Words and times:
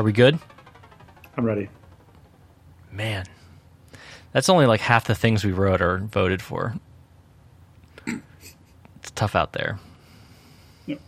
Are 0.00 0.02
we 0.02 0.12
good? 0.12 0.38
I'm 1.36 1.44
ready. 1.44 1.68
Man, 2.90 3.26
that's 4.32 4.48
only 4.48 4.64
like 4.64 4.80
half 4.80 5.04
the 5.04 5.14
things 5.14 5.44
we 5.44 5.52
wrote 5.52 5.82
or 5.82 5.98
voted 5.98 6.40
for. 6.40 6.74
It's 8.06 9.10
tough 9.14 9.36
out 9.36 9.52
there. 9.52 9.78
Yep. 10.86 11.00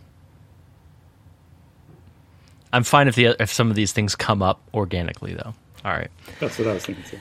I'm 2.71 2.83
fine 2.83 3.07
if 3.07 3.15
the 3.15 3.35
if 3.41 3.51
some 3.51 3.71
of 3.71 3.75
these 3.75 3.93
things 3.93 4.15
come 4.15 4.43
up 4.43 4.61
organically, 4.75 5.33
though. 5.33 5.55
All 5.83 5.91
right, 5.91 6.11
That's 6.39 6.59
what 6.59 6.67
I 6.67 6.73
was 6.73 6.85
thinking 6.85 7.03
too. 7.03 7.19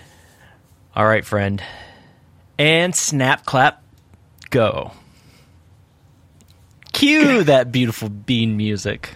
all 0.94 1.06
right, 1.06 1.24
friend. 1.24 1.62
And 2.58 2.94
snap, 2.94 3.46
clap, 3.46 3.82
go. 4.50 4.92
Cue 6.92 7.44
that 7.44 7.72
beautiful 7.72 8.10
bean 8.10 8.58
music. 8.58 9.14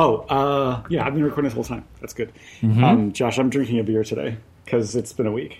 Oh, 0.00 0.16
uh, 0.30 0.82
yeah, 0.88 1.06
I've 1.06 1.12
been 1.12 1.22
recording 1.22 1.44
this 1.50 1.54
whole 1.54 1.64
time. 1.64 1.84
That's 2.00 2.14
good. 2.14 2.32
Um, 2.62 3.12
Josh, 3.12 3.38
I'm 3.38 3.50
drinking 3.50 3.80
a 3.80 3.84
beer 3.84 4.02
today 4.02 4.38
because 4.64 4.96
it's 4.96 5.12
been 5.12 5.26
a 5.26 5.32
week. 5.32 5.58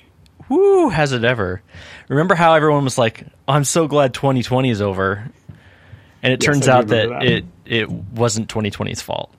Woo, 0.48 0.88
has 0.88 1.12
it 1.12 1.24
ever? 1.24 1.60
Remember 2.08 2.34
how 2.34 2.54
everyone 2.54 2.84
was 2.84 2.96
like, 2.96 3.26
"I'm 3.46 3.64
so 3.64 3.86
glad 3.86 4.14
2020 4.14 4.70
is 4.70 4.80
over," 4.80 5.30
and 6.22 6.32
it 6.32 6.42
Yes, 6.42 6.46
turns 6.46 6.68
out 6.68 6.86
that, 6.86 7.10
that. 7.10 7.22
it 7.22 7.44
it 7.66 7.90
wasn't 7.90 8.48
2020's 8.48 9.02
fault. 9.02 9.30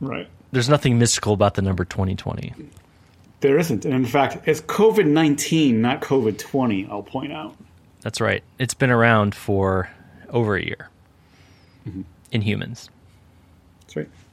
Right. 0.00 0.28
There's 0.52 0.68
nothing 0.68 0.96
mystical 1.00 1.32
about 1.32 1.54
the 1.54 1.62
number 1.62 1.84
2020. 1.84 2.54
There 3.40 3.58
isn't. 3.58 3.84
And 3.84 3.94
in 3.94 4.06
fact, 4.06 4.46
it's 4.46 4.60
COVID 4.60 5.06
19, 5.06 5.80
not 5.82 6.00
COVID 6.02 6.38
20, 6.38 6.86
I'll 6.88 7.02
point 7.02 7.32
out. 7.32 7.56
That's 8.02 8.20
right. 8.20 8.44
It's 8.60 8.74
been 8.74 8.90
around 8.90 9.34
for 9.34 9.90
over 10.30 10.54
a 10.56 10.64
year 10.64 10.88
in 12.30 12.42
humans. 12.42 12.88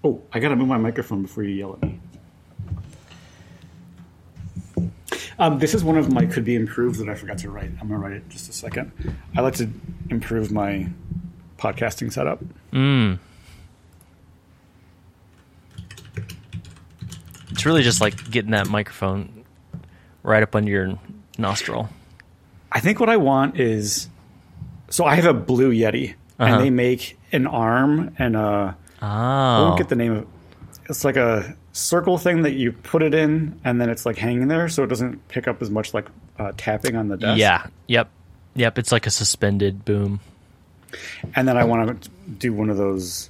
Oh, 0.03 0.21
I 0.33 0.39
got 0.39 0.49
to 0.49 0.55
move 0.55 0.67
my 0.67 0.77
microphone 0.77 1.21
before 1.21 1.43
you 1.43 1.55
yell 1.55 1.73
at 1.73 1.81
me. 1.83 1.99
Um, 5.39 5.57
this 5.59 5.73
is 5.73 5.83
one 5.83 5.97
of 5.97 6.11
my 6.11 6.25
could 6.25 6.43
be 6.45 6.55
improved 6.55 6.99
that 6.99 7.09
I 7.09 7.15
forgot 7.15 7.37
to 7.39 7.49
write. 7.49 7.69
I'm 7.81 7.87
going 7.87 7.89
to 7.89 7.97
write 7.97 8.13
it 8.13 8.23
in 8.23 8.29
just 8.29 8.49
a 8.49 8.53
second. 8.53 8.91
I 9.35 9.41
like 9.41 9.55
to 9.55 9.69
improve 10.09 10.51
my 10.51 10.87
podcasting 11.57 12.11
setup. 12.11 12.39
It's 17.51 17.65
really 17.65 17.83
just 17.83 18.01
like 18.01 18.29
getting 18.31 18.51
that 18.51 18.67
microphone 18.69 19.43
right 20.23 20.43
up 20.43 20.55
under 20.55 20.69
your 20.71 20.99
nostril. 21.37 21.89
I 22.71 22.79
think 22.79 22.99
what 22.99 23.09
I 23.09 23.17
want 23.17 23.59
is 23.59 24.07
so 24.89 25.05
I 25.05 25.15
have 25.15 25.25
a 25.25 25.33
blue 25.33 25.71
Yeti, 25.73 26.11
Uh-huh. 26.39 26.55
and 26.55 26.63
they 26.63 26.69
make 26.69 27.17
an 27.31 27.47
arm 27.47 28.15
and 28.17 28.35
a 28.35 28.77
I 29.01 29.57
Oh, 29.59 29.63
won't 29.65 29.77
get 29.77 29.89
the 29.89 29.95
name 29.95 30.11
of 30.13 30.17
it. 30.23 30.27
it's 30.89 31.03
like 31.03 31.15
a 31.17 31.55
circle 31.73 32.17
thing 32.17 32.41
that 32.43 32.53
you 32.53 32.71
put 32.71 33.01
it 33.01 33.13
in, 33.13 33.59
and 33.63 33.79
then 33.81 33.89
it's 33.89 34.05
like 34.05 34.17
hanging 34.17 34.47
there, 34.47 34.67
so 34.69 34.83
it 34.83 34.87
doesn't 34.87 35.27
pick 35.29 35.47
up 35.47 35.61
as 35.61 35.69
much 35.69 35.93
like 35.93 36.07
uh, 36.37 36.51
tapping 36.57 36.95
on 36.95 37.07
the 37.07 37.17
desk. 37.17 37.39
yeah, 37.39 37.65
yep, 37.87 38.09
yep. 38.55 38.77
It's 38.77 38.91
like 38.91 39.07
a 39.07 39.11
suspended 39.11 39.85
boom. 39.85 40.19
and 41.35 41.47
then 41.47 41.57
I 41.57 41.63
want 41.63 42.01
to 42.03 42.09
do 42.37 42.53
one 42.53 42.69
of 42.69 42.77
those 42.77 43.29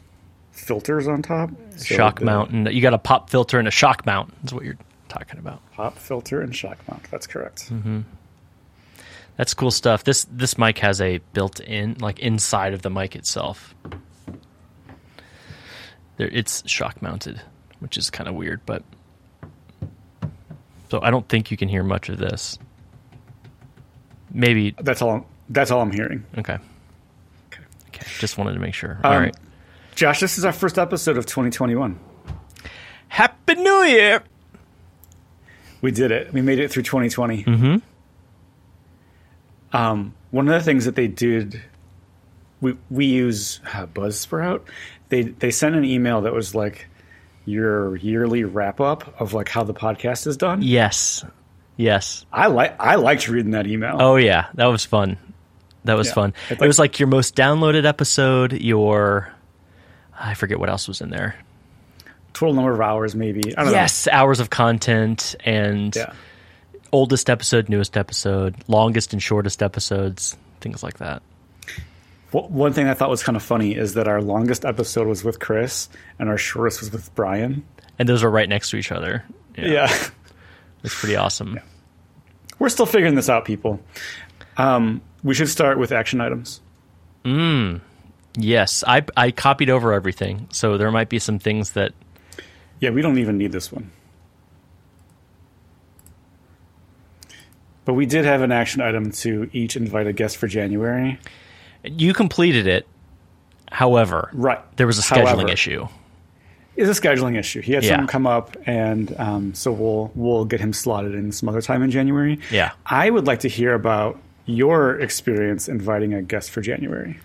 filters 0.51 1.07
on 1.07 1.21
top. 1.21 1.49
So 1.77 1.95
shock 1.95 2.19
the 2.19 2.25
mount, 2.25 2.51
and 2.51 2.67
you 2.73 2.81
got 2.81 2.93
a 2.93 2.97
pop 2.97 3.29
filter 3.29 3.59
and 3.59 3.67
a 3.67 3.71
shock 3.71 4.05
mount. 4.05 4.33
Is 4.43 4.53
what 4.53 4.63
you're 4.65 4.77
talking 5.09 5.39
about. 5.39 5.61
Pop 5.73 5.97
filter 5.97 6.41
and 6.41 6.55
shock 6.55 6.77
mount. 6.89 7.03
That's 7.11 7.27
correct. 7.27 7.69
Mm-hmm. 7.71 8.01
That's 9.37 9.53
cool 9.53 9.71
stuff. 9.71 10.03
This 10.03 10.25
this 10.25 10.57
mic 10.57 10.77
has 10.79 10.99
a 11.01 11.19
built-in, 11.33 11.95
like 11.99 12.19
inside 12.19 12.73
of 12.73 12.81
the 12.81 12.89
mic 12.89 13.15
itself. 13.15 13.73
There, 16.21 16.29
it's 16.31 16.61
shock 16.69 17.01
mounted, 17.01 17.41
which 17.79 17.97
is 17.97 18.11
kind 18.11 18.29
of 18.29 18.35
weird, 18.35 18.61
but 18.67 18.83
so 20.91 21.01
I 21.01 21.09
don't 21.09 21.27
think 21.27 21.49
you 21.49 21.57
can 21.57 21.67
hear 21.67 21.81
much 21.81 22.09
of 22.09 22.19
this. 22.19 22.59
Maybe 24.31 24.75
That's 24.79 25.01
all. 25.01 25.25
That's 25.49 25.71
all 25.71 25.81
I'm 25.81 25.91
hearing. 25.91 26.23
okay. 26.37 26.59
Okay, 27.87 28.05
just 28.19 28.37
wanted 28.37 28.53
to 28.53 28.59
make 28.59 28.75
sure. 28.75 28.99
All 29.03 29.13
Um, 29.13 29.23
right. 29.23 29.35
Josh, 29.95 30.19
this 30.19 30.37
is 30.37 30.45
our 30.45 30.51
first 30.53 30.77
episode 30.77 31.17
of 31.17 31.25
2021. 31.25 31.99
Happy 33.07 33.55
New 33.55 33.81
Year. 33.85 34.21
We 35.81 35.89
did 35.89 36.11
it. 36.11 36.31
We 36.33 36.43
made 36.43 36.59
it 36.59 36.69
through 36.69 36.83
2020. 36.83 37.45
Mm-hmm. 37.45 37.75
Um, 39.75 40.13
one 40.29 40.47
of 40.47 40.53
the 40.53 40.61
things 40.63 40.85
that 40.85 40.93
they 40.95 41.07
did, 41.07 41.63
we 42.61 42.77
we 42.89 43.05
use 43.05 43.59
uh, 43.73 43.85
Buzzsprout. 43.87 44.61
They 45.09 45.23
they 45.23 45.51
sent 45.51 45.75
an 45.75 45.83
email 45.83 46.21
that 46.21 46.33
was 46.33 46.55
like 46.55 46.87
your 47.45 47.95
yearly 47.97 48.43
wrap 48.43 48.79
up 48.79 49.19
of 49.19 49.33
like 49.33 49.49
how 49.49 49.63
the 49.63 49.73
podcast 49.73 50.27
is 50.27 50.37
done. 50.37 50.61
Yes. 50.61 51.25
Yes. 51.75 52.25
I 52.31 52.47
like 52.47 52.75
I 52.79 52.95
liked 52.95 53.27
reading 53.27 53.51
that 53.51 53.67
email. 53.67 53.97
Oh 53.99 54.15
yeah, 54.15 54.47
that 54.53 54.67
was 54.67 54.85
fun. 54.85 55.17
That 55.85 55.95
was 55.97 56.07
Yeah. 56.07 56.13
fun. 56.13 56.33
It's 56.49 56.61
it 56.61 56.67
was 56.67 56.77
like 56.79 56.99
your 56.99 57.07
most 57.07 57.35
downloaded 57.35 57.85
episode, 57.85 58.53
your 58.53 59.33
I 60.17 60.35
forget 60.35 60.59
what 60.59 60.69
else 60.69 60.87
was 60.87 61.01
in 61.01 61.09
there. 61.09 61.35
Total 62.33 62.53
number 62.53 62.71
of 62.71 62.79
hours, 62.79 63.15
maybe. 63.15 63.57
I 63.57 63.63
don't 63.63 63.73
Yes, 63.73 64.07
hours 64.07 64.39
of 64.39 64.49
content 64.49 65.35
and. 65.43 65.95
Yeah. 65.95 66.13
oldest 66.93 67.29
episode, 67.29 67.69
newest 67.69 67.95
episode, 67.95 68.53
longest 68.67 69.13
and 69.13 69.23
shortest 69.23 69.63
episodes, 69.63 70.35
things 70.59 70.83
like 70.83 70.97
that. 70.97 71.21
One 72.31 72.71
thing 72.71 72.87
I 72.87 72.93
thought 72.93 73.09
was 73.09 73.23
kind 73.23 73.35
of 73.35 73.43
funny 73.43 73.75
is 73.75 73.95
that 73.95 74.07
our 74.07 74.21
longest 74.21 74.63
episode 74.63 75.05
was 75.07 75.23
with 75.23 75.39
Chris 75.39 75.89
and 76.17 76.29
our 76.29 76.37
shortest 76.37 76.79
was 76.79 76.91
with 76.91 77.13
Brian. 77.13 77.65
And 77.99 78.07
those 78.07 78.23
are 78.23 78.29
right 78.31 78.47
next 78.47 78.69
to 78.69 78.77
each 78.77 78.91
other. 78.91 79.23
Yeah. 79.57 79.93
It's 80.83 80.99
pretty 80.99 81.15
awesome. 81.15 81.59
We're 82.57 82.69
still 82.69 82.87
figuring 82.87 83.13
this 83.13 83.29
out, 83.29 83.45
people. 83.45 83.79
Um, 84.57 85.01
we 85.23 85.35
should 85.35 85.47
start 85.49 85.77
with 85.77 85.91
action 85.91 86.19
items. 86.21 86.59
Yes, 88.35 88.83
I 88.87 89.05
I 89.15 89.29
copied 89.29 89.69
over 89.69 89.93
everything, 89.93 90.47
so 90.51 90.77
there 90.77 90.89
might 90.89 91.09
be 91.09 91.19
some 91.19 91.37
things 91.37 91.73
that 91.73 91.93
Yeah, 92.79 92.89
we 92.89 93.03
don't 93.03 93.19
even 93.19 93.37
need 93.37 93.51
this 93.51 93.71
one. 93.71 93.91
But 97.85 97.93
we 97.93 98.05
did 98.05 98.25
have 98.25 98.41
an 98.41 98.51
action 98.51 98.81
item 98.81 99.11
to 99.11 99.49
each 99.53 99.75
invite 99.75 100.07
a 100.07 100.13
guest 100.13 100.37
for 100.37 100.47
January. 100.47 101.19
You 101.83 102.13
completed 102.13 102.67
it. 102.67 102.87
However, 103.71 104.29
Right. 104.33 104.59
there 104.77 104.85
was 104.87 104.99
a 104.99 105.01
scheduling 105.01 105.27
However, 105.27 105.49
issue. 105.49 105.87
It's 106.75 106.97
a 106.97 107.01
scheduling 107.01 107.37
issue. 107.37 107.61
He 107.61 107.73
had 107.73 107.83
Yeah. 107.83 107.91
something 107.91 108.07
come 108.07 108.27
up, 108.27 108.55
and 108.65 109.13
um, 109.19 109.53
so 109.53 109.71
we'll 109.71 110.11
we'll 110.15 110.45
get 110.45 110.59
him 110.59 110.73
slotted 110.73 111.15
in 111.15 111.31
some 111.31 111.47
other 111.49 111.61
time 111.61 111.81
in 111.83 111.91
January. 111.91 112.39
Yeah. 112.51 112.71
I 112.85 113.09
would 113.09 113.27
like 113.27 113.39
to 113.41 113.47
hear 113.49 113.73
about 113.73 114.19
your 114.45 114.99
experience 114.99 115.67
inviting 115.69 116.13
a 116.13 116.21
guest 116.21 116.49
for 116.51 116.61
January. 116.61 117.19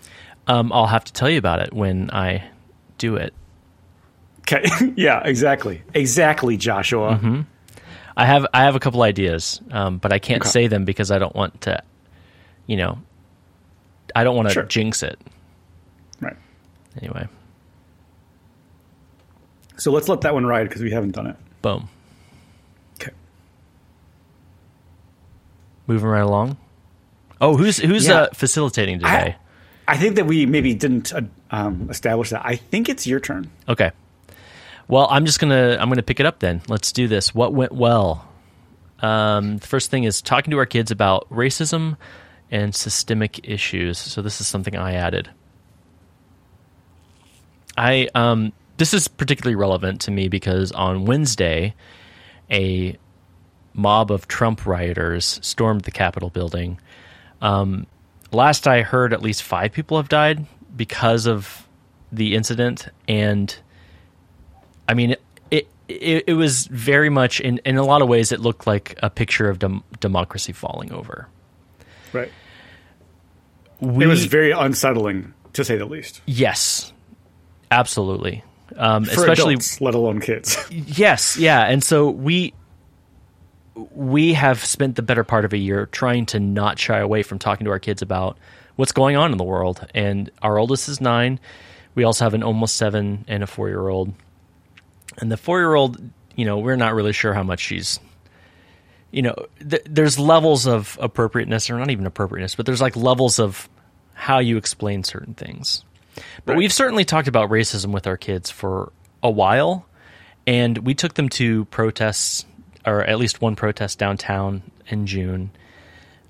Um, 0.47 0.71
I'll 0.71 0.87
have 0.87 1.03
to 1.05 1.13
tell 1.13 1.29
you 1.29 1.37
about 1.37 1.59
it 1.59 1.73
when 1.73 2.09
I 2.11 2.43
do 2.97 3.15
it. 3.15 3.33
Okay. 4.41 4.63
yeah. 4.95 5.21
Exactly. 5.25 5.81
Exactly, 5.93 6.55
Joshua. 6.57 7.15
Mm-hmm. 7.15 7.41
I 8.15 8.25
have 8.25 8.47
I 8.53 8.63
have 8.63 8.75
a 8.75 8.79
couple 8.79 9.01
ideas, 9.01 9.61
um, 9.71 9.97
but 9.97 10.13
I 10.13 10.19
can't 10.19 10.41
Okay. 10.41 10.49
say 10.49 10.67
them 10.67 10.85
because 10.85 11.11
I 11.11 11.19
don't 11.19 11.35
want 11.35 11.61
to, 11.61 11.81
you 12.65 12.77
know, 12.77 12.99
I 14.15 14.23
don't 14.23 14.35
want 14.35 14.47
to 14.49 14.53
Sure. 14.53 14.63
jinx 14.63 15.03
it. 15.03 15.19
Right. 16.21 16.35
Anyway, 17.01 17.27
So 19.77 19.91
let's 19.91 20.07
let 20.09 20.21
that 20.21 20.33
one 20.33 20.45
ride 20.45 20.67
because 20.67 20.81
we 20.81 20.91
haven't 20.91 21.11
done 21.11 21.27
it. 21.27 21.35
boom, 21.61 21.87
Okay. 22.99 23.11
moving 25.87 26.07
right 26.09 26.19
along. 26.21 26.57
Oh, 27.39 27.55
who's 27.55 27.77
who's 27.77 28.07
Yeah. 28.07 28.21
uh, 28.21 28.27
facilitating 28.33 28.99
today? 28.99 29.35
I 29.87 29.95
think 29.97 30.15
that 30.15 30.25
we 30.25 30.45
maybe 30.45 30.73
didn't 30.73 31.13
uh, 31.13 31.21
um, 31.51 31.87
establish 31.89 32.31
that. 32.31 32.41
I 32.43 32.55
think 32.55 32.89
it's 32.89 33.05
your 33.07 33.19
turn. 33.19 33.49
okay. 33.69 33.91
Well, 34.89 35.07
I'm 35.11 35.25
just 35.25 35.39
gonna 35.39 35.77
I'm 35.79 35.89
gonna 35.89 36.01
pick 36.01 36.19
it 36.19 36.25
up 36.25 36.39
then. 36.39 36.61
Let's 36.67 36.91
do 36.93 37.07
this. 37.07 37.35
What 37.35 37.53
went 37.53 37.73
well? 37.73 38.25
Um, 39.01 39.57
the 39.57 39.67
first 39.67 39.91
thing 39.91 40.05
is 40.05 40.21
talking 40.21 40.51
to 40.51 40.57
our 40.57 40.65
kids 40.65 40.89
about 40.91 41.29
racism 41.29 41.97
and 42.51 42.73
systemic 42.73 43.47
issues. 43.47 43.97
So 43.97 44.21
this 44.21 44.41
is 44.41 44.47
something 44.47 44.75
I 44.75 44.93
added. 44.93 45.29
I 47.77 48.07
um 48.15 48.53
this 48.77 48.93
is 48.93 49.07
particularly 49.07 49.55
relevant 49.55 50.01
to 50.01 50.11
me 50.11 50.27
because 50.27 50.71
on 50.71 51.05
Wednesday 51.05 51.73
a 52.51 52.97
mob 53.73 54.11
of 54.11 54.27
Trump 54.27 54.65
rioters 54.65 55.39
stormed 55.41 55.81
the 55.81 55.91
Capitol 55.91 56.29
building. 56.29 56.79
Um, 57.41 57.85
last 58.31 58.67
I 58.67 58.81
heard, 58.81 59.13
at 59.13 59.21
least 59.21 59.43
five 59.43 59.71
people 59.71 59.97
have 59.97 60.09
died 60.09 60.45
because 60.75 61.27
of 61.27 61.67
the 62.11 62.35
incident, 62.35 62.87
and 63.07 63.55
I 64.87 64.93
mean, 64.93 65.15
it 65.51 65.67
it, 65.87 66.33
was 66.33 66.67
very 66.67 67.09
much 67.09 67.39
in 67.39 67.59
in 67.65 67.77
a 67.77 67.83
lot 67.83 68.01
of 68.01 68.07
ways 68.07 68.31
it 68.31 68.39
looked 68.39 68.65
like 68.67 68.97
a 69.03 69.09
picture 69.09 69.49
of 69.49 69.59
dem- 69.59 69.83
democracy 69.99 70.53
falling 70.53 70.91
over. 70.91 71.27
Right. 72.13 72.31
We, 73.79 74.05
It 74.05 74.07
was 74.07 74.25
very 74.25 74.51
unsettling, 74.51 75.33
to 75.53 75.63
say 75.63 75.77
the 75.77 75.85
least. 75.85 76.21
Yes, 76.25 76.91
absolutely. 77.69 78.43
um, 78.75 79.05
For 79.05 79.11
especially 79.11 79.53
adults, 79.53 79.81
let 79.81 79.93
alone 79.95 80.19
kids. 80.19 80.57
Yes, 80.71 81.37
yeah, 81.37 81.63
and 81.63 81.83
so 81.83 82.09
we 82.09 82.53
we 83.91 84.33
have 84.33 84.63
spent 84.63 84.95
the 84.95 85.01
better 85.03 85.23
part 85.23 85.45
of 85.45 85.53
a 85.53 85.57
year 85.57 85.85
trying 85.87 86.25
to 86.27 86.39
not 86.39 86.79
shy 86.79 86.97
away 86.99 87.21
from 87.21 87.37
talking 87.37 87.65
to 87.65 87.71
our 87.71 87.79
kids 87.79 88.01
about 88.01 88.37
what's 88.75 88.91
going 88.91 89.15
on 89.15 89.31
in 89.31 89.37
the 89.37 89.43
world. 89.43 89.85
And 89.93 90.31
our 90.41 90.57
oldest 90.57 90.89
is 90.89 90.99
nine. 90.99 91.39
We 91.93 92.03
also 92.03 92.25
have 92.25 92.33
an 92.33 92.41
almost 92.43 92.75
seven 92.75 93.25
and 93.27 93.43
a 93.43 93.47
four 93.47 93.67
year 93.69 93.87
old. 93.87 94.13
And 95.19 95.31
the 95.31 95.37
four 95.37 95.59
year 95.59 95.75
old, 95.75 96.01
you 96.35 96.45
know, 96.45 96.57
we're 96.57 96.75
not 96.75 96.95
really 96.95 97.13
sure 97.13 97.33
how 97.33 97.43
much 97.43 97.59
she's. 97.59 97.99
You 99.11 99.21
know, 99.21 99.35
th- 99.67 99.83
there's 99.89 100.19
levels 100.19 100.67
of 100.67 100.97
appropriateness, 101.01 101.69
or 101.69 101.77
not 101.77 101.89
even 101.91 102.05
appropriateness, 102.05 102.55
but 102.55 102.65
there's 102.65 102.81
like 102.81 102.95
levels 102.95 103.39
of 103.39 103.69
how 104.13 104.39
you 104.39 104.57
explain 104.57 105.03
certain 105.03 105.33
things. 105.33 105.83
But 106.45 106.53
Right. 106.53 106.57
we've 106.57 106.73
certainly 106.73 107.05
talked 107.05 107.27
about 107.27 107.49
racism 107.49 107.91
with 107.91 108.07
our 108.07 108.17
kids 108.17 108.49
for 108.49 108.91
a 109.23 109.29
while, 109.31 109.85
and 110.45 110.77
we 110.79 110.93
took 110.93 111.13
them 111.13 111.29
to 111.29 111.65
protests, 111.65 112.45
or 112.85 113.03
at 113.03 113.17
least 113.17 113.41
one 113.41 113.55
protest 113.55 113.97
downtown 113.99 114.61
in 114.87 115.05
June 115.07 115.51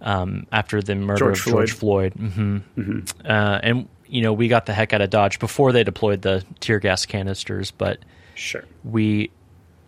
um, 0.01 0.45
after 0.51 0.81
the 0.81 0.93
murder 0.95 1.19
George 1.19 1.39
of 1.39 1.45
George 1.45 1.71
Floyd. 1.73 2.13
hmm 2.13 2.57
Uh, 3.25 3.59
and 3.63 3.87
you 4.09 4.21
know, 4.21 4.31
we 4.33 4.47
got 4.47 4.65
the 4.65 4.73
heck 4.73 4.93
out 4.93 5.01
of 5.01 5.09
Dodge 5.09 5.37
before 5.39 5.71
they 5.73 5.83
deployed 5.83 6.21
the 6.21 6.43
tear 6.59 6.79
gas 6.79 7.05
canisters, 7.05 7.71
but 7.71 7.99
Sure. 8.35 8.63
we 8.83 9.31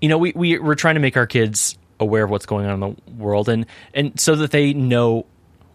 you 0.01 0.09
know 0.09 0.17
we, 0.17 0.33
we 0.35 0.57
we're 0.59 0.75
trying 0.75 0.95
to 0.95 1.01
make 1.01 1.15
our 1.17 1.27
kids 1.27 1.77
aware 1.99 2.23
of 2.23 2.29
what's 2.29 2.45
going 2.45 2.65
on 2.65 2.83
in 2.83 2.95
the 2.95 3.11
world. 3.13 3.49
And 3.49 3.65
and 3.93 4.19
so 4.19 4.35
that 4.35 4.51
they 4.51 4.73
know 4.73 5.25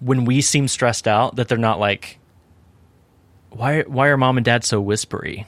when 0.00 0.24
we 0.24 0.40
seem 0.40 0.68
stressed 0.68 1.08
out 1.08 1.36
that 1.36 1.48
they're 1.48 1.58
not 1.58 1.78
like 1.78 2.18
why 3.50 3.82
why 3.82 4.08
are 4.08 4.16
mom 4.16 4.36
and 4.36 4.44
dad 4.44 4.64
so 4.64 4.80
whispery? 4.80 5.46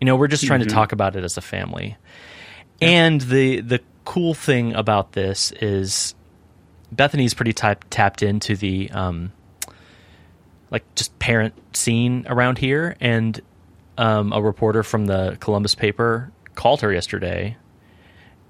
You 0.00 0.04
know 0.04 0.16
we're 0.16 0.28
just 0.28 0.46
trying 0.46 0.60
to 0.60 0.66
talk 0.66 0.92
about 0.92 1.16
it 1.16 1.24
as 1.24 1.36
a 1.36 1.40
family. 1.40 1.96
And 2.80 3.20
the 3.20 3.60
the 3.60 3.80
cool 4.04 4.34
thing 4.34 4.74
about 4.74 5.12
this 5.12 5.52
is 5.52 6.14
bethany's 6.92 7.34
pretty 7.34 7.52
type, 7.52 7.84
tapped 7.90 8.22
into 8.22 8.56
the 8.56 8.90
um 8.90 9.32
like 10.70 10.84
just 10.94 11.18
parent 11.18 11.54
scene 11.76 12.26
around 12.28 12.58
here. 12.58 12.96
And 13.00 13.40
um, 13.96 14.32
a 14.32 14.40
reporter 14.40 14.82
from 14.82 15.06
the 15.06 15.36
Columbus 15.40 15.74
paper 15.74 16.30
called 16.54 16.82
her 16.82 16.92
yesterday, 16.92 17.56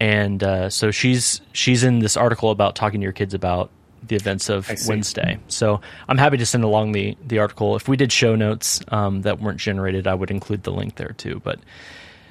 and 0.01 0.43
uh, 0.43 0.71
so 0.71 0.91
she's 0.91 1.41
she's 1.53 1.83
in 1.85 1.99
this 1.99 2.17
article 2.17 2.51
about 2.51 2.77
talking 2.77 3.01
to 3.01 3.05
your 3.05 3.13
kids 3.13 3.35
about 3.35 3.71
the 4.07 4.15
events 4.17 4.49
of 4.49 4.69
Wednesday. 4.89 5.39
So 5.49 5.81
I'm 6.09 6.19
happy 6.19 6.37
to 6.37 6.47
send 6.47 6.65
along 6.65 6.93
the 6.93 7.17
the 7.27 7.39
article. 7.41 7.77
If 7.77 7.89
we 7.89 7.97
did 7.97 8.13
show 8.13 8.37
notes 8.37 8.81
um, 8.89 9.23
that 9.23 9.41
weren't 9.41 9.59
generated, 9.59 10.07
I 10.07 10.15
would 10.15 10.31
include 10.31 10.63
the 10.63 10.71
link 10.73 10.95
there 10.97 11.15
too. 11.17 11.41
But 11.43 11.59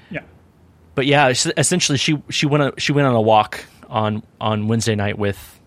Yeah. 0.09 0.21
but 0.95 1.05
yeah, 1.05 1.27
essentially 1.29 1.97
she 1.97 2.21
she 2.29 2.45
went 2.45 2.63
a, 2.63 2.73
she 2.79 2.93
went 2.93 3.07
on 3.07 3.15
a 3.15 3.21
walk 3.21 3.65
on 3.89 4.23
on 4.39 4.67
Wednesday 4.67 4.95
night 4.95 5.17
with 5.17 5.59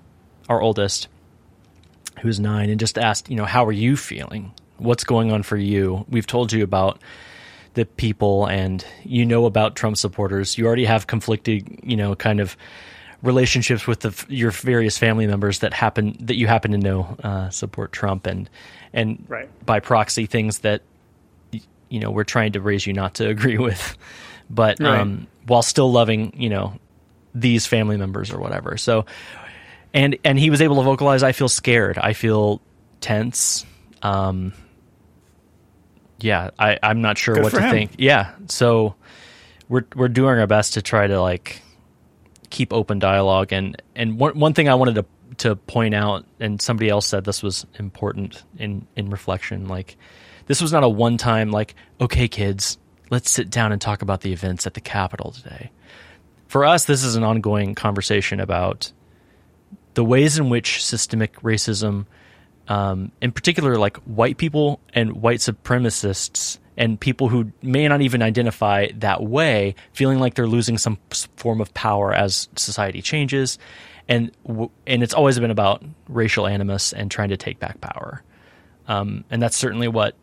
our 0.48 0.60
oldest, 0.60 1.08
who's 2.22 2.40
nine, 2.40 2.70
and 2.70 2.80
just 2.80 2.98
asked, 2.98 3.30
you 3.30 3.36
know, 3.36 3.44
how 3.44 3.64
are 3.66 3.72
you 3.72 3.96
feeling? 3.96 4.52
What's 4.78 5.04
going 5.04 5.30
on 5.30 5.42
for 5.42 5.56
you? 5.56 6.06
We've 6.08 6.26
told 6.26 6.52
you 6.52 6.64
about 6.64 7.00
the 7.80 7.86
people, 7.86 8.46
and 8.46 8.84
you 9.04 9.24
know 9.24 9.46
about 9.46 9.74
Trump 9.74 9.96
supporters. 9.96 10.58
You 10.58 10.66
already 10.66 10.84
have 10.84 11.06
conflicting, 11.06 11.80
you 11.82 11.96
know, 11.96 12.14
kind 12.14 12.40
of 12.40 12.56
relationships 13.22 13.86
with 13.86 14.00
the, 14.00 14.24
your 14.28 14.50
various 14.50 14.96
family 14.98 15.26
members 15.26 15.58
that 15.60 15.72
happen 15.72 16.16
that 16.20 16.36
you 16.36 16.46
happen 16.46 16.72
to 16.72 16.78
know 16.78 17.16
uh, 17.24 17.48
support 17.50 17.92
Trump, 17.92 18.26
and 18.26 18.48
and 18.92 19.24
Right. 19.28 19.48
by 19.66 19.80
proxy 19.80 20.26
things 20.26 20.60
that 20.60 20.82
you 21.88 22.00
know 22.00 22.10
we're 22.10 22.24
trying 22.24 22.52
to 22.52 22.60
raise 22.60 22.86
you 22.86 22.92
not 22.92 23.14
to 23.14 23.28
agree 23.34 23.58
with, 23.58 23.96
but 24.48 24.78
Right. 24.80 25.00
um, 25.00 25.26
while 25.46 25.62
still 25.62 25.90
loving 25.90 26.32
you 26.36 26.48
know 26.50 26.78
these 27.34 27.66
family 27.66 27.96
members 27.96 28.30
or 28.32 28.38
whatever. 28.38 28.76
So 28.76 29.06
and 29.94 30.16
and 30.24 30.38
he 30.38 30.50
was 30.50 30.60
able 30.62 30.76
to 30.76 30.82
vocalize 30.82 31.24
i 31.24 31.32
feel 31.32 31.48
scared 31.48 31.98
i 31.98 32.12
feel 32.12 32.60
tense 33.00 33.66
um 34.02 34.52
yeah 36.20 36.50
i 36.58 36.78
i'm 36.82 37.00
not 37.00 37.18
sure 37.18 37.34
Good 37.34 37.44
what 37.44 37.52
to 37.52 37.60
him. 37.62 37.70
think. 37.70 37.90
Yeah 37.98 38.32
so 38.48 38.94
we're 39.68 39.84
we're 39.94 40.08
doing 40.08 40.38
our 40.38 40.46
best 40.46 40.74
to 40.74 40.82
try 40.82 41.06
to 41.06 41.20
like 41.20 41.62
keep 42.50 42.72
open 42.72 42.98
dialogue. 42.98 43.52
And 43.52 43.80
and 43.94 44.18
one 44.18 44.38
one 44.38 44.54
thing 44.54 44.68
i 44.68 44.74
wanted 44.74 44.96
to 44.96 45.06
to 45.38 45.56
point 45.56 45.94
out 45.94 46.26
and 46.40 46.60
somebody 46.60 46.88
else 46.90 47.06
said 47.06 47.24
this 47.24 47.42
was 47.42 47.64
important 47.78 48.42
in 48.58 48.86
in 48.96 49.08
reflection 49.10 49.68
like 49.68 49.96
this 50.46 50.60
was 50.60 50.72
not 50.72 50.82
a 50.82 50.88
one 50.88 51.16
time 51.16 51.50
like 51.50 51.74
okay 52.00 52.26
kids 52.28 52.76
let's 53.10 53.30
sit 53.30 53.48
down 53.50 53.72
and 53.72 53.80
talk 53.80 54.02
about 54.02 54.20
the 54.20 54.32
events 54.32 54.66
at 54.66 54.74
the 54.74 54.80
capitol 54.80 55.30
today. 55.30 55.70
For 56.48 56.64
us 56.64 56.84
this 56.84 57.04
is 57.04 57.14
an 57.16 57.22
ongoing 57.24 57.74
conversation 57.74 58.40
about 58.40 58.92
the 59.94 60.04
ways 60.04 60.38
in 60.38 60.50
which 60.50 60.84
systemic 60.84 61.40
racism, 61.40 62.06
um, 62.70 63.10
in 63.20 63.32
particular, 63.32 63.76
like 63.76 63.96
white 64.04 64.38
people 64.38 64.78
and 64.94 65.20
white 65.20 65.40
supremacists 65.40 66.58
and 66.76 66.98
people 66.98 67.28
who 67.28 67.52
may 67.62 67.88
not 67.88 68.00
even 68.00 68.22
identify 68.22 68.86
that 68.94 69.24
way, 69.24 69.74
feeling 69.92 70.20
like 70.20 70.34
they're 70.34 70.46
losing 70.46 70.78
some 70.78 70.96
form 71.36 71.60
of 71.60 71.74
power 71.74 72.14
as 72.14 72.48
society 72.54 73.02
changes, 73.02 73.58
and 74.08 74.30
w- 74.46 74.70
and 74.86 75.02
it's 75.02 75.12
always 75.12 75.36
been 75.38 75.50
about 75.50 75.84
racial 76.08 76.46
animus 76.46 76.92
and 76.92 77.10
trying 77.10 77.30
to 77.30 77.36
take 77.36 77.58
back 77.58 77.80
power, 77.80 78.22
um, 78.86 79.24
and 79.30 79.42
that's 79.42 79.56
certainly 79.56 79.88
what 79.88 80.14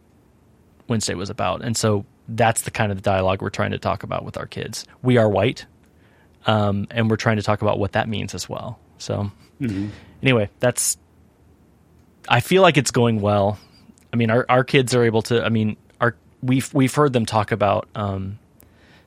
Wednesday 0.87 1.15
was 1.15 1.29
about, 1.29 1.61
and 1.61 1.75
so 1.75 2.05
that's 2.29 2.61
the 2.61 2.71
kind 2.71 2.93
of 2.93 3.01
dialogue 3.01 3.41
we're 3.41 3.49
trying 3.49 3.71
to 3.71 3.77
talk 3.77 4.03
about 4.03 4.23
with 4.23 4.37
our 4.37 4.47
kids. 4.47 4.85
We 5.03 5.17
are 5.17 5.29
white, 5.29 5.65
um, 6.45 6.87
and 6.91 7.09
we're 7.09 7.17
trying 7.17 7.37
to 7.37 7.43
talk 7.43 7.61
about 7.61 7.77
what 7.77 7.91
that 7.91 8.07
means 8.07 8.33
as 8.33 8.47
well. 8.47 8.79
So 8.99 9.31
anyway, 10.23 10.49
that's. 10.61 10.97
I 12.27 12.39
feel 12.39 12.61
like 12.61 12.77
it's 12.77 12.91
going 12.91 13.21
well. 13.21 13.59
I 14.13 14.15
mean, 14.15 14.29
our 14.31 14.45
our 14.49 14.63
kids 14.63 14.93
are 14.95 15.03
able 15.03 15.21
to. 15.23 15.43
I 15.43 15.49
mean, 15.49 15.77
our 16.01 16.15
we've 16.41 16.73
we've 16.73 16.93
heard 16.93 17.13
them 17.13 17.25
talk 17.25 17.51
about. 17.51 17.87
Um, 17.95 18.39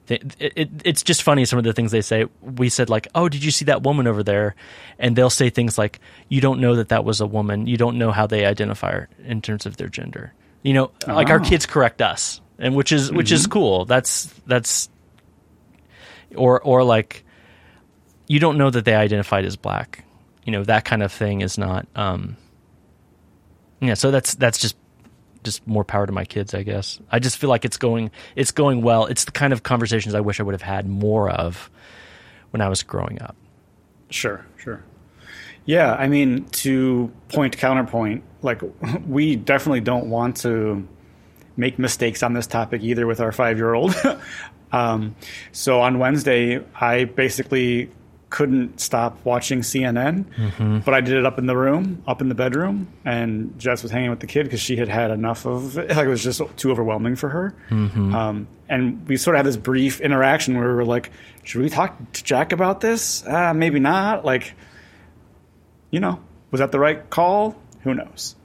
th- 0.06 0.22
it, 0.38 0.52
it, 0.56 0.70
it's 0.84 1.02
just 1.02 1.22
funny 1.22 1.44
some 1.44 1.58
of 1.58 1.64
the 1.64 1.72
things 1.72 1.90
they 1.90 2.02
say. 2.02 2.26
We 2.42 2.68
said 2.68 2.88
like, 2.90 3.08
"Oh, 3.14 3.28
did 3.28 3.42
you 3.44 3.50
see 3.50 3.64
that 3.66 3.82
woman 3.82 4.06
over 4.06 4.22
there?" 4.22 4.54
And 4.98 5.16
they'll 5.16 5.30
say 5.30 5.50
things 5.50 5.78
like, 5.78 6.00
"You 6.28 6.40
don't 6.40 6.60
know 6.60 6.76
that 6.76 6.88
that 6.90 7.04
was 7.04 7.20
a 7.20 7.26
woman. 7.26 7.66
You 7.66 7.76
don't 7.76 7.98
know 7.98 8.10
how 8.12 8.26
they 8.26 8.44
identify 8.46 9.04
in 9.24 9.40
terms 9.42 9.66
of 9.66 9.76
their 9.76 9.88
gender." 9.88 10.32
You 10.62 10.74
know, 10.74 10.90
like 11.06 11.30
our 11.30 11.40
Oh. 11.40 11.44
kids 11.44 11.64
correct 11.66 12.02
us, 12.02 12.40
and 12.58 12.74
which 12.74 12.92
is 12.92 13.10
which 13.10 13.32
is 13.32 13.46
cool. 13.46 13.86
That's 13.86 14.26
that's, 14.46 14.90
or 16.36 16.60
or 16.60 16.84
like, 16.84 17.24
you 18.26 18.38
don't 18.38 18.58
know 18.58 18.68
that 18.70 18.84
they 18.84 18.94
identified 18.94 19.44
as 19.46 19.56
black. 19.56 20.04
You 20.44 20.52
know 20.52 20.64
that 20.64 20.84
kind 20.84 21.02
of 21.02 21.12
thing 21.12 21.40
is 21.40 21.56
not. 21.56 21.86
Um, 21.96 22.36
yeah, 23.80 23.94
so 23.94 24.10
that's 24.10 24.34
that's 24.34 24.58
just 24.58 24.76
just 25.42 25.66
more 25.66 25.84
power 25.84 26.06
to 26.06 26.12
my 26.12 26.24
kids, 26.24 26.54
I 26.54 26.62
guess. 26.62 27.00
I 27.10 27.18
just 27.18 27.38
feel 27.38 27.48
like 27.50 27.64
it's 27.64 27.76
going 27.76 28.10
it's 28.36 28.50
going 28.50 28.82
well. 28.82 29.06
It's 29.06 29.24
the 29.24 29.32
kind 29.32 29.52
of 29.52 29.62
conversations 29.62 30.14
I 30.14 30.20
wish 30.20 30.40
I 30.40 30.42
would 30.42 30.54
have 30.54 30.62
had 30.62 30.88
more 30.88 31.30
of 31.30 31.70
when 32.50 32.60
I 32.60 32.68
was 32.68 32.82
growing 32.82 33.20
up. 33.22 33.36
Sure, 34.10 34.44
sure. 34.58 34.84
Yeah, 35.64 35.94
I 35.94 36.08
mean, 36.08 36.44
to 36.46 37.12
point 37.28 37.56
counterpoint, 37.56 38.24
like 38.42 38.60
we 39.06 39.36
definitely 39.36 39.80
don't 39.80 40.10
want 40.10 40.36
to 40.38 40.86
make 41.56 41.78
mistakes 41.78 42.22
on 42.22 42.32
this 42.32 42.46
topic 42.46 42.82
either 42.82 43.06
with 43.06 43.20
our 43.20 43.32
five 43.32 43.56
year 43.56 43.74
old. 43.74 43.94
um, 44.72 45.14
so 45.52 45.80
on 45.80 45.98
Wednesday, 45.98 46.64
I 46.74 47.04
basically 47.04 47.90
couldn't 48.30 48.80
stop 48.80 49.18
watching 49.24 49.60
CNN, 49.60 50.24
but 50.84 50.94
I 50.94 51.00
did 51.00 51.16
it 51.16 51.26
up 51.26 51.38
in 51.38 51.46
the 51.46 51.56
room, 51.56 52.02
up 52.06 52.20
in 52.22 52.28
the 52.28 52.34
bedroom, 52.34 52.86
and 53.04 53.58
Jess 53.58 53.82
was 53.82 53.90
hanging 53.92 54.10
with 54.10 54.20
the 54.20 54.26
kid 54.28 54.44
because 54.44 54.60
she 54.60 54.76
had 54.76 54.88
had 54.88 55.10
enough 55.10 55.46
of 55.46 55.76
it. 55.78 55.90
Like 55.96 56.06
it 56.06 56.08
was 56.08 56.22
just 56.22 56.40
too 56.56 56.70
overwhelming 56.70 57.16
for 57.16 57.28
her. 57.28 57.54
Um, 58.14 58.46
and 58.68 59.06
we 59.08 59.16
sort 59.16 59.34
of 59.34 59.38
had 59.40 59.46
this 59.46 59.56
brief 59.56 60.00
interaction 60.00 60.56
where 60.56 60.68
we 60.68 60.74
were 60.74 60.84
like, 60.84 61.10
should 61.42 61.60
we 61.60 61.68
talk 61.68 61.96
to 62.12 62.22
Jack 62.24 62.52
about 62.52 62.80
this? 62.80 63.26
Uh, 63.26 63.52
maybe 63.52 63.80
not. 63.80 64.24
Like, 64.24 64.54
you 65.90 65.98
know, 66.00 66.20
was 66.52 66.60
that 66.60 66.70
the 66.72 66.78
right 66.78 67.08
call? 67.10 67.56
Who 67.82 67.94
knows? 67.94 68.36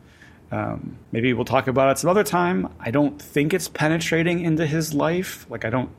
Um, 0.51 0.97
maybe 1.11 1.33
we'll 1.33 1.45
talk 1.45 1.67
about 1.67 1.91
it 1.91 1.99
some 1.99 2.09
other 2.09 2.23
time. 2.23 2.69
I 2.79 2.89
don't 2.91 3.21
think 3.21 3.53
it's 3.53 3.67
penetrating 3.67 4.41
into 4.41 4.65
his 4.65 4.93
life. 4.93 5.45
Like, 5.49 5.63
I 5.65 5.69
don't, 5.69 5.89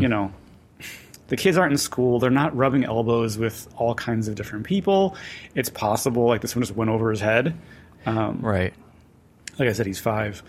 you 0.00 0.08
know, 0.08 0.32
the 1.30 1.36
kids 1.36 1.56
aren't 1.56 1.72
in 1.72 1.78
school. 1.78 2.18
They're 2.18 2.30
not 2.30 2.54
rubbing 2.54 2.84
elbows 2.84 3.38
with 3.38 3.66
all 3.76 3.94
kinds 3.94 4.28
of 4.28 4.34
different 4.34 4.66
people. 4.66 5.16
It's 5.54 5.70
possible, 5.70 6.26
like, 6.26 6.42
this 6.42 6.54
one 6.54 6.62
just 6.62 6.76
went 6.76 6.90
over 6.90 7.10
his 7.10 7.20
head. 7.20 7.56
Right. 8.06 8.74
Like 9.58 9.68
I 9.68 9.72
said, 9.72 9.86
he's 9.86 9.98
five. 9.98 10.42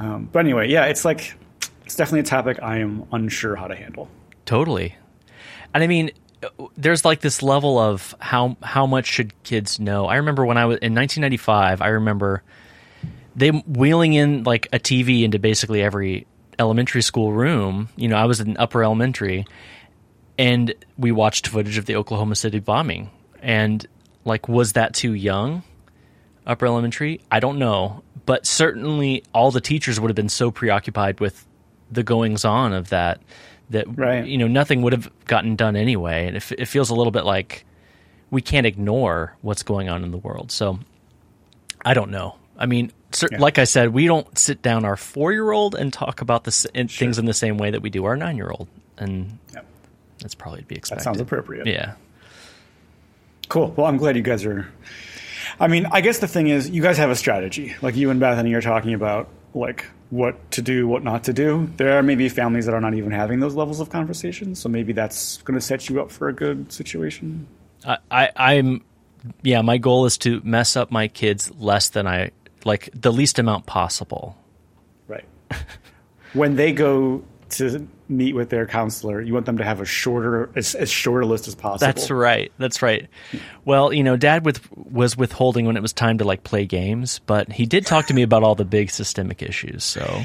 Um, 0.00 0.28
but 0.32 0.40
anyway, 0.40 0.68
yeah, 0.68 0.86
it's 0.86 1.04
like, 1.04 1.34
it's 1.84 1.94
definitely 1.94 2.20
a 2.20 2.24
topic 2.24 2.58
I 2.60 2.78
am 2.78 3.06
unsure 3.12 3.54
how 3.54 3.68
to 3.68 3.76
handle. 3.76 4.08
Totally. 4.44 4.96
And 5.72 5.84
I 5.84 5.86
mean, 5.86 6.10
there's 6.76 7.04
like 7.04 7.20
this 7.20 7.42
level 7.42 7.78
of 7.78 8.14
how 8.18 8.56
how 8.62 8.86
much 8.86 9.06
should 9.06 9.40
kids 9.44 9.78
know. 9.78 10.06
I 10.06 10.16
remember 10.16 10.44
when 10.44 10.56
I 10.58 10.64
was 10.66 10.78
in 10.78 10.94
1995. 10.94 11.80
I 11.80 11.88
remember 11.88 12.42
they 13.36 13.50
wheeling 13.50 14.14
in 14.14 14.42
like 14.42 14.66
a 14.72 14.78
TV 14.78 15.22
into 15.22 15.38
basically 15.38 15.82
every 15.82 16.26
elementary 16.58 17.02
school 17.02 17.32
room. 17.32 17.88
You 17.96 18.08
know, 18.08 18.16
I 18.16 18.24
was 18.24 18.40
in 18.40 18.56
upper 18.56 18.82
elementary, 18.82 19.46
and 20.38 20.74
we 20.98 21.12
watched 21.12 21.46
footage 21.48 21.78
of 21.78 21.86
the 21.86 21.96
Oklahoma 21.96 22.36
City 22.36 22.58
bombing. 22.58 23.10
And 23.40 23.86
like, 24.24 24.48
was 24.48 24.72
that 24.74 24.94
too 24.94 25.12
young? 25.14 25.62
Upper 26.46 26.66
elementary? 26.66 27.20
I 27.30 27.40
don't 27.40 27.58
know, 27.58 28.02
but 28.26 28.46
certainly 28.46 29.22
all 29.32 29.50
the 29.50 29.60
teachers 29.60 30.00
would 30.00 30.08
have 30.10 30.16
been 30.16 30.28
so 30.28 30.50
preoccupied 30.50 31.20
with 31.20 31.46
the 31.90 32.02
goings 32.02 32.44
on 32.44 32.72
of 32.72 32.88
that 32.90 33.20
that 33.70 33.86
Right. 33.96 34.24
you 34.26 34.38
know 34.38 34.48
nothing 34.48 34.82
would 34.82 34.92
have 34.92 35.10
gotten 35.26 35.54
done 35.56 35.76
anyway. 35.76 36.26
And 36.26 36.36
it, 36.36 36.52
it 36.58 36.64
feels 36.66 36.90
a 36.90 36.94
little 36.94 37.10
bit 37.12 37.24
like 37.24 37.64
we 38.30 38.40
can't 38.42 38.66
ignore 38.66 39.36
what's 39.42 39.62
going 39.62 39.88
on 39.88 40.02
in 40.04 40.10
the 40.10 40.18
world. 40.18 40.50
So 40.50 40.78
I 41.84 41.94
don't 41.94 42.10
know. 42.10 42.36
I 42.58 42.66
mean, 42.66 42.92
cer- 43.12 43.28
Yeah. 43.32 43.38
like 43.38 43.58
I 43.58 43.64
said, 43.64 43.90
we 43.92 44.06
don't 44.06 44.36
sit 44.38 44.62
down 44.62 44.84
our 44.84 44.96
four 44.96 45.32
year 45.32 45.50
old 45.52 45.74
and 45.74 45.92
talk 45.92 46.20
about 46.20 46.44
the 46.44 46.50
s- 46.50 46.66
in- 46.74 46.88
things 46.88 47.18
in 47.18 47.24
the 47.26 47.34
same 47.34 47.56
way 47.58 47.70
that 47.70 47.82
we 47.82 47.90
do 47.90 48.04
our 48.04 48.16
nine 48.16 48.36
year 48.36 48.50
old, 48.50 48.68
and 48.98 49.38
Yep. 49.54 49.66
That's 50.22 50.34
probably 50.34 50.60
to 50.62 50.66
be 50.66 50.74
That 50.74 50.78
expected. 50.78 51.04
sounds 51.04 51.20
appropriate. 51.20 51.66
Yeah, 51.66 51.94
Cool. 53.48 53.74
Well, 53.76 53.86
I'm 53.86 53.98
glad 53.98 54.16
you 54.16 54.22
guys 54.22 54.44
are. 54.46 54.66
I 55.60 55.68
mean, 55.68 55.86
I 55.92 56.00
guess 56.00 56.18
the 56.20 56.28
thing 56.28 56.46
is, 56.46 56.70
you 56.70 56.80
guys 56.80 56.96
have 56.96 57.10
a 57.10 57.16
strategy. 57.16 57.74
Like 57.82 57.96
you 57.96 58.08
and 58.10 58.18
Bethany 58.18 58.54
are 58.54 58.62
talking 58.62 58.94
about, 58.94 59.28
like 59.54 59.84
what 60.08 60.50
to 60.52 60.62
do, 60.62 60.88
what 60.88 61.02
not 61.04 61.24
to 61.24 61.32
do. 61.34 61.70
There 61.76 61.98
are 61.98 62.02
maybe 62.02 62.28
families 62.30 62.64
that 62.66 62.74
are 62.74 62.80
not 62.80 62.94
even 62.94 63.10
having 63.10 63.40
those 63.40 63.54
levels 63.54 63.80
of 63.80 63.90
conversation, 63.90 64.54
so 64.54 64.68
maybe 64.70 64.92
that's 64.94 65.42
going 65.42 65.54
to 65.58 65.60
set 65.60 65.90
you 65.90 66.00
up 66.00 66.10
for 66.10 66.28
a 66.28 66.32
good 66.32 66.72
situation. 66.72 67.46
I, 67.86 67.98
I, 68.10 68.30
I'm. 68.36 68.84
Yeah, 69.42 69.60
my 69.62 69.76
goal 69.78 70.06
is 70.06 70.18
to 70.18 70.40
mess 70.42 70.74
up 70.74 70.90
my 70.90 71.06
kids 71.08 71.52
less 71.58 71.90
than 71.90 72.06
I 72.06 72.30
like 72.64 72.88
the 72.94 73.12
least 73.12 73.38
amount 73.38 73.66
possible. 73.66 74.36
Right. 75.06 75.24
when 76.32 76.56
they 76.56 76.72
go 76.72 77.22
to 77.50 77.86
meet 78.16 78.34
with 78.34 78.50
their 78.50 78.66
counselor, 78.66 79.20
you 79.20 79.34
want 79.34 79.46
them 79.46 79.58
to 79.58 79.64
have 79.64 79.80
a 79.80 79.84
shorter, 79.84 80.50
as, 80.54 80.74
as 80.74 80.90
short 80.90 81.22
a 81.22 81.26
list 81.26 81.48
as 81.48 81.54
possible. 81.54 81.86
That's 81.86 82.10
right. 82.10 82.52
That's 82.58 82.82
right. 82.82 83.08
Well, 83.64 83.92
you 83.92 84.02
know, 84.02 84.16
Dad 84.16 84.44
with, 84.44 84.60
was 84.76 85.16
withholding 85.16 85.66
when 85.66 85.76
it 85.76 85.82
was 85.82 85.92
time 85.92 86.18
to 86.18 86.24
like 86.24 86.44
play 86.44 86.66
games, 86.66 87.20
but 87.26 87.50
he 87.52 87.66
did 87.66 87.86
talk 87.86 88.06
to 88.06 88.14
me 88.14 88.22
about 88.22 88.42
all 88.42 88.54
the 88.54 88.64
big 88.64 88.90
systemic 88.90 89.42
issues. 89.42 89.82
So 89.84 90.22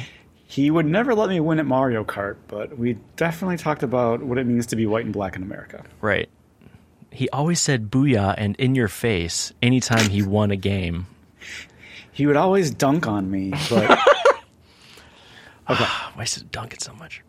He 0.47 0.69
would 0.69 0.85
never 0.85 1.15
let 1.15 1.29
me 1.29 1.39
win 1.39 1.59
at 1.59 1.65
Mario 1.65 2.03
Kart, 2.03 2.37
but 2.47 2.77
we 2.77 2.97
definitely 3.15 3.57
talked 3.57 3.83
about 3.83 4.21
what 4.21 4.37
it 4.37 4.45
means 4.45 4.67
to 4.67 4.75
be 4.75 4.85
white 4.85 5.05
and 5.05 5.13
black 5.13 5.35
in 5.35 5.43
America. 5.43 5.83
right. 6.01 6.29
He 7.09 7.29
always 7.29 7.59
said 7.59 7.89
"booyah" 7.89 8.35
and 8.37 8.55
"in 8.57 8.75
your 8.75 8.89
face" 8.89 9.51
anytime 9.61 10.09
he 10.09 10.21
won 10.21 10.51
a 10.51 10.55
game. 10.55 11.07
He 12.11 12.27
would 12.27 12.35
always 12.35 12.69
dunk 12.69 13.07
on 13.07 13.31
me, 13.31 13.53
but 13.69 13.97
Why 15.67 16.23
is 16.23 16.37
it 16.37 16.51
dunk 16.51 16.73
it 16.73 16.81
so 16.81 16.93
much? 16.93 17.21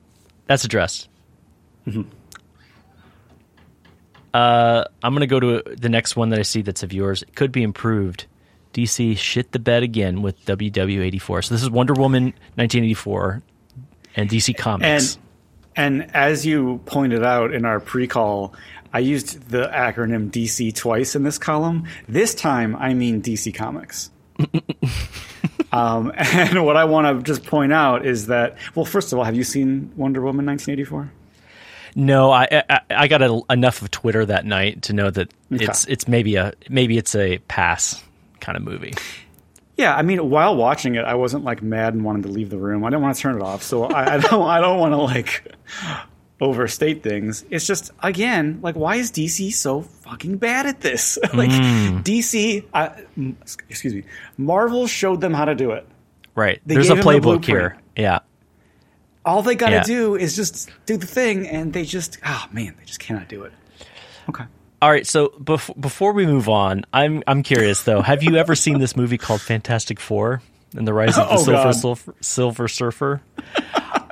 That's 0.49 0.64
addressed. 0.64 1.09
Uh, 4.35 4.85
I'm 5.02 5.14
going 5.14 5.21
to 5.21 5.26
go 5.26 5.40
to 5.40 5.62
the 5.76 5.88
next 5.88 6.17
one 6.17 6.31
that 6.31 6.38
I 6.38 6.43
see 6.43 6.62
that's 6.62 6.83
of 6.83 6.93
yours. 6.93 7.23
It 7.23 7.37
could 7.37 7.52
be 7.52 7.62
improved. 7.62 8.26
DC 8.75 9.17
shit 9.17 9.52
the 9.52 9.59
bed 9.59 9.83
again 9.83 10.23
with 10.23 10.45
WW84. 10.47 11.45
So 11.45 11.55
this 11.55 11.62
is 11.62 11.71
Wonder 11.71 11.95
Woman 11.95 12.25
1984 12.57 13.43
and 14.17 14.28
DC 14.28 14.57
Comics. 14.57 15.14
and 15.14 16.02
and 16.02 16.14
as 16.14 16.45
you 16.45 16.81
pointed 16.87 17.25
out 17.25 17.55
in 17.55 17.64
our 17.64 17.78
pre-call, 17.78 18.52
I 18.93 18.99
used 18.99 19.49
the 19.49 19.69
acronym 19.69 20.31
DC 20.31 20.75
twice 20.75 21.14
in 21.14 21.23
this 21.23 21.38
column. 21.38 21.87
This 22.09 22.35
time, 22.35 22.75
I 22.75 22.95
mean 22.95 23.23
DC 23.23 23.55
Comics. 23.55 24.11
um, 25.73 26.13
and 26.17 26.65
what 26.65 26.77
I 26.77 26.85
want 26.85 27.07
to 27.07 27.23
just 27.23 27.45
point 27.47 27.73
out 27.73 28.07
is 28.07 28.27
that, 28.27 28.57
well, 28.75 28.85
first 28.85 29.13
of 29.13 29.19
all, 29.19 29.25
have 29.25 29.37
you 29.37 29.45
seen 29.45 29.93
Wonder 29.97 30.21
Woman 30.21 30.47
1984? 30.47 31.13
no, 31.95 32.31
I, 32.31 32.63
I 32.69 32.81
I 32.91 33.09
got 33.09 33.23
a, 33.23 33.41
enough 33.51 33.83
of 33.83 33.91
Twitter 33.91 34.25
that 34.25 34.45
night 34.45 34.83
to 34.83 34.93
know 34.93 35.11
that 35.11 35.33
it's 35.51 35.85
it's 35.87 36.07
maybe 36.07 36.37
a 36.37 36.53
maybe 36.69 36.97
it's 36.97 37.15
a 37.15 37.39
pass 37.49 38.03
kind 38.41 38.57
of 38.57 38.63
movie. 38.63 38.95
Yeah, 39.77 39.95
I 39.95 40.03
mean, 40.03 40.29
while 40.29 40.57
watching 40.57 40.97
it, 40.97 41.05
I 41.05 41.15
wasn't 41.15 41.45
like 41.45 41.63
mad 41.63 41.95
and 41.95 42.05
wanted 42.05 42.25
to 42.25 42.29
leave 42.29 42.51
the 42.51 42.59
room. 42.59 42.85
I 42.85 42.91
didn't 42.91 43.03
want 43.03 43.17
to 43.17 43.23
turn 43.23 43.37
it 43.37 43.43
off, 43.43 43.63
so 43.63 43.85
I, 43.85 44.15
I 44.15 44.19
don't. 44.19 44.47
I 44.47 44.61
don't 44.61 44.79
want 44.79 44.93
to 44.93 44.97
like 44.97 45.53
overstate 46.40 47.02
things. 47.02 47.45
It's 47.50 47.66
just 47.66 47.90
again, 48.02 48.61
like, 48.62 48.76
why 48.76 48.97
is 48.97 49.11
DC 49.11 49.52
so 49.52 49.83
fucking 49.83 50.37
bad 50.38 50.66
at 50.66 50.80
this? 50.80 51.18
like, 51.35 51.50
DC, 51.50 52.64
uh, 52.73 52.90
excuse 53.68 53.95
me, 53.95 54.04
Marvel 54.37 54.87
showed 54.87 55.21
them 55.21 55.35
how 55.35 55.45
to 55.45 55.54
do 55.54 55.73
it. 55.73 55.87
Right. 56.35 56.61
They 56.64 56.75
There's 56.75 56.90
a 56.90 56.92
him 56.95 56.99
the 56.99 57.04
playbook 57.04 57.45
here. 57.45 57.76
Yeah. 57.97 58.21
All 59.25 59.42
they 59.42 59.57
got 59.57 59.71
to 59.71 59.76
Yeah. 59.76 59.83
do 59.83 60.14
is 60.16 60.37
just 60.37 60.71
do 60.87 60.97
the 60.97 61.07
thing, 61.07 61.47
and 61.49 61.73
they 61.73 61.85
just, 61.85 62.18
oh 62.25 62.47
man, 62.52 62.75
they 62.78 62.85
just 62.85 63.00
cannot 63.00 63.28
do 63.28 63.42
it. 63.42 63.52
Okay. 64.28 64.45
All 64.80 64.90
right, 64.90 65.04
so 65.07 65.28
bef- 65.30 65.78
before 65.80 66.12
we 66.12 66.25
move 66.25 66.49
on, 66.49 66.85
I'm 66.92 67.25
I'm 67.26 67.42
curious 67.42 67.83
though. 67.83 68.00
Have 68.00 68.23
you 68.23 68.37
ever 68.37 68.54
seen 68.54 68.78
this 68.78 68.97
movie 68.97 69.18
called 69.18 69.40
Fantastic 69.40 69.99
Four 69.99 70.40
and 70.76 70.87
the 70.87 70.95
Rise 70.95 71.18
of 71.18 71.28
the 71.28 71.35
Oh, 71.35 71.42
Silver, 71.42 71.73
Silver 71.73 72.14
Silver 72.21 72.68
Surfer? 72.68 73.21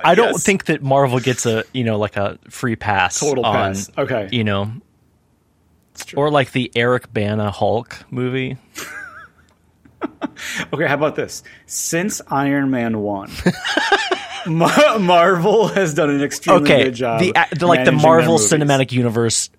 I 0.03 0.15
don't 0.15 0.33
Yes. 0.33 0.43
think 0.45 0.65
that 0.65 0.81
Marvel 0.81 1.19
gets 1.19 1.45
a 1.45 1.63
you 1.73 1.83
know 1.83 1.97
like 1.97 2.17
a 2.17 2.37
free 2.49 2.75
pass. 2.75 3.19
Total 3.19 3.45
on, 3.45 3.53
pass. 3.73 3.89
Okay. 3.97 4.29
You 4.31 4.43
know, 4.43 4.71
or 6.15 6.29
like 6.31 6.51
the 6.51 6.71
Eric 6.75 7.11
Bana 7.13 7.51
Hulk 7.51 7.97
movie. 8.11 8.57
Okay, 10.71 10.85
how 10.87 10.93
about 10.93 11.15
this? 11.15 11.43
Since 11.65 12.21
Iron 12.29 12.69
Man 12.69 12.99
1, 12.99 13.31
Ma- 14.47 14.97
Marvel 14.99 15.67
has 15.69 15.93
done 15.95 16.09
an 16.11 16.21
extremely 16.21 16.61
Okay, 16.63 16.83
good 16.85 16.93
job. 16.95 17.19
the, 17.19 17.33
the 17.57 17.65
like 17.65 17.83
the 17.85 17.91
Marvel. 17.91 18.37
Cinematic 18.37 18.91
Universe, 18.91 19.49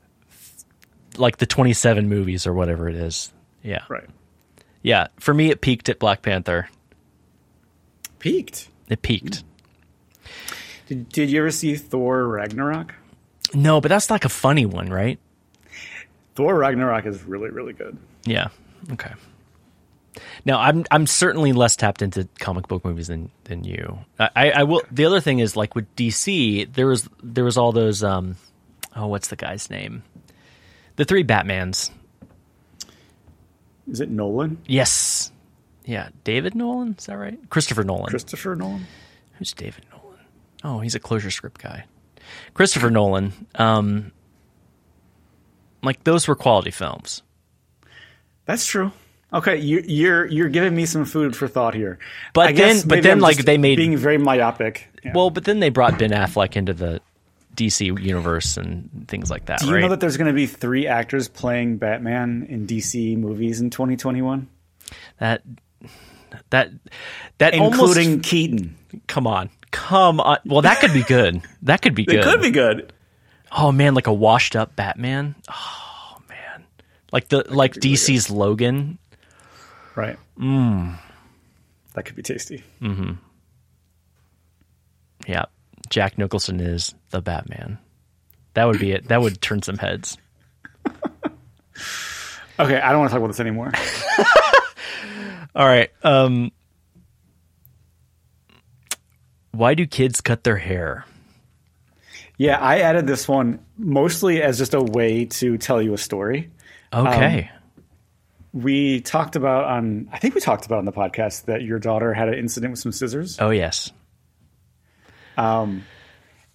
like 1.17 1.39
the 1.39 1.47
27 1.47 2.09
movies 2.09 2.47
or 2.47 2.55
whatever 2.55 2.89
it 2.89 2.95
is. 2.97 3.33
Yeah, 3.63 3.83
Right. 3.89 4.09
yeah. 4.83 5.09
For 5.19 5.35
me, 5.35 5.51
it 5.51 5.61
peaked 5.61 5.89
at 5.89 5.99
Black 5.99 6.23
Panther. 6.23 6.69
Peaked. 8.21 8.69
It 8.89 9.03
peaked. 9.03 9.43
Did, 10.89 11.09
did 11.11 11.31
you 11.31 11.41
ever 11.41 11.51
see 11.51 11.77
Thor 11.77 12.27
Ragnarok? 12.27 12.95
No, 13.55 13.81
but 13.81 13.89
that's 13.89 14.11
like 14.11 14.25
a 14.25 14.31
funny 14.31 14.67
one, 14.67 14.89
right? 14.89 15.19
Thor 16.35 16.57
Ragnarok 16.57 17.07
is 17.07 17.23
really, 17.25 17.51
really 17.51 17.75
good. 17.75 17.97
Yeah. 18.25 18.49
Okay. 18.93 19.13
Now 20.45 20.59
I'm 20.61 20.85
I'm 20.91 21.07
certainly 21.07 21.53
less 21.53 21.77
tapped 21.77 22.03
into 22.03 22.29
comic 22.41 22.69
book 22.69 22.85
movies 22.85 23.09
than 23.09 23.31
than 23.45 23.65
you. 23.65 23.99
I, 24.19 24.51
I, 24.51 24.63
will. 24.65 24.83
The 24.91 25.05
other 25.05 25.21
thing 25.21 25.39
is 25.39 25.57
like 25.57 25.75
with 25.75 25.95
DC, 25.95 26.73
there 26.73 26.87
was 26.87 27.09
there 27.23 27.45
was 27.45 27.59
all 27.59 27.73
those. 27.73 28.03
Um, 28.03 28.37
oh, 28.97 29.07
what's 29.07 29.29
the 29.29 29.37
guy's 29.37 29.71
name? 29.71 30.03
The 30.97 31.05
three 31.05 31.23
Batmans. 31.23 31.91
Is 33.91 34.01
it 34.01 34.11
Nolan? 34.11 34.59
Yes. 34.67 35.33
Yeah, 35.85 36.09
David 36.25 36.55
Nolan. 36.55 36.97
Is 36.99 37.07
that 37.07 37.15
right? 37.15 37.39
Christopher 37.51 37.85
Nolan. 37.85 38.07
Christopher 38.07 38.57
Nolan? 38.57 38.87
Who's 39.35 39.53
David 39.53 39.85
Nolan? 39.91 39.98
Oh, 40.65 40.81
he's 40.81 40.95
a 40.95 41.01
closure 41.01 41.31
script 41.31 41.63
guy. 41.63 41.85
Christopher 42.55 42.91
Nolan. 42.91 43.33
Um, 43.55 44.13
like 45.83 46.05
those 46.05 46.27
were 46.29 46.35
quality 46.35 46.71
films. 46.71 47.23
That's 48.45 48.67
true. 48.67 48.93
Okay, 49.33 49.57
you, 49.59 49.83
you're 49.87 50.25
you're 50.27 50.49
giving 50.49 50.75
me 50.75 50.87
some 50.87 51.05
food 51.05 51.37
for 51.37 51.49
thought 51.49 51.75
here. 51.75 51.99
But 52.33 52.49
I 52.49 52.53
then- 52.53 52.83
but 52.87 53.03
then, 53.03 53.13
I'm 53.13 53.21
like, 53.21 53.37
they 53.37 53.59
made- 53.59 53.77
being 53.77 53.97
very 53.97 54.17
myopic. 54.19 54.89
Yeah. 55.05 55.13
Well, 55.15 55.31
but 55.31 55.45
then 55.45 55.61
they 55.61 55.69
brought 55.69 55.99
Ben 55.99 56.11
Affleck 56.11 56.57
into 56.57 56.73
the 56.73 57.01
DC 57.55 57.87
universe 58.03 58.57
and 58.57 59.07
things 59.09 59.31
like 59.31 59.47
that, 59.47 59.61
do 59.61 59.67
you 59.67 59.75
right? 59.75 59.81
know 59.81 59.89
that 59.89 60.01
there's 60.01 60.17
going 60.17 60.29
to 60.29 60.33
be 60.33 60.47
three 60.47 60.87
actors 60.87 61.29
playing 61.29 61.77
Batman 61.77 62.47
in 62.49 62.67
DC 62.67 63.17
movies 63.17 63.61
in 63.61 63.69
2021, 63.71 64.49
that 65.19 65.43
that 66.51 66.71
that 67.39 67.55
including 67.55 68.11
almost 68.11 68.29
Keaton? 68.29 68.77
come 69.09 69.27
on, 69.27 69.51
come 69.89 70.21
on. 70.21 70.39
Well, 70.45 70.63
that 70.63 70.81
could 70.81 70.93
be 70.93 71.03
good. 71.03 71.43
That 71.63 71.83
could 71.83 71.95
be 71.95 72.05
good. 72.05 72.17
It 72.21 72.25
could 72.25 72.41
be 72.41 72.51
good. 72.51 72.93
Oh 73.51 73.73
man, 73.73 73.95
like 73.95 74.07
a 74.07 74.13
washed 74.13 74.55
up 74.55 74.77
Batman. 74.77 75.35
Oh 75.49 76.19
man, 76.29 76.65
like 77.13 77.29
the 77.29 77.45
like 77.49 77.75
be 77.75 77.81
really 77.81 77.97
DC's 77.97 78.31
Logan. 78.31 78.99
Right. 79.97 80.19
Mm. 80.39 80.99
That 81.95 82.05
could 82.05 82.15
be 82.17 82.23
tasty. 82.23 82.63
Mm-hmm. 82.83 83.13
Yeah, 85.27 85.47
Jack 85.89 86.19
Nicholson 86.19 86.61
is 86.61 86.95
the 87.11 87.21
Batman. 87.23 87.79
That 88.55 88.67
would 88.67 88.79
be 88.79 88.93
it. 88.93 89.09
That 89.09 89.21
would 89.23 89.41
turn 89.41 89.63
some 89.63 89.79
heads. 89.79 90.19
Okay, 92.61 92.77
I 92.77 92.91
don't 92.91 92.99
want 92.99 93.11
to 93.11 93.13
talk 93.13 93.19
about 93.19 93.29
this 93.29 93.39
anymore. 93.39 93.71
All 95.55 95.65
right. 95.67 95.91
Um, 96.03 96.51
why 99.53 99.75
do 99.75 99.87
kids 99.87 100.21
cut 100.21 100.45
their 100.45 100.57
hair? 100.57 101.05
yeah, 102.39 102.57
I 102.59 102.79
added 102.81 103.07
this 103.07 103.27
one 103.27 103.59
mostly 103.77 104.43
as 104.43 104.59
just 104.59 104.73
a 104.75 104.81
way 104.81 105.25
to 105.25 105.59
tell 105.59 105.83
you 105.83 105.93
a 105.93 105.99
story. 105.99 106.51
Okay. 106.93 107.51
We 108.53 109.01
talked 109.01 109.37
about 109.37 109.65
on, 109.65 110.09
I 110.13 110.19
think 110.19 110.35
we 110.35 110.41
talked 110.41 110.65
about 110.65 110.79
on 110.79 110.85
the 110.85 110.93
podcast 110.93 111.47
that 111.47 111.63
your 111.63 111.79
daughter 111.79 112.15
had 112.15 112.29
an 112.29 112.35
incident 112.35 112.71
with 112.73 112.81
some 112.81 112.93
scissors. 112.93 113.39
oh 113.41 113.51
yes. 113.51 113.91
Um, 115.37 115.85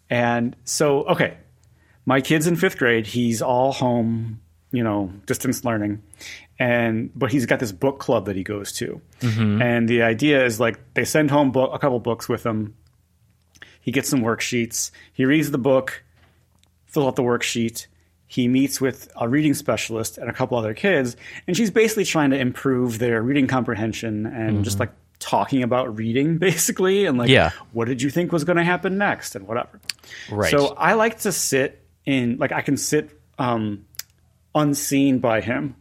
and 0.10 0.56
so, 0.66 1.04
okay, 1.04 1.38
my 2.06 2.22
kid's 2.22 2.48
in 2.48 2.56
fifth 2.56 2.78
grade. 2.78 3.06
He's 3.06 3.42
all 3.42 3.72
home, 3.72 4.42
you 4.72 4.84
know, 4.84 5.12
distance 5.26 5.64
learning, 5.64 6.02
and 6.60 7.12
but 7.16 7.32
he's 7.32 7.46
got 7.46 7.60
this 7.60 7.72
book 7.72 8.00
club 8.00 8.26
that 8.26 8.36
he 8.36 8.44
goes 8.44 8.74
to, 8.74 9.02
and 9.62 9.88
the 9.88 10.02
idea 10.02 10.44
is 10.46 10.60
like 10.60 10.80
they 10.96 11.06
send 11.06 11.32
home 11.32 11.52
book, 11.52 11.72
a 11.74 11.80
couple 11.80 12.00
books 12.00 12.28
with 12.28 12.46
him. 12.46 12.76
He 13.84 13.92
gets 13.92 14.10
some 14.10 14.22
worksheets. 14.22 14.90
He 15.13 15.25
reads 15.25 15.52
the 15.52 15.58
book, 15.60 16.04
fills 16.88 17.06
out 17.08 17.16
the 17.16 17.22
worksheet. 17.22 17.86
He 18.25 18.48
meets 18.48 18.82
with 18.82 19.12
a 19.16 19.30
reading 19.30 19.54
specialist 19.54 20.18
and 20.18 20.28
a 20.30 20.34
couple 20.34 20.58
other 20.58 20.74
kids, 20.74 21.16
and 21.46 21.56
she's 21.56 21.70
basically 21.70 22.06
trying 22.06 22.32
to 22.32 22.38
improve 22.40 22.98
their 22.98 23.22
reading 23.22 23.46
comprehension 23.46 24.25
and 24.25 24.63
just 24.63 24.80
like 24.80 24.90
talking 25.20 25.62
about 25.62 25.96
reading, 25.98 26.38
basically, 26.40 27.06
and 27.06 27.18
like, 27.20 27.30
Yeah. 27.30 27.52
what 27.74 27.88
did 27.88 28.02
you 28.02 28.10
think 28.10 28.32
was 28.32 28.44
going 28.44 28.58
to 28.58 28.63
happen 28.63 28.98
next, 28.98 29.36
and 29.36 29.48
whatever. 29.48 29.80
Right. 30.32 30.50
So 30.50 30.68
I 30.75 30.94
like 30.94 31.20
to 31.20 31.32
sit 31.32 31.86
in, 32.06 32.38
like, 32.38 32.52
I 32.52 32.62
can 32.62 32.75
sit 32.78 33.12
um, 33.38 33.86
unseen 34.56 35.20
by 35.20 35.42
him 35.42 35.75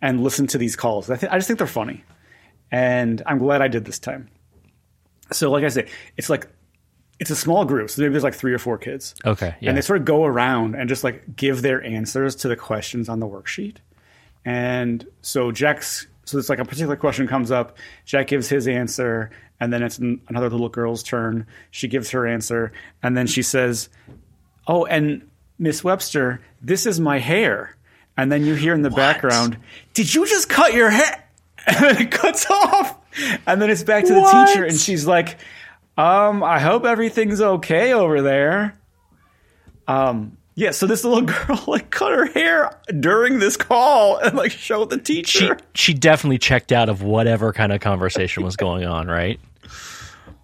and 0.00 0.22
listen 0.22 0.46
to 0.48 0.58
these 0.58 0.76
calls. 0.76 1.10
I, 1.10 1.16
th- 1.16 1.30
I 1.30 1.36
just 1.36 1.46
think 1.48 1.58
they're 1.58 1.66
funny, 1.66 2.04
and 2.70 3.20
I'm 3.26 3.38
glad 3.38 3.60
I 3.60 3.68
did 3.68 3.84
this 3.84 3.98
time. 3.98 4.28
So, 5.32 5.50
like 5.50 5.64
I 5.64 5.68
say, 5.68 5.88
it's 6.16 6.30
like 6.30 6.46
it's 7.20 7.30
a 7.30 7.36
small 7.36 7.64
group, 7.64 7.90
so 7.90 8.00
maybe 8.02 8.12
there's 8.12 8.22
like 8.24 8.34
three 8.34 8.52
or 8.54 8.58
four 8.58 8.78
kids. 8.78 9.14
Okay. 9.24 9.54
Yeah. 9.60 9.70
And 9.70 9.76
they 9.76 9.82
sort 9.82 9.98
of 9.98 10.04
go 10.04 10.24
around 10.24 10.74
and 10.76 10.88
just 10.88 11.02
like 11.04 11.36
give 11.36 11.62
their 11.62 11.82
answers 11.82 12.36
to 12.36 12.48
the 12.48 12.56
questions 12.56 13.08
on 13.08 13.18
the 13.20 13.26
worksheet. 13.26 13.76
And 14.44 15.06
so 15.22 15.50
Jack's, 15.52 16.06
so 16.24 16.38
it's 16.38 16.48
like 16.48 16.58
a 16.58 16.64
particular 16.64 16.96
question 16.96 17.26
comes 17.26 17.50
up. 17.50 17.76
Jack 18.04 18.28
gives 18.28 18.48
his 18.48 18.68
answer, 18.68 19.30
and 19.60 19.72
then 19.72 19.82
it's 19.82 19.98
an- 19.98 20.20
another 20.28 20.48
little 20.48 20.68
girl's 20.68 21.02
turn. 21.02 21.46
She 21.70 21.88
gives 21.88 22.10
her 22.10 22.26
answer, 22.26 22.72
and 23.02 23.16
then 23.16 23.26
she 23.26 23.42
says, 23.42 23.88
"Oh, 24.66 24.84
and 24.86 25.28
Miss 25.58 25.82
Webster, 25.82 26.40
this 26.62 26.86
is 26.86 27.00
my 27.00 27.18
hair." 27.18 27.74
And 28.16 28.30
then 28.32 28.44
you 28.44 28.54
hear 28.54 28.74
in 28.74 28.82
the 28.82 28.90
background, 28.90 29.58
"Did 29.94 30.12
you 30.14 30.26
just 30.26 30.48
cut 30.48 30.72
your 30.74 30.90
hair?" 30.90 31.24
And 31.66 31.76
then 31.84 32.02
it 32.06 32.10
cuts 32.10 32.46
off, 32.50 32.96
and 33.46 33.60
then 33.60 33.68
it's 33.68 33.82
back 33.82 34.04
to 34.06 34.14
the 34.14 34.20
What? 34.20 34.46
teacher, 34.48 34.64
and 34.64 34.78
she's 34.78 35.06
like, 35.06 35.38
"Um, 35.98 36.42
I 36.42 36.58
hope 36.58 36.86
everything's 36.86 37.40
okay 37.40 37.92
over 37.92 38.22
there." 38.22 38.78
Um, 39.86 40.38
yeah, 40.54 40.70
so 40.70 40.86
this 40.86 41.04
little 41.04 41.22
girl 41.46 41.62
like 41.66 41.90
cut 41.90 42.12
her 42.12 42.26
hair 42.26 42.70
during 42.98 43.38
this 43.38 43.56
call 43.56 44.16
and 44.16 44.36
like 44.36 44.52
showed 44.52 44.90
the 44.90 44.98
teacher. 44.98 45.58
she 45.74 45.92
she 45.92 45.94
definitely 45.94 46.38
checked 46.38 46.72
out 46.72 46.88
of 46.88 47.02
whatever 47.02 47.52
kind 47.52 47.72
of 47.72 47.80
conversation 47.80 48.42
was 48.42 48.56
going 48.56 48.86
on, 48.86 49.08
right? 49.08 49.38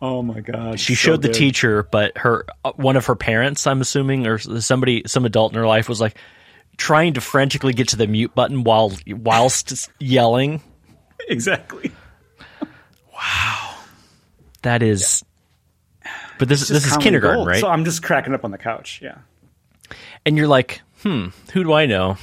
oh 0.02 0.22
my 0.22 0.40
god. 0.40 0.78
She 0.78 0.94
showed 0.94 1.22
the 1.22 1.30
teacher, 1.30 1.82
but 1.82 2.18
her 2.18 2.44
uh, 2.64 2.72
one 2.72 2.96
of 2.96 3.06
her 3.06 3.16
parents, 3.16 3.66
I'm 3.66 3.80
assuming, 3.80 4.26
or 4.26 4.38
somebody, 4.38 5.02
some 5.06 5.24
adult 5.24 5.52
in 5.52 5.58
her 5.58 5.66
life, 5.66 5.88
was 5.88 6.00
like 6.00 6.16
trying 6.76 7.14
to 7.14 7.20
frantically 7.20 7.72
get 7.72 7.88
to 7.88 7.96
the 7.96 8.06
mute 8.06 8.34
button 8.34 8.64
while 8.64 8.92
whilst 9.08 9.90
yelling. 9.98 10.60
Exactly. 11.26 11.90
Wow. 13.14 13.76
That 14.60 14.82
is, 14.82 15.24
but 16.38 16.48
this 16.48 16.68
this 16.68 16.86
is 16.86 16.96
kindergarten, 16.98 17.38
gold. 17.38 17.48
right? 17.48 17.60
So 17.60 17.68
I'm 17.68 17.84
just 17.84 18.02
cracking 18.02 18.34
up 18.34 18.44
on 18.44 18.50
the 18.50 18.58
couch. 18.58 19.00
Yeah. 19.02 19.18
and 20.26 20.36
you're 20.36 20.48
like, 20.48 20.80
hmm, 21.02 21.28
who 21.52 21.62
do 21.64 21.72
I 21.72 21.86
know 21.86 22.16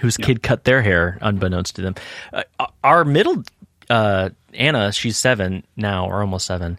whose 0.00 0.16
kid 0.16 0.42
cut 0.42 0.64
their 0.64 0.82
hair 0.82 1.18
unbeknownst 1.20 1.76
to 1.76 1.82
them? 1.82 1.94
Uh, 2.32 2.42
our 2.82 3.04
middle 3.04 3.42
uh, 3.88 4.30
Anna, 4.54 4.92
she's 4.92 5.18
seven 5.18 5.64
now, 5.76 6.06
or 6.06 6.20
almost 6.20 6.46
seven. 6.46 6.78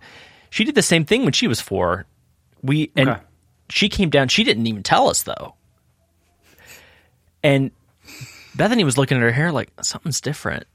She 0.49 0.63
did 0.63 0.75
the 0.75 0.81
same 0.81 1.05
thing 1.05 1.23
when 1.23 1.33
she 1.33 1.47
was 1.47 1.61
four. 1.61 2.05
We 2.61 2.91
and 2.95 3.09
Okay. 3.09 3.21
she 3.69 3.89
came 3.89 4.09
down. 4.09 4.27
She 4.27 4.43
didn't 4.43 4.67
even 4.67 4.83
tell 4.83 5.09
us 5.09 5.23
though. 5.23 5.55
And 7.43 7.71
Bethany 8.55 8.83
was 8.83 8.97
looking 8.97 9.17
at 9.17 9.23
her 9.23 9.31
hair 9.31 9.51
like 9.51 9.69
something's 9.81 10.21
different. 10.21 10.65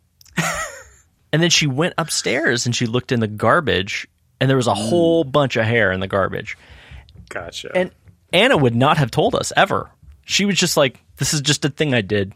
and 1.33 1.43
then 1.43 1.51
she 1.51 1.67
went 1.67 1.95
upstairs 1.99 2.67
and 2.67 2.75
she 2.75 2.87
looked 2.87 3.13
in 3.13 3.21
the 3.21 3.29
garbage, 3.29 4.09
and 4.41 4.49
there 4.51 4.57
was 4.57 4.67
a 4.67 4.75
whole 4.75 5.25
bunch 5.25 5.57
of 5.57 5.65
hair 5.65 5.93
in 5.93 6.01
the 6.01 6.09
garbage. 6.09 6.57
Gotcha. 7.29 7.71
And 7.75 7.91
Anna 8.33 8.57
would 8.57 8.75
not 8.75 8.99
have 8.99 9.11
told 9.11 9.35
us 9.35 9.53
ever. 9.57 9.91
She 10.25 10.45
was 10.45 10.57
just 10.59 10.77
like, 10.77 11.01
"This 11.17 11.33
is 11.35 11.41
just 11.41 11.65
a 11.65 11.69
thing 11.69 11.95
I 11.95 12.01
did. 12.03 12.33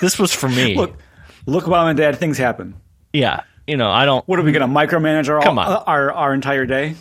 This 0.00 0.18
was 0.18 0.32
for 0.32 0.48
me." 0.48 0.74
look, 0.76 0.96
look, 1.46 1.66
mom 1.66 1.88
and 1.88 1.96
dad, 1.96 2.16
things 2.18 2.36
happen. 2.38 2.74
yeah, 3.12 3.42
you 3.66 3.76
know, 3.76 3.90
I 3.90 4.04
don't. 4.04 4.26
What 4.28 4.38
are 4.38 4.42
we 4.42 4.52
going 4.52 4.68
to 4.68 4.74
micromanage 4.74 5.28
our, 5.28 5.40
Come 5.42 5.58
on. 5.58 5.66
uh, 5.72 5.84
our 5.86 6.12
our 6.12 6.34
entire 6.34 6.66
day? 6.66 6.94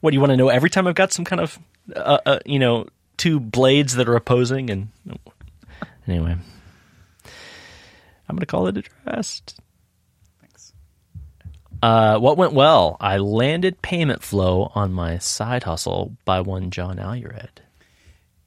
What 0.00 0.10
do 0.10 0.14
you 0.14 0.20
want 0.20 0.30
to 0.30 0.36
know? 0.36 0.48
Every 0.48 0.70
time 0.70 0.86
I've 0.86 0.94
got 0.94 1.12
some 1.12 1.24
kind 1.24 1.40
of, 1.40 1.58
uh, 1.94 2.18
uh, 2.26 2.38
you 2.46 2.58
know, 2.58 2.86
two 3.16 3.40
blades 3.40 3.96
that 3.96 4.08
are 4.08 4.14
opposing, 4.16 4.70
and 4.70 4.88
anyway, 6.06 6.36
I'm 8.28 8.36
gonna 8.36 8.46
call 8.46 8.68
it 8.68 8.76
addressed. 8.76 9.60
Thanks. 9.60 9.65
Uh, 11.82 12.18
what 12.18 12.36
went 12.36 12.52
well? 12.52 12.96
I 13.00 13.18
landed 13.18 13.82
payment 13.82 14.22
flow 14.22 14.72
on 14.74 14.92
my 14.92 15.18
side 15.18 15.64
hustle 15.64 16.16
by 16.24 16.40
one 16.40 16.70
John 16.70 16.98
Alured. 16.98 17.60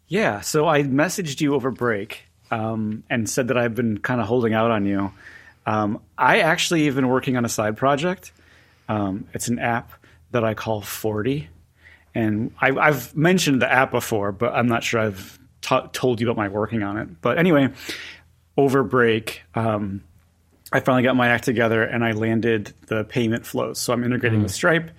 Yeah, 0.08 0.42
so 0.42 0.68
I 0.68 0.84
messaged 0.84 1.40
you 1.40 1.54
over 1.54 1.70
break 1.70 2.24
um, 2.52 3.04
and 3.10 3.30
said 3.30 3.50
that 3.50 3.58
I've 3.58 3.76
been 3.76 4.00
kind 4.00 4.20
of 4.20 4.28
holding 4.28 4.54
out 4.54 4.72
on 4.72 4.86
you. 4.86 5.12
Um, 5.66 6.02
I 6.18 6.40
actually 6.40 6.86
have 6.86 6.96
been 6.96 7.08
working 7.08 7.38
on 7.38 7.46
a 7.46 7.50
side 7.50 7.78
project. 7.78 8.32
Um, 8.88 9.28
it's 9.34 9.48
an 9.50 9.60
app 9.60 9.92
that 10.32 10.44
I 10.44 10.56
call 10.56 10.82
40. 10.82 11.48
And 12.16 12.52
I, 12.60 12.72
I've 12.72 13.16
mentioned 13.16 13.62
the 13.62 13.72
app 13.72 13.92
before, 13.92 14.32
but 14.32 14.54
I'm 14.54 14.68
not 14.68 14.84
sure 14.84 15.00
I've 15.00 15.38
ta 15.62 15.88
told 15.94 16.20
you 16.20 16.28
about 16.28 16.38
my 16.38 16.48
working 16.48 16.82
on 16.82 16.98
it. 16.98 17.22
But 17.22 17.38
anyway, 17.38 17.70
over 18.58 18.84
break, 18.84 19.44
um, 19.54 20.04
I 20.72 20.80
finally 20.82 21.04
got 21.04 21.16
my 21.16 21.30
act 21.30 21.46
together 21.46 21.84
and 21.84 22.04
I 22.04 22.12
landed 22.12 22.74
the 22.88 23.04
payment 23.04 23.46
flows. 23.46 23.80
So 23.80 23.92
I'm 23.94 24.04
integrating 24.04 24.44
with 24.44 24.52
Stripe 24.52 24.92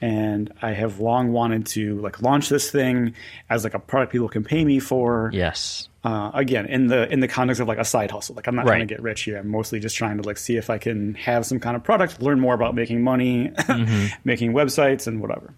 and 0.00 0.52
I 0.60 0.72
have 0.72 0.98
long 0.98 1.32
wanted 1.32 1.66
to 1.66 2.00
like 2.00 2.20
launch 2.22 2.48
this 2.48 2.70
thing 2.72 3.14
as 3.48 3.62
like 3.62 3.74
a 3.74 3.78
product 3.78 4.10
people 4.12 4.28
can 4.28 4.42
pay 4.42 4.64
me 4.64 4.80
for. 4.80 5.30
Yes. 5.32 5.88
Uh, 6.04 6.32
again, 6.34 6.66
in 6.66 6.88
the 6.88 7.08
in 7.12 7.20
the 7.20 7.28
context 7.28 7.60
of 7.60 7.68
like 7.68 7.78
a 7.78 7.84
side 7.84 8.10
hustle. 8.10 8.34
Like 8.34 8.48
I'm 8.48 8.56
not 8.56 8.66
trying 8.66 8.80
to 8.80 8.86
get 8.92 9.00
rich 9.00 9.22
here. 9.22 9.36
I'm 9.38 9.48
mostly 9.48 9.78
just 9.78 9.94
trying 9.96 10.16
to 10.16 10.24
like 10.24 10.38
see 10.38 10.56
if 10.56 10.68
I 10.70 10.78
can 10.78 11.14
have 11.14 11.46
some 11.46 11.60
kind 11.60 11.76
of 11.76 11.84
product, 11.84 12.20
learn 12.20 12.40
more 12.40 12.54
about 12.54 12.74
making 12.74 13.04
money, 13.04 13.52
making 14.24 14.52
websites 14.52 15.06
and 15.06 15.20
whatever. 15.20 15.54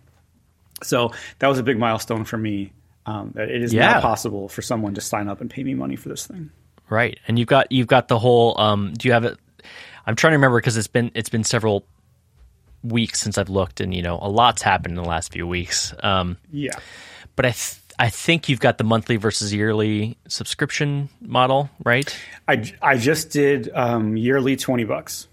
So 0.83 1.13
that 1.39 1.49
was 1.49 1.59
a 1.59 1.63
big 1.63 1.79
milestone 1.79 2.25
for 2.25 2.37
me. 2.37 2.73
Um, 3.07 3.33
that 3.35 3.51
it 3.51 3.63
is 3.63 3.73
Yeah. 3.73 3.93
now 3.93 4.01
possible 4.03 4.49
for 4.51 4.61
someone 4.61 4.95
to 4.95 5.01
sign 5.01 5.29
up 5.29 5.41
and 5.41 5.49
pay 5.49 5.63
me 5.65 5.73
money 5.75 5.97
for 5.97 6.09
this 6.11 6.27
thing. 6.27 6.51
Right, 6.91 7.19
and 7.27 7.39
you've 7.39 7.49
got 7.49 7.73
you've 7.73 7.87
got 7.87 8.09
the 8.09 8.19
whole. 8.19 8.61
Um, 8.61 8.93
do 8.93 9.09
you 9.09 9.13
have 9.15 9.25
it? 9.25 9.39
I'm 10.07 10.17
trying 10.17 10.33
to 10.33 10.37
remember 10.37 10.59
because 10.59 10.77
it's 10.77 10.87
been 10.89 11.11
it's 11.15 11.29
been 11.29 11.45
several 11.45 11.87
weeks 12.83 13.21
since 13.21 13.39
I've 13.39 13.49
looked, 13.49 13.81
and 13.81 13.95
you 13.95 14.03
know 14.03 14.19
a 14.21 14.29
lot's 14.29 14.63
happened 14.63 14.97
in 14.99 15.03
the 15.03 15.09
last 15.09 15.33
few 15.33 15.47
weeks. 15.47 15.95
Um, 16.03 16.37
Yeah. 16.53 16.79
but 17.37 17.47
I 17.47 17.51
th- 17.51 17.81
I 17.99 18.09
think 18.11 18.49
you've 18.49 18.61
got 18.61 18.77
the 18.79 18.85
monthly 18.85 19.17
versus 19.17 19.55
yearly 19.55 20.19
subscription 20.29 21.09
model, 21.21 21.71
right? 21.85 22.13
I, 22.49 22.73
I 22.83 22.97
just 22.99 23.31
did 23.31 23.71
um, 23.73 24.17
yearly 24.17 24.57
20 24.57 24.83
bucks. 24.83 25.29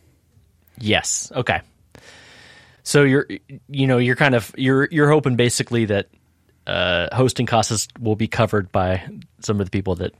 Yes. 0.79 1.31
Okay. 1.35 1.61
So 2.83 3.03
you're 3.03 3.27
you 3.67 3.87
know 3.87 3.97
you're 3.97 4.15
kind 4.15 4.35
of 4.35 4.53
you're 4.57 4.87
you're 4.91 5.09
hoping 5.09 5.35
basically 5.35 5.85
that 5.85 6.07
uh, 6.67 7.15
hosting 7.15 7.45
costs 7.47 7.87
will 7.99 8.15
be 8.15 8.27
covered 8.27 8.71
by 8.71 9.03
some 9.39 9.59
of 9.59 9.65
the 9.65 9.71
people 9.71 9.95
that 9.95 10.13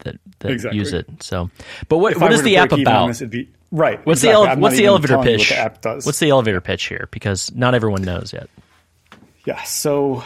that 0.00 0.16
that 0.40 0.50
Exactly. 0.52 0.78
use 0.78 0.92
it. 0.92 1.06
So, 1.22 1.50
but 1.88 1.98
what 1.98 2.12
If 2.12 2.20
what 2.20 2.32
is 2.32 2.42
the 2.42 2.56
app 2.56 2.70
break 2.70 2.80
even 2.80 2.92
on 2.92 3.02
about? 3.10 3.18
this, 3.18 3.28
be, 3.28 3.48
right. 3.70 4.04
What's 4.06 4.20
exactly. 4.22 4.44
the 4.46 4.50
ele- 4.52 4.60
what's 4.60 4.76
the 4.76 4.86
elevator 4.86 5.18
pitch? 5.22 5.40
What 5.40 5.48
the 5.48 5.58
app 5.58 5.80
does. 5.80 6.06
What's 6.06 6.18
the 6.18 6.30
elevator 6.30 6.60
pitch 6.60 6.84
here? 6.86 7.08
Because 7.10 7.54
not 7.54 7.74
everyone 7.74 8.02
knows 8.02 8.32
yet. 8.32 8.48
Yeah, 9.46 9.62
so 9.62 10.22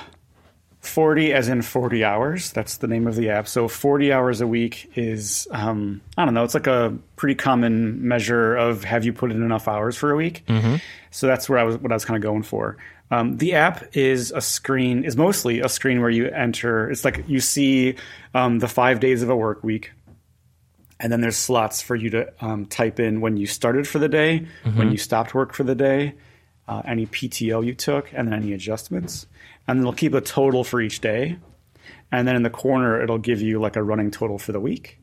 40 0.81 1.33
as 1.33 1.49
in 1.49 1.63
40 1.63 2.05
hours. 2.05 2.53
That's 2.53 2.77
the 2.79 2.87
name 2.87 3.07
of 3.07 3.15
the 3.17 3.31
app. 3.31 3.49
So 3.49 3.69
40 3.69 4.13
hours 4.13 4.41
a 4.41 4.47
week 4.47 4.91
is, 4.97 5.49
um, 5.51 6.01
I 6.19 6.25
don't 6.25 6.35
know, 6.35 6.45
it's 6.45 6.53
like 6.55 6.67
a 6.67 6.95
pretty 7.17 7.37
common 7.37 8.07
measure 8.07 8.55
of 8.57 8.85
have 8.85 9.05
you 9.05 9.13
put 9.13 9.31
in 9.31 9.43
enough 9.43 9.67
hours 9.69 9.97
for 9.97 10.11
a 10.11 10.17
week. 10.17 10.45
So 11.11 11.27
that's 11.29 11.49
where 11.49 11.59
I 11.59 11.63
was, 11.63 11.77
what 11.79 11.93
I 11.93 11.95
was 11.95 12.05
kind 12.05 12.17
of 12.17 12.23
going 12.23 12.43
for. 12.43 12.77
Um, 13.11 13.37
the 13.37 13.55
app 13.55 13.97
is 13.97 14.33
a 14.33 14.41
screen, 14.41 15.05
is 15.05 15.17
mostly 15.17 15.61
a 15.61 15.69
screen 15.69 16.01
where 16.01 16.11
you 16.11 16.29
enter, 16.29 16.91
it's 16.91 17.05
like 17.05 17.25
you 17.29 17.39
see 17.41 17.97
um, 18.35 18.59
the 18.59 18.69
five 18.69 19.01
days 19.01 19.23
of 19.23 19.29
a 19.29 19.37
work 19.37 19.63
week. 19.63 19.93
And 20.99 21.13
then 21.13 21.21
there's 21.21 21.37
slots 21.37 21.83
for 21.83 21.97
you 21.97 22.11
to 22.11 22.33
um, 22.41 22.67
type 22.67 22.99
in 22.99 23.21
when 23.21 23.37
you 23.37 23.47
started 23.47 23.87
for 23.87 23.99
the 23.99 24.09
day, 24.09 24.47
when 24.77 24.91
you 24.91 24.97
stopped 24.97 25.35
work 25.35 25.53
for 25.53 25.65
the 25.65 25.75
day, 25.75 26.15
uh, 26.67 26.83
any 26.87 27.07
PTO 27.07 27.65
you 27.65 27.75
took, 27.75 28.11
and 28.13 28.29
then 28.29 28.35
any 28.35 28.53
adjustments. 28.53 29.27
And 29.67 29.79
then 29.79 29.83
it'll 29.83 29.93
keep 29.93 30.15
a 30.15 30.21
total 30.21 30.65
for 30.65 30.81
each 30.81 31.01
day. 31.01 31.39
And 32.11 32.27
then 32.27 32.37
in 32.37 32.43
the 32.43 32.51
corner, 32.51 33.03
it'll 33.03 33.19
give 33.19 33.43
you 33.43 33.61
like 33.61 33.77
a 33.77 33.83
running 33.83 34.11
total 34.11 34.39
for 34.39 34.53
the 34.53 34.61
week. 34.61 34.99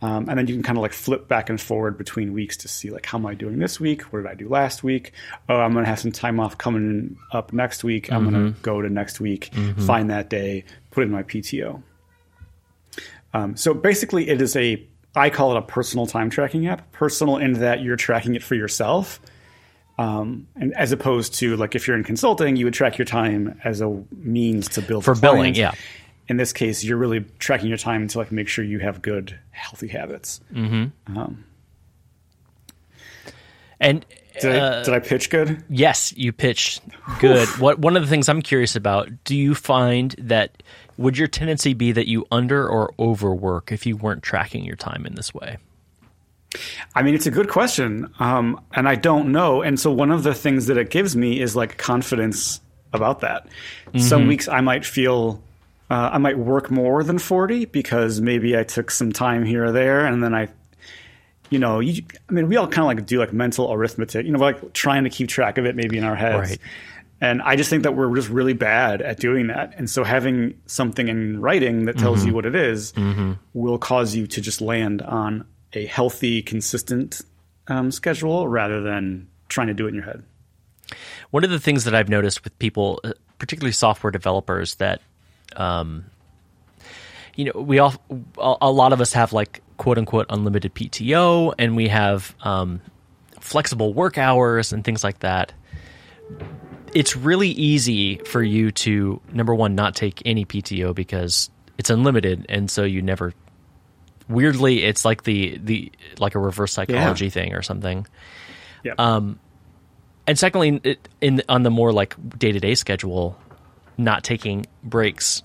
Um, 0.00 0.28
and 0.28 0.38
then 0.38 0.46
you 0.46 0.54
can 0.54 0.62
kind 0.62 0.78
of 0.78 0.82
like 0.82 0.92
flip 0.92 1.26
back 1.26 1.50
and 1.50 1.60
forward 1.60 1.98
between 1.98 2.32
weeks 2.32 2.56
to 2.58 2.68
see 2.68 2.90
like 2.90 3.04
how 3.04 3.18
am 3.18 3.26
I 3.26 3.34
doing 3.34 3.58
this 3.58 3.80
week? 3.80 4.02
What 4.02 4.22
did 4.22 4.30
I 4.30 4.34
do 4.34 4.48
last 4.48 4.84
week? 4.84 5.12
Oh, 5.48 5.56
I'm 5.56 5.72
going 5.72 5.84
to 5.84 5.88
have 5.88 5.98
some 5.98 6.12
time 6.12 6.38
off 6.38 6.56
coming 6.56 7.18
up 7.32 7.52
next 7.52 7.82
week. 7.82 8.12
I'm 8.12 8.30
going 8.30 8.52
to 8.54 8.60
go 8.60 8.80
to 8.80 8.88
next 8.88 9.20
week, 9.20 9.52
find 9.78 10.10
that 10.10 10.30
day, 10.30 10.64
put 10.92 11.02
in 11.02 11.10
my 11.10 11.24
PTO. 11.24 11.82
Um, 13.34 13.56
so 13.56 13.74
basically, 13.74 14.28
it 14.28 14.40
is 14.40 14.54
a 14.56 14.86
I 15.16 15.30
call 15.30 15.52
it 15.52 15.58
a 15.58 15.62
personal 15.62 16.06
time 16.06 16.30
tracking 16.30 16.66
app. 16.68 16.92
Personal 16.92 17.36
in 17.38 17.54
that 17.54 17.82
you're 17.82 17.96
tracking 17.96 18.34
it 18.36 18.42
for 18.42 18.54
yourself, 18.54 19.20
um, 19.98 20.46
and 20.54 20.72
as 20.74 20.92
opposed 20.92 21.34
to 21.36 21.56
like 21.56 21.74
if 21.74 21.88
you're 21.88 21.96
in 21.96 22.04
consulting, 22.04 22.56
you 22.56 22.64
would 22.66 22.74
track 22.74 22.98
your 22.98 23.04
time 23.04 23.60
as 23.64 23.80
a 23.80 24.02
means 24.16 24.68
to 24.70 24.82
build 24.82 25.04
For 25.04 25.14
billing, 25.14 25.54
yeah. 25.56 25.72
In 26.28 26.36
this 26.36 26.52
case, 26.52 26.84
you're 26.84 26.98
really 26.98 27.24
tracking 27.38 27.68
your 27.68 27.78
time 27.78 28.06
to 28.08 28.18
like 28.18 28.30
make 28.30 28.48
sure 28.48 28.64
you 28.64 28.78
have 28.80 29.00
good, 29.02 29.38
healthy 29.50 29.88
habits. 29.88 30.40
And 33.80 34.04
Did, 34.40 34.56
uh, 34.56 34.80
I, 34.80 34.84
did 34.84 34.94
I 34.94 34.98
pitch 34.98 35.30
good? 35.30 35.62
yes, 35.68 36.12
you 36.16 36.32
pitched 36.32 36.82
good. 37.20 37.48
what 37.60 37.78
one 37.78 37.96
of 37.96 38.02
the 38.02 38.08
things 38.08 38.28
I'm 38.28 38.42
curious 38.42 38.76
about, 38.76 39.08
do 39.24 39.36
you 39.36 39.54
find 39.54 40.14
that 40.18 40.62
would 40.96 41.16
your 41.16 41.28
tendency 41.28 41.74
be 41.74 41.92
that 41.92 42.08
you 42.08 42.26
under 42.30 42.68
or 42.68 42.92
overwork 42.98 43.70
if 43.72 43.86
you 43.86 43.96
weren't 43.96 44.22
tracking 44.22 44.64
your 44.64 44.76
time 44.76 45.06
in 45.06 45.14
this 45.14 45.32
way? 45.32 45.58
I 46.94 47.02
mean, 47.02 47.14
it's 47.14 47.26
a 47.26 47.30
good 47.30 47.48
question, 47.48 48.12
um, 48.18 48.60
and 48.72 48.88
I 48.88 48.94
don't 48.96 49.30
know. 49.32 49.62
And 49.62 49.78
so, 49.78 49.92
one 49.92 50.10
of 50.10 50.22
the 50.22 50.34
things 50.34 50.66
that 50.66 50.76
it 50.78 50.90
gives 50.90 51.14
me 51.14 51.40
is 51.40 51.54
like 51.54 51.76
confidence 51.76 52.60
about 52.92 53.20
that. 53.20 53.46
Some 53.98 54.26
weeks 54.26 54.48
I 54.48 54.60
might 54.62 54.84
feel 54.84 55.42
uh, 55.90 56.10
I 56.12 56.18
might 56.18 56.38
work 56.38 56.70
more 56.70 57.02
than 57.02 57.18
forty 57.18 57.64
because 57.64 58.20
maybe 58.20 58.56
I 58.56 58.64
took 58.64 58.90
some 58.90 59.12
time 59.12 59.44
here 59.44 59.64
or 59.64 59.72
there, 59.72 60.06
and 60.06 60.22
then 60.22 60.34
I, 60.34 60.48
you 61.50 61.58
know, 61.58 61.80
you, 61.80 62.02
I 62.28 62.32
mean, 62.32 62.48
we 62.48 62.56
all 62.56 62.66
kind 62.66 62.80
of 62.80 62.96
like 62.96 63.06
do 63.06 63.18
like 63.18 63.32
mental 63.32 63.72
arithmetic, 63.72 64.26
you 64.26 64.32
know, 64.32 64.38
like 64.38 64.72
trying 64.72 65.04
to 65.04 65.10
keep 65.10 65.28
track 65.28 65.58
of 65.58 65.66
it 65.66 65.76
maybe 65.76 65.98
in 65.98 66.04
our 66.04 66.16
heads. 66.16 66.50
Right. 66.50 66.60
And 67.20 67.42
I 67.42 67.56
just 67.56 67.68
think 67.68 67.82
that 67.82 67.96
we're 67.96 68.14
just 68.14 68.28
really 68.28 68.52
bad 68.52 69.02
at 69.02 69.18
doing 69.18 69.48
that. 69.48 69.74
And 69.76 69.90
so 69.90 70.04
having 70.04 70.60
something 70.66 71.08
in 71.08 71.40
writing 71.40 71.86
that 71.86 71.98
tells 71.98 72.24
you 72.24 72.32
what 72.32 72.46
it 72.46 72.54
is 72.54 72.92
will 73.54 73.76
cause 73.78 74.14
you 74.14 74.28
to 74.28 74.40
just 74.40 74.60
land 74.60 75.02
on 75.02 75.44
a 75.72 75.84
healthy, 75.86 76.42
consistent 76.42 77.20
um, 77.66 77.90
schedule 77.90 78.46
rather 78.46 78.80
than 78.82 79.26
trying 79.48 79.66
to 79.66 79.74
do 79.74 79.86
it 79.86 79.88
in 79.88 79.94
your 79.96 80.04
head. 80.04 80.22
One 81.30 81.42
of 81.42 81.50
the 81.50 81.58
things 81.58 81.82
that 81.84 81.94
I've 81.94 82.08
noticed 82.08 82.44
with 82.44 82.56
people, 82.60 83.00
uh, 83.02 83.14
particularly 83.38 83.72
software 83.72 84.12
developers, 84.12 84.76
that 84.76 85.02
um, 85.56 86.06
you 87.34 87.44
know, 87.44 87.60
we 87.60 87.78
all 87.78 87.94
a 88.36 88.70
lot 88.70 88.92
of 88.92 89.00
us 89.00 89.12
have 89.12 89.32
like 89.32 89.62
quote 89.76 89.96
unquote 89.96 90.26
unlimited 90.28 90.74
PTO, 90.74 91.54
and 91.58 91.76
we 91.76 91.88
have 91.88 92.34
um, 92.42 92.80
flexible 93.40 93.94
work 93.94 94.18
hours 94.18 94.72
and 94.72 94.84
things 94.84 95.04
like 95.04 95.20
that. 95.20 95.52
It's 96.94 97.16
really 97.16 97.50
easy 97.50 98.16
for 98.18 98.42
you 98.42 98.72
to 98.72 99.20
number 99.32 99.54
one 99.54 99.74
not 99.74 99.94
take 99.94 100.22
any 100.24 100.44
PTO 100.44 100.94
because 100.94 101.50
it's 101.78 101.90
unlimited, 101.90 102.46
and 102.48 102.70
so 102.70 102.84
you 102.84 103.02
never. 103.02 103.32
Weirdly, 104.28 104.84
it's 104.84 105.04
like 105.04 105.22
the 105.22 105.58
the 105.58 105.92
like 106.18 106.34
a 106.34 106.38
reverse 106.38 106.72
psychology 106.72 107.30
thing 107.30 107.54
or 107.54 107.62
something. 107.62 108.06
Yeah. 108.84 108.94
Um, 108.98 109.38
and 110.26 110.38
secondly, 110.38 110.80
it, 110.84 111.08
in 111.20 111.42
on 111.48 111.62
the 111.62 111.70
more 111.70 111.92
like 111.92 112.16
day 112.38 112.52
to 112.52 112.60
day 112.60 112.74
schedule, 112.74 113.38
not 113.98 114.24
taking 114.24 114.64
breaks 114.82 115.42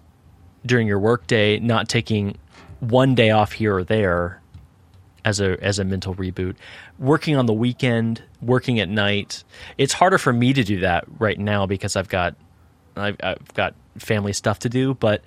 during 0.66 0.88
your 0.88 1.00
workday, 1.00 1.60
not 1.60 1.90
taking 1.90 2.38
one 2.80 3.16
day 3.16 3.32
off 3.32 3.52
here 3.52 3.76
or 3.76 3.84
there 3.84 4.42
as 5.26 5.40
a 5.40 5.62
as 5.64 5.80
a 5.80 5.84
mental 5.84 6.16
reboot, 6.16 6.56
working 7.00 7.36
on 7.36 7.46
the 7.46 7.54
weekend, 7.54 8.22
working 8.42 8.80
at 8.80 8.90
night. 8.90 9.44
It's 9.78 9.94
harder 9.94 10.18
for 10.18 10.32
me 10.32 10.54
to 10.54 10.64
do 10.64 10.82
that 10.82 11.06
right 11.20 11.40
now 11.40 11.66
because 11.66 11.96
I've 11.96 12.10
got 12.10 12.36
I've, 12.96 13.18
I've 13.24 13.54
got 13.54 13.74
family 13.98 14.34
stuff 14.34 14.60
to 14.60 14.70
do, 14.70 14.94
but 14.94 15.24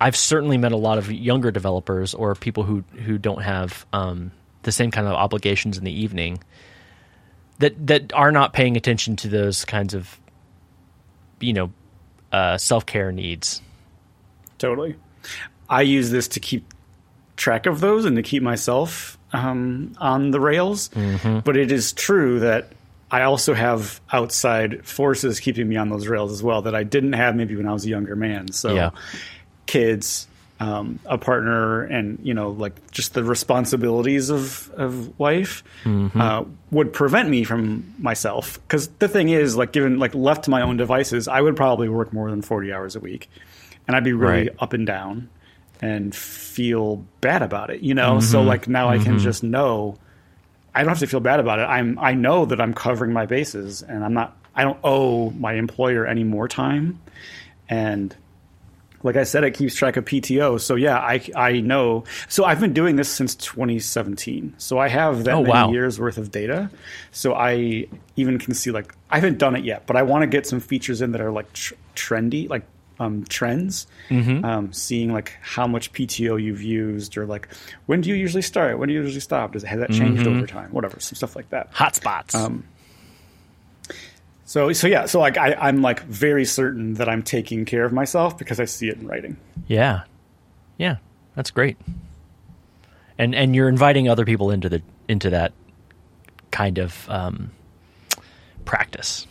I've 0.00 0.16
certainly 0.16 0.56
met 0.56 0.72
a 0.72 0.76
lot 0.76 0.98
of 0.98 1.12
younger 1.12 1.50
developers 1.50 2.14
or 2.14 2.34
people 2.34 2.62
who 2.62 2.84
who 3.04 3.18
don't 3.18 3.42
have 3.42 3.86
um, 3.92 4.32
the 4.62 4.72
same 4.72 4.90
kind 4.90 5.06
of 5.06 5.12
obligations 5.14 5.78
in 5.78 5.84
the 5.84 5.92
evening 5.92 6.42
that 7.58 7.86
that 7.86 8.12
are 8.14 8.32
not 8.32 8.52
paying 8.52 8.76
attention 8.76 9.16
to 9.16 9.28
those 9.28 9.64
kinds 9.64 9.94
of 9.94 10.18
you 11.40 11.52
know 11.52 11.72
uh, 12.32 12.56
self 12.58 12.86
care 12.86 13.12
needs. 13.12 13.60
Totally. 14.58 14.96
I 15.68 15.82
use 15.82 16.10
this 16.10 16.28
to 16.28 16.40
keep 16.40 16.72
track 17.36 17.66
of 17.66 17.80
those 17.80 18.04
and 18.04 18.16
to 18.16 18.22
keep 18.22 18.42
myself 18.42 19.16
um, 19.32 19.94
on 19.98 20.30
the 20.30 20.40
rails. 20.40 20.88
But 21.44 21.56
it 21.56 21.72
is 21.72 21.92
true 21.92 22.40
that 22.40 22.72
I 23.10 23.22
also 23.22 23.54
have 23.54 24.00
outside 24.12 24.86
forces 24.86 25.40
keeping 25.40 25.68
me 25.68 25.76
on 25.76 25.88
those 25.88 26.06
rails 26.08 26.30
as 26.32 26.42
well 26.42 26.62
that 26.62 26.74
I 26.74 26.82
didn't 26.84 27.14
have 27.14 27.34
maybe 27.36 27.56
when 27.56 27.66
I 27.66 27.72
was 27.72 27.84
a 27.84 27.88
younger 27.88 28.14
man. 28.16 28.52
So 28.52 28.74
Yeah. 28.74 28.90
kids, 29.66 30.26
um, 30.60 30.98
a 31.06 31.16
partner, 31.18 31.82
and 31.84 32.18
you 32.22 32.34
know, 32.34 32.50
like 32.50 32.90
just 32.90 33.14
the 33.14 33.24
responsibilities 33.24 34.28
of 34.30 34.70
of 34.76 35.18
life 35.18 35.64
uh, 35.86 36.44
would 36.70 36.92
prevent 36.92 37.28
me 37.30 37.44
from 37.44 37.94
myself. 37.98 38.60
Because 38.62 38.88
the 38.98 39.08
thing 39.08 39.30
is, 39.30 39.56
like, 39.56 39.72
given 39.72 39.98
like 39.98 40.14
left 40.14 40.44
to 40.44 40.50
my 40.50 40.60
own 40.62 40.76
devices, 40.76 41.26
I 41.28 41.40
would 41.40 41.56
probably 41.56 41.88
work 41.88 42.12
more 42.12 42.30
than 42.30 42.42
forty 42.42 42.72
hours 42.72 42.94
a 42.94 43.00
week, 43.00 43.28
and 43.88 43.96
I'd 43.96 44.04
be 44.04 44.12
really 44.12 44.48
Right. 44.48 44.56
up 44.58 44.72
and 44.74 44.86
down 44.86 45.28
and 45.82 46.14
feel 46.14 47.04
bad 47.22 47.40
about 47.42 47.70
it. 47.70 47.80
You 47.80 47.94
know, 47.94 48.20
so 48.20 48.42
like 48.42 48.68
now 48.68 48.88
I 48.90 48.98
can 48.98 49.18
just 49.18 49.42
know. 49.42 49.96
I 50.74 50.80
don't 50.82 50.90
have 50.90 50.98
to 51.00 51.06
feel 51.06 51.20
bad 51.20 51.40
about 51.40 51.58
it. 51.58 51.62
I'm 51.62 51.98
I 51.98 52.12
know 52.12 52.44
that 52.44 52.60
I'm 52.60 52.74
covering 52.74 53.12
my 53.12 53.24
bases 53.26 53.82
and 53.82 54.04
I'm 54.04 54.12
not 54.14 54.36
I 54.54 54.62
don't 54.62 54.78
owe 54.84 55.30
my 55.30 55.54
employer 55.54 56.06
any 56.06 56.22
more 56.22 56.46
time. 56.48 57.00
And 57.68 58.14
like 59.02 59.16
I 59.16 59.24
said, 59.24 59.44
it 59.44 59.52
keeps 59.54 59.74
track 59.74 59.96
of 59.96 60.04
PTO. 60.04 60.60
So 60.60 60.74
yeah, 60.74 60.98
I 60.98 61.20
I 61.34 61.60
know. 61.60 62.04
So 62.28 62.44
I've 62.44 62.60
been 62.60 62.72
doing 62.74 62.96
this 62.96 63.08
since 63.08 63.34
2017. 63.34 64.54
So 64.58 64.78
I 64.78 64.88
have 64.88 65.24
that 65.24 65.34
Oh, 65.34 65.40
many 65.42 65.50
wow. 65.52 65.70
years 65.72 65.98
worth 65.98 66.18
of 66.18 66.30
data. 66.30 66.70
So 67.10 67.34
I 67.34 67.86
even 68.16 68.38
can 68.38 68.54
see 68.54 68.70
like 68.70 68.94
I 69.10 69.16
haven't 69.16 69.38
done 69.38 69.56
it 69.56 69.64
yet, 69.64 69.86
but 69.86 69.96
I 69.96 70.02
want 70.02 70.22
to 70.22 70.26
get 70.26 70.46
some 70.46 70.60
features 70.60 71.00
in 71.00 71.12
that 71.12 71.20
are 71.20 71.30
like 71.32 71.52
tr- 71.52 71.74
trendy, 71.96 72.48
like 72.48 72.62
um, 72.98 73.24
trends. 73.24 73.86
Mm-hmm. 74.10 74.44
Um, 74.44 74.72
seeing 74.74 75.10
like 75.12 75.34
how 75.40 75.66
much 75.66 75.92
PTO 75.92 76.42
you've 76.42 76.62
used, 76.62 77.16
or 77.16 77.24
like 77.24 77.48
when 77.86 78.02
do 78.02 78.10
you 78.10 78.14
usually 78.14 78.42
start? 78.42 78.78
When 78.78 78.88
do 78.88 78.94
you 78.94 79.00
usually 79.02 79.20
stop? 79.20 79.52
Does 79.52 79.62
has 79.62 79.80
that 79.80 79.90
changed 79.90 80.24
Mm-hmm. 80.26 80.36
over 80.36 80.46
time? 80.46 80.70
Whatever, 80.70 81.00
some 81.00 81.16
stuff 81.16 81.34
like 81.34 81.48
that. 81.50 81.72
Hotspots. 81.72 82.34
Um, 82.34 82.64
So 84.50 84.72
so 84.72 84.88
yeah, 84.88 85.06
so 85.06 85.20
like 85.20 85.38
I, 85.38 85.54
I'm 85.54 85.80
like 85.80 86.02
very 86.06 86.44
certain 86.44 86.94
that 86.94 87.08
I'm 87.08 87.22
taking 87.22 87.64
care 87.64 87.84
of 87.84 87.92
myself 87.92 88.36
because 88.36 88.58
I 88.58 88.64
see 88.64 88.88
it 88.88 88.96
in 88.96 89.06
writing. 89.06 89.36
yeah, 89.68 90.02
yeah, 90.76 90.96
that's 91.36 91.52
great. 91.52 91.76
And 93.16 93.32
and 93.32 93.54
you're 93.54 93.68
inviting 93.68 94.08
other 94.08 94.24
people 94.24 94.50
into 94.50 94.68
the 94.68 94.82
into 95.06 95.30
that 95.30 95.52
kind 96.50 96.78
of 96.78 97.08
um, 97.08 97.52
practice. 98.64 99.24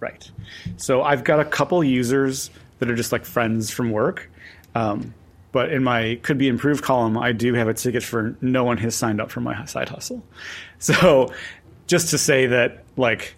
Right. 0.00 0.28
So 0.76 1.02
I've 1.04 1.22
got 1.22 1.38
a 1.38 1.44
couple 1.44 1.84
users 1.84 2.50
that 2.80 2.90
are 2.90 2.96
just 2.96 3.12
like 3.12 3.24
friends 3.24 3.70
from 3.70 3.92
work. 3.92 4.28
Um, 4.74 5.14
but 5.52 5.72
in 5.72 5.84
my 5.84 6.18
could 6.24 6.38
be 6.38 6.48
improved 6.48 6.82
column, 6.82 7.16
I 7.16 7.30
do 7.30 7.54
have 7.54 7.68
a 7.68 7.74
ticket 7.74 8.02
for 8.02 8.36
no 8.40 8.64
one 8.64 8.78
has 8.78 8.96
signed 8.96 9.20
up 9.20 9.30
for 9.30 9.38
my 9.38 9.64
side 9.66 9.88
hustle. 9.88 10.24
So 10.80 11.32
just 11.86 12.10
to 12.10 12.18
say 12.18 12.48
that 12.48 12.82
like 12.96 13.36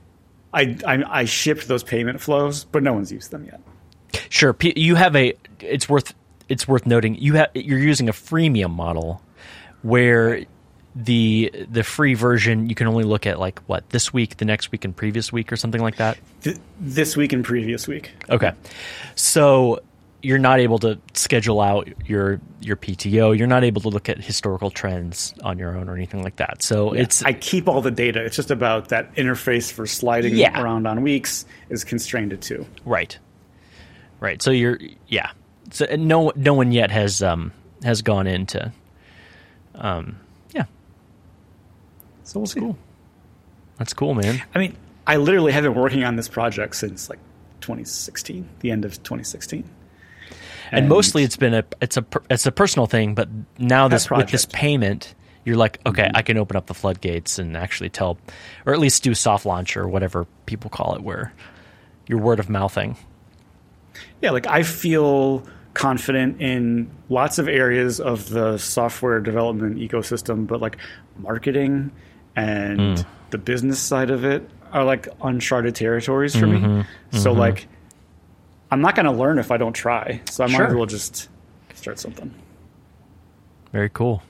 I, 0.55 0.77
I, 0.87 1.21
I 1.21 1.25
shipped 1.25 1.69
those 1.69 1.83
payment 1.83 2.21
flows, 2.21 2.65
but 2.65 2.83
no 2.83 2.93
one's 2.93 3.13
used 3.13 3.31
them 3.31 3.45
yet. 3.45 3.61
Sure, 4.29 4.57
you 4.61 4.95
have 4.95 5.17
a. 5.17 5.35
It's 5.61 5.89
worth 5.89 6.15
it's 6.49 6.69
worth 6.69 6.87
noting 6.87 7.15
you 7.17 7.35
have 7.35 7.51
you're 7.55 7.79
using 7.79 8.09
a 8.09 8.13
freemium 8.13 8.71
model 8.71 9.23
where 9.83 10.45
the 10.95 11.51
the 11.71 11.83
free 11.83 12.15
version 12.15 12.69
you 12.69 12.75
can 12.75 12.87
only 12.87 13.05
look 13.05 13.27
at 13.27 13.41
like 13.41 13.59
what 13.67 13.89
this 13.91 14.13
week, 14.13 14.37
the 14.37 14.45
next 14.45 14.71
week, 14.71 14.85
and 14.85 14.97
previous 14.97 15.33
week 15.33 15.53
or 15.53 15.57
something 15.57 15.81
like 15.81 15.97
that. 15.97 16.19
Th- 16.43 16.57
this 16.79 17.17
week 17.17 17.33
and 17.33 17.45
previous 17.45 17.89
week. 17.89 18.13
Okay, 18.31 18.53
so 19.17 19.81
you're 20.25 20.39
not 20.39 20.59
able 20.59 20.79
to 20.81 20.99
schedule 21.13 21.61
out 21.61 21.89
your 22.09 22.41
your 22.61 22.77
PTO. 22.77 23.37
You're 23.37 23.47
not 23.47 23.63
able 23.65 23.81
to 23.83 23.89
look 23.89 24.09
at 24.09 24.19
historical 24.19 24.71
trends 24.71 25.35
on 25.43 25.59
your 25.59 25.77
own 25.77 25.89
or 25.89 25.95
anything 25.95 26.23
like 26.23 26.37
that. 26.37 26.63
So 26.63 26.93
it's 26.93 27.23
I 27.23 27.33
keep 27.35 27.69
all 27.69 27.81
the 27.83 27.91
data. 27.91 28.25
It's 28.25 28.37
just 28.37 28.51
about 28.51 28.89
that 28.89 29.15
interface 29.17 29.71
for 29.71 29.87
sliding 29.87 30.35
Yeah. 30.35 30.61
around 30.61 30.87
on 30.87 31.03
weeks 31.03 31.45
is 31.69 31.85
constrained 31.85 32.31
to 32.31 32.37
two. 32.37 32.67
Right. 32.85 33.19
Right. 34.21 34.41
So 34.41 34.51
you're 34.51 34.79
yeah. 35.09 35.31
So 35.71 35.87
no 35.97 36.33
no 36.37 36.55
one 36.55 36.73
yet 36.73 36.91
has 36.91 37.23
um 37.23 37.53
has 37.83 38.01
gone 38.03 38.27
into 38.27 38.73
um 39.75 40.17
yeah. 40.53 40.65
So 42.23 42.41
we'll 42.41 42.47
see. 42.47 42.61
Cool. 42.61 42.79
That's 43.79 43.93
cool, 43.93 44.15
man. 44.15 44.43
I 44.55 44.59
mean, 44.59 44.77
I 45.07 45.17
literally 45.17 45.53
have 45.53 45.65
been 45.65 45.75
working 45.75 46.05
on 46.05 46.17
this 46.17 46.29
project 46.29 46.77
since 46.77 47.11
like 47.11 47.19
2016, 47.61 48.49
the 48.61 48.71
end 48.71 48.85
of 48.85 48.93
2016. 49.03 49.69
And, 50.79 50.89
mostly 50.89 51.23
it's 51.23 51.37
been 51.37 51.55
a 51.55 51.65
it's 51.81 51.97
a 51.97 52.05
it's 52.31 52.47
a 52.47 52.53
personal 52.53 52.87
thing, 52.87 53.15
but 53.15 53.29
now 53.59 53.89
this 53.89 54.11
with 54.11 54.31
this 54.31 54.47
payment, 54.47 55.15
you're 55.45 55.57
like, 55.57 55.79
okay, 55.87 56.11
I 56.15 56.23
can 56.23 56.37
open 56.39 56.57
up 56.57 56.67
the 56.67 56.75
floodgates 56.75 57.39
and 57.39 57.57
actually 57.57 57.91
tell, 57.91 58.19
or 58.67 58.73
at 58.73 58.79
least 58.79 59.03
do 59.03 59.15
soft 59.15 59.47
launch 59.47 59.77
or 59.77 59.89
whatever 59.89 60.27
people 60.47 60.71
call 60.71 60.95
it, 60.95 61.03
where 61.03 61.33
you're 62.07 62.19
word 62.19 62.41
of 62.41 62.49
mouthing. 62.49 62.97
Yeah, 64.21 64.31
like 64.31 64.47
I 64.47 64.63
feel 64.63 65.45
confident 65.75 66.41
in 66.41 66.91
lots 67.09 67.39
of 67.39 67.49
areas 67.49 68.01
of 68.01 68.29
the 68.31 68.59
software 68.59 69.21
development 69.21 69.79
ecosystem, 69.79 70.47
but 70.47 70.61
like 70.61 70.79
marketing 71.19 71.91
and 72.37 72.81
mm. 72.81 73.07
the 73.31 73.39
business 73.39 73.79
side 73.79 74.11
of 74.11 74.25
it 74.25 74.49
are 74.73 74.85
like 74.85 75.09
uncharted 75.23 75.75
territories 75.75 76.35
for 76.35 76.47
mm-hmm. 76.47 76.79
me. 76.79 76.85
So 77.13 77.31
mm-hmm. 77.31 77.41
like 77.41 77.69
I'm 78.75 78.81
not 78.81 78.97
going 78.97 79.07
to 79.07 79.13
learn 79.13 79.39
if 79.39 79.53
I 79.53 79.57
don't 79.57 79.73
try. 79.73 80.21
So 80.29 80.43
I 80.43 80.49
might 80.49 80.63
as 80.63 80.75
well 80.75 80.85
just 80.85 81.29
start 81.75 82.01
something. 82.01 82.35
Very 83.71 83.89
cool. 83.89 84.21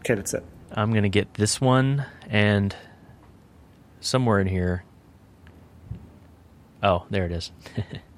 Okay, 0.00 0.16
that's 0.16 0.34
it. 0.34 0.44
I'm 0.72 0.90
going 0.90 1.04
to 1.04 1.08
get 1.08 1.32
this 1.34 1.60
one 1.60 2.04
and 2.28 2.74
somewhere 4.00 4.40
in 4.40 4.48
here. 4.48 4.82
Oh, 6.82 7.06
there 7.08 7.26
it 7.26 7.30
is. 7.30 7.52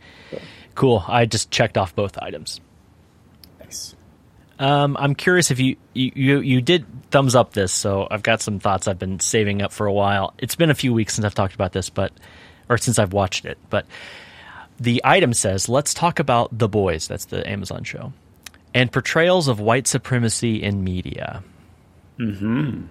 cool. 0.74 1.04
I 1.06 1.26
just 1.26 1.50
checked 1.50 1.76
off 1.76 1.94
both 1.94 2.16
items. 2.16 2.58
Nice. 3.60 3.94
Um, 4.58 4.96
I'm 4.98 5.14
curious 5.14 5.50
if 5.50 5.60
you, 5.60 5.76
you, 5.92 6.12
you 6.14 6.40
you 6.40 6.60
did 6.62 6.86
thumbs 7.10 7.34
up 7.34 7.52
this, 7.52 7.72
so 7.72 8.08
I've 8.10 8.22
got 8.22 8.40
some 8.40 8.58
thoughts 8.58 8.88
I've 8.88 8.98
been 8.98 9.20
saving 9.20 9.60
up 9.60 9.70
for 9.70 9.86
a 9.86 9.92
while. 9.92 10.32
It's 10.38 10.54
been 10.54 10.70
a 10.70 10.74
few 10.74 10.94
weeks 10.94 11.14
since 11.14 11.26
I've 11.26 11.34
talked 11.34 11.54
about 11.54 11.72
this, 11.72 11.90
but 11.90 12.10
or 12.70 12.78
since 12.78 12.98
I've 12.98 13.12
watched 13.12 13.44
it, 13.44 13.58
but 13.68 13.84
the 14.78 15.00
item 15.04 15.32
says, 15.32 15.68
"Let's 15.68 15.94
talk 15.94 16.18
about 16.18 16.56
The 16.56 16.68
Boys." 16.68 17.08
That's 17.08 17.26
the 17.26 17.48
Amazon 17.48 17.84
show, 17.84 18.12
and 18.74 18.90
portrayals 18.92 19.48
of 19.48 19.60
white 19.60 19.86
supremacy 19.86 20.62
in 20.62 20.84
media. 20.84 21.42
Hmm. 22.16 22.84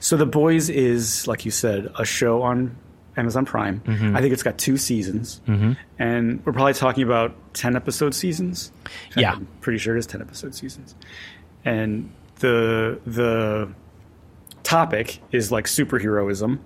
So 0.00 0.16
The 0.16 0.26
Boys 0.26 0.68
is, 0.68 1.26
like 1.26 1.44
you 1.44 1.50
said, 1.50 1.92
a 1.98 2.04
show 2.04 2.42
on 2.42 2.76
Amazon 3.16 3.44
Prime. 3.44 3.80
Mm-hmm. 3.80 4.16
I 4.16 4.20
think 4.20 4.32
it's 4.32 4.42
got 4.42 4.58
two 4.58 4.76
seasons, 4.76 5.40
mm-hmm. 5.46 5.72
and 5.98 6.44
we're 6.44 6.52
probably 6.52 6.74
talking 6.74 7.02
about 7.02 7.34
ten 7.54 7.76
episode 7.76 8.14
seasons. 8.14 8.72
Yeah, 9.16 9.32
I'm 9.32 9.48
pretty 9.60 9.78
sure 9.78 9.96
it 9.96 9.98
is 9.98 10.06
ten 10.06 10.20
episode 10.20 10.54
seasons. 10.54 10.94
And 11.64 12.12
the 12.36 13.00
the 13.06 13.72
topic 14.62 15.20
is 15.32 15.50
like 15.50 15.66
superheroism, 15.66 16.58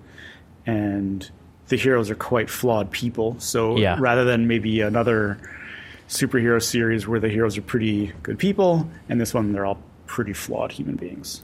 and 0.65 1.29
the 1.71 1.77
heroes 1.77 2.09
are 2.09 2.15
quite 2.15 2.49
flawed 2.49 2.91
people. 2.91 3.37
So 3.39 3.77
yeah. 3.77 3.95
rather 3.97 4.25
than 4.25 4.45
maybe 4.45 4.81
another 4.81 5.39
superhero 6.09 6.61
series 6.61 7.07
where 7.07 7.19
the 7.19 7.29
heroes 7.29 7.57
are 7.57 7.61
pretty 7.61 8.11
good 8.23 8.37
people, 8.37 8.87
and 9.07 9.19
this 9.19 9.33
one 9.33 9.53
they're 9.53 9.65
all 9.65 9.81
pretty 10.05 10.33
flawed 10.33 10.73
human 10.73 10.97
beings. 10.97 11.41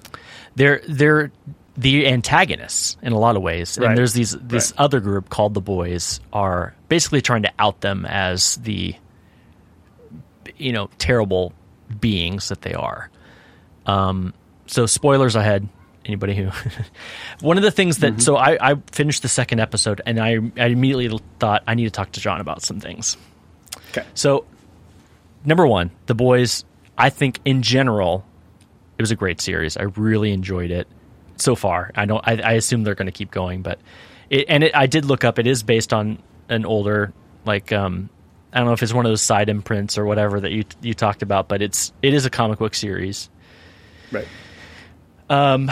They're 0.55 0.81
they're 0.87 1.31
the 1.77 2.07
antagonists 2.07 2.97
in 3.01 3.13
a 3.13 3.17
lot 3.17 3.37
of 3.37 3.41
ways. 3.41 3.77
Right. 3.79 3.87
And 3.87 3.97
there's 3.97 4.11
these 4.11 4.33
this 4.33 4.71
right. 4.71 4.81
other 4.81 4.99
group 4.99 5.29
called 5.29 5.53
the 5.53 5.61
Boys 5.61 6.19
are 6.33 6.75
basically 6.89 7.21
trying 7.21 7.43
to 7.43 7.51
out 7.57 7.79
them 7.79 8.05
as 8.05 8.57
the 8.57 8.93
you 10.57 10.73
know 10.73 10.89
terrible 10.97 11.53
beings 12.01 12.49
that 12.49 12.63
they 12.63 12.73
are. 12.73 13.09
Um, 13.85 14.33
so 14.65 14.87
spoilers 14.87 15.37
ahead. 15.37 15.69
Anybody 16.07 16.35
who 16.35 16.49
one 17.45 17.57
of 17.57 17.63
the 17.63 17.71
things 17.71 17.99
that 17.99 18.13
mm-hmm. 18.13 18.21
so 18.21 18.37
I, 18.37 18.71
I 18.71 18.75
finished 18.91 19.21
the 19.21 19.27
second 19.27 19.59
episode 19.59 20.01
and 20.05 20.19
I, 20.19 20.39
I 20.57 20.67
immediately 20.67 21.19
thought 21.39 21.63
I 21.67 21.75
need 21.75 21.85
to 21.85 21.91
talk 21.91 22.13
to 22.13 22.19
John 22.19 22.41
about 22.41 22.61
some 22.63 22.79
things. 22.79 23.17
Okay. 23.91 24.05
So 24.13 24.45
number 25.45 25.67
one, 25.67 25.91
the 26.05 26.15
boys. 26.15 26.65
I 26.97 27.09
think 27.09 27.39
in 27.45 27.61
general, 27.61 28.25
it 28.97 29.01
was 29.01 29.11
a 29.11 29.15
great 29.15 29.39
series. 29.39 29.77
I 29.77 29.83
really 29.83 30.31
enjoyed 30.31 30.71
it 30.71 30.87
so 31.35 31.55
far. 31.55 31.91
I 31.95 32.05
don't. 32.05 32.27
I, 32.27 32.41
I 32.41 32.51
assume 32.53 32.83
they're 32.83 32.95
going 32.95 33.07
to 33.07 33.11
keep 33.11 33.31
going, 33.31 33.61
but 33.61 33.79
it 34.29 34.45
and 34.49 34.63
it, 34.63 34.75
I 34.75 34.87
did 34.87 35.05
look 35.05 35.23
up. 35.23 35.39
It 35.39 35.47
is 35.47 35.63
based 35.63 35.93
on 35.93 36.21
an 36.49 36.65
older 36.65 37.13
like 37.45 37.71
um, 37.71 38.09
I 38.51 38.57
don't 38.57 38.67
know 38.67 38.73
if 38.73 38.83
it's 38.83 38.93
one 38.93 39.05
of 39.05 39.11
those 39.11 39.21
side 39.21 39.49
imprints 39.49 39.97
or 39.97 40.05
whatever 40.05 40.39
that 40.39 40.51
you 40.51 40.63
you 40.81 40.93
talked 40.93 41.21
about, 41.21 41.47
but 41.47 41.61
it's 41.61 41.93
it 42.01 42.13
is 42.13 42.25
a 42.25 42.29
comic 42.29 42.59
book 42.59 42.75
series. 42.75 43.29
Right. 44.11 44.27
Um, 45.29 45.71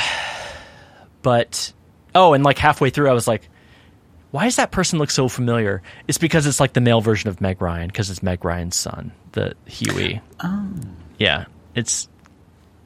but 1.21 1.73
oh, 2.13 2.33
and 2.33 2.43
like 2.43 2.57
halfway 2.57 2.89
through, 2.89 3.09
I 3.09 3.13
was 3.13 3.27
like, 3.27 3.49
why 4.31 4.43
does 4.45 4.57
that 4.57 4.71
person 4.71 4.99
look 4.99 5.11
so 5.11 5.27
familiar? 5.27 5.81
It's 6.07 6.17
because 6.17 6.45
it's 6.45 6.59
like 6.59 6.73
the 6.73 6.81
male 6.81 7.01
version 7.01 7.29
of 7.29 7.39
Meg 7.39 7.61
Ryan 7.61 7.87
because 7.87 8.09
it's 8.09 8.21
Meg 8.21 8.43
Ryan's 8.43 8.75
son, 8.75 9.11
the 9.31 9.55
Hughie. 9.65 10.21
Oh. 10.43 10.69
Yeah, 11.17 11.45
it's 11.73 12.09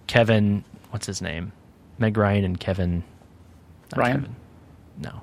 Kevin. 0.08 0.64
What's 0.92 1.08
his 1.08 1.22
name? 1.22 1.52
Meg 1.98 2.18
Ryan 2.18 2.46
and 2.46 2.60
Kevin. 2.60 3.04
Ryan. 3.96 4.22
Kevin. 4.22 4.36
No. 5.00 5.22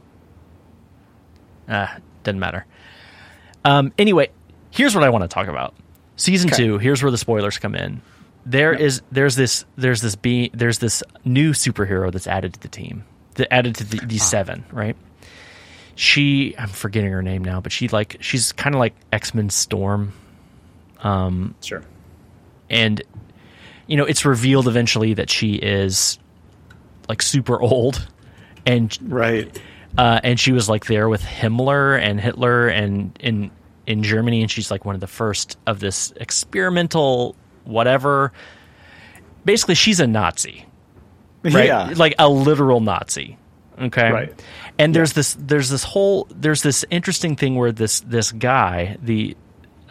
Ah, 1.68 1.98
doesn't 2.22 2.40
matter. 2.40 2.66
Um, 3.64 3.92
anyway, 3.98 4.30
here's 4.70 4.94
what 4.94 5.04
I 5.04 5.10
want 5.10 5.22
to 5.22 5.28
talk 5.28 5.48
about. 5.48 5.74
Season 6.16 6.50
okay. 6.50 6.64
two. 6.64 6.78
Here's 6.78 7.02
where 7.02 7.10
the 7.12 7.18
spoilers 7.18 7.58
come 7.58 7.74
in. 7.74 8.00
There 8.46 8.72
is 8.72 9.02
there's 9.10 9.34
this 9.34 9.64
there's 9.76 10.00
this 10.00 10.14
be 10.14 10.50
there's 10.54 10.78
this 10.78 11.02
new 11.24 11.50
superhero 11.50 12.12
that's 12.12 12.28
added 12.28 12.54
to 12.54 12.60
the 12.60 12.68
team. 12.68 13.04
That 13.34 13.52
added 13.52 13.74
to 13.76 13.84
the, 13.84 13.98
these 14.06 14.22
ah. 14.22 14.26
seven, 14.26 14.64
right? 14.70 14.96
She 15.96 16.54
I'm 16.56 16.68
forgetting 16.68 17.10
her 17.10 17.22
name 17.22 17.42
now, 17.42 17.60
but 17.60 17.72
she 17.72 17.88
like 17.88 18.16
she's 18.20 18.52
kind 18.52 18.74
of 18.74 18.78
like 18.78 18.94
X 19.12 19.34
Men 19.34 19.50
Storm. 19.50 20.12
Um, 21.00 21.56
sure. 21.60 21.82
And 22.70 23.02
you 23.86 23.96
know, 23.96 24.04
it's 24.04 24.24
revealed 24.24 24.68
eventually 24.68 25.14
that 25.14 25.28
she 25.28 25.54
is 25.54 26.18
like 27.08 27.22
super 27.22 27.60
old, 27.60 28.06
and 28.64 28.96
right, 29.02 29.60
uh, 29.98 30.20
and 30.22 30.38
she 30.38 30.52
was 30.52 30.68
like 30.68 30.86
there 30.86 31.08
with 31.08 31.22
Himmler 31.22 32.00
and 32.00 32.20
Hitler 32.20 32.68
and 32.68 33.16
in 33.20 33.50
in 33.86 34.02
Germany, 34.02 34.42
and 34.42 34.50
she's 34.50 34.70
like 34.70 34.84
one 34.84 34.94
of 34.94 35.00
the 35.00 35.06
first 35.06 35.58
of 35.66 35.80
this 35.80 36.12
experimental 36.16 37.36
whatever. 37.66 38.32
Basically, 39.44 39.74
she's 39.74 40.00
a 40.00 40.06
Nazi, 40.06 40.66
right? 41.42 41.66
Yeah. 41.66 41.92
Like 41.96 42.14
a 42.18 42.28
literal 42.28 42.80
Nazi. 42.80 43.38
Okay. 43.78 44.10
Right. 44.10 44.42
And 44.78 44.94
there's 44.94 45.12
this 45.12 45.36
there's 45.38 45.68
this 45.68 45.84
whole 45.84 46.28
there's 46.30 46.62
this 46.62 46.84
interesting 46.90 47.36
thing 47.36 47.56
where 47.56 47.72
this 47.72 48.00
this 48.00 48.32
guy, 48.32 48.96
the 49.02 49.36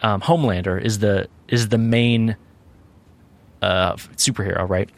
um, 0.02 0.20
Homelander, 0.20 0.80
is 0.80 0.98
the 0.98 1.28
is 1.48 1.68
the 1.68 1.78
main 1.78 2.36
uh, 3.62 3.94
superhero, 3.94 4.68
right? 4.68 4.90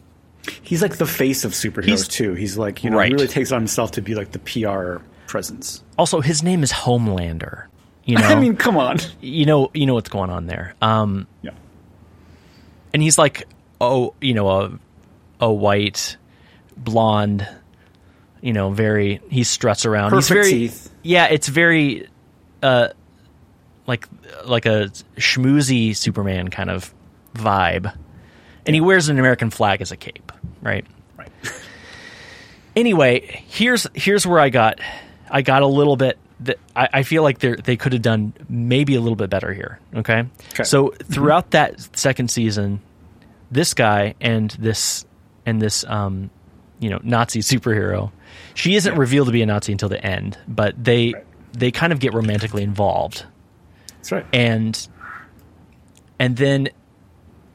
He's 0.63 0.81
like 0.81 0.97
the 0.97 1.07
face 1.07 1.45
of 1.45 1.53
superheroes 1.53 1.85
He's, 1.85 2.09
too. 2.09 2.35
He's 2.35 2.57
like 2.57 2.83
you 2.83 2.91
know 2.91 2.97
right. 2.97 3.09
he 3.09 3.15
really 3.15 3.29
takes 3.29 3.53
on 3.53 3.61
himself 3.61 3.93
to 3.93 4.03
be 4.03 4.15
like 4.15 4.33
the 4.33 4.39
PR 4.39 5.03
presence. 5.27 5.85
Also, 5.99 6.21
his 6.21 6.43
name 6.43 6.63
is 6.63 6.73
Homelander. 6.73 7.67
You 8.05 8.17
know, 8.19 8.25
I 8.25 8.41
mean, 8.41 8.57
come 8.57 8.77
on. 8.77 8.99
You 9.21 9.47
know, 9.47 9.71
you 9.75 9.87
know 9.87 9.95
what's 9.95 10.09
going 10.09 10.31
on 10.31 10.47
there. 10.47 10.75
Um, 10.81 11.27
yeah. 11.43 11.51
And 12.93 13.03
he's 13.03 13.19
like, 13.19 13.45
oh, 13.81 14.15
you 14.21 14.35
know, 14.35 14.49
a 14.49 14.79
a 15.41 15.53
white, 15.53 16.17
blonde, 16.77 17.47
you 18.41 18.53
know, 18.53 18.71
very. 18.71 19.21
He 19.31 19.45
struts 19.45 19.87
around. 19.87 20.11
Perfect 20.11 20.29
he's 20.29 20.47
very, 20.47 20.51
teeth. 20.51 20.93
Yeah, 21.03 21.27
it's 21.27 21.49
very, 21.49 22.09
uh, 22.63 22.89
like 23.87 24.09
like 24.45 24.67
a 24.67 24.91
schmoozy 25.17 25.97
Superman 25.97 26.49
kind 26.49 26.71
of 26.71 26.93
vibe 27.35 27.95
and 28.69 28.75
he 28.75 28.83
wears 28.83 29.09
an 29.09 29.19
American 29.19 29.49
flag 29.49 29.81
as 29.81 29.93
a 29.93 29.97
cape, 29.97 30.31
right? 30.61 30.87
Right. 31.17 31.33
anyway, 32.77 33.43
here's 33.49 33.87
here's 33.95 34.27
where 34.27 34.39
I 34.39 34.51
got 34.51 34.79
I 35.31 35.41
got 35.41 35.63
a 35.63 35.67
little 35.67 35.97
bit 35.97 36.19
that 36.41 36.59
I, 36.77 36.89
I 36.95 37.03
feel 37.03 37.23
like 37.23 37.39
they 37.39 37.55
they 37.55 37.77
could 37.77 37.93
have 37.93 38.03
done 38.03 38.33
maybe 38.49 38.95
a 38.95 39.01
little 39.01 39.17
bit 39.17 39.31
better 39.31 39.53
here. 39.53 39.81
Okay, 39.95 40.27
okay. 40.53 40.65
so 40.65 40.95
throughout 41.03 41.51
mm-hmm. 41.51 41.75
that 41.75 41.97
second 41.97 42.31
season, 42.31 42.81
this 43.51 43.75
guy 43.75 44.15
and 44.21 44.51
this 44.53 45.05
and 45.47 45.61
this 45.61 45.85
um, 45.85 46.31
you 46.79 46.91
know 46.91 47.01
Nazi 47.03 47.41
superhero, 47.41 48.13
she 48.55 48.77
isn't 48.77 48.93
yeah. 48.93 48.99
revealed 48.99 49.29
to 49.29 49.33
be 49.33 49.43
a 49.43 49.47
Nazi 49.47 49.73
until 49.73 49.89
the 49.89 50.05
end, 50.05 50.39
but 50.47 50.83
they 50.83 51.13
right. 51.13 51.25
they 51.53 51.71
kind 51.71 51.93
of 51.93 52.01
get 52.01 52.15
romantically 52.15 52.63
involved. 52.63 53.25
That's 53.97 54.13
right, 54.13 54.27
and 54.33 54.89
and 56.19 56.37
then 56.37 56.69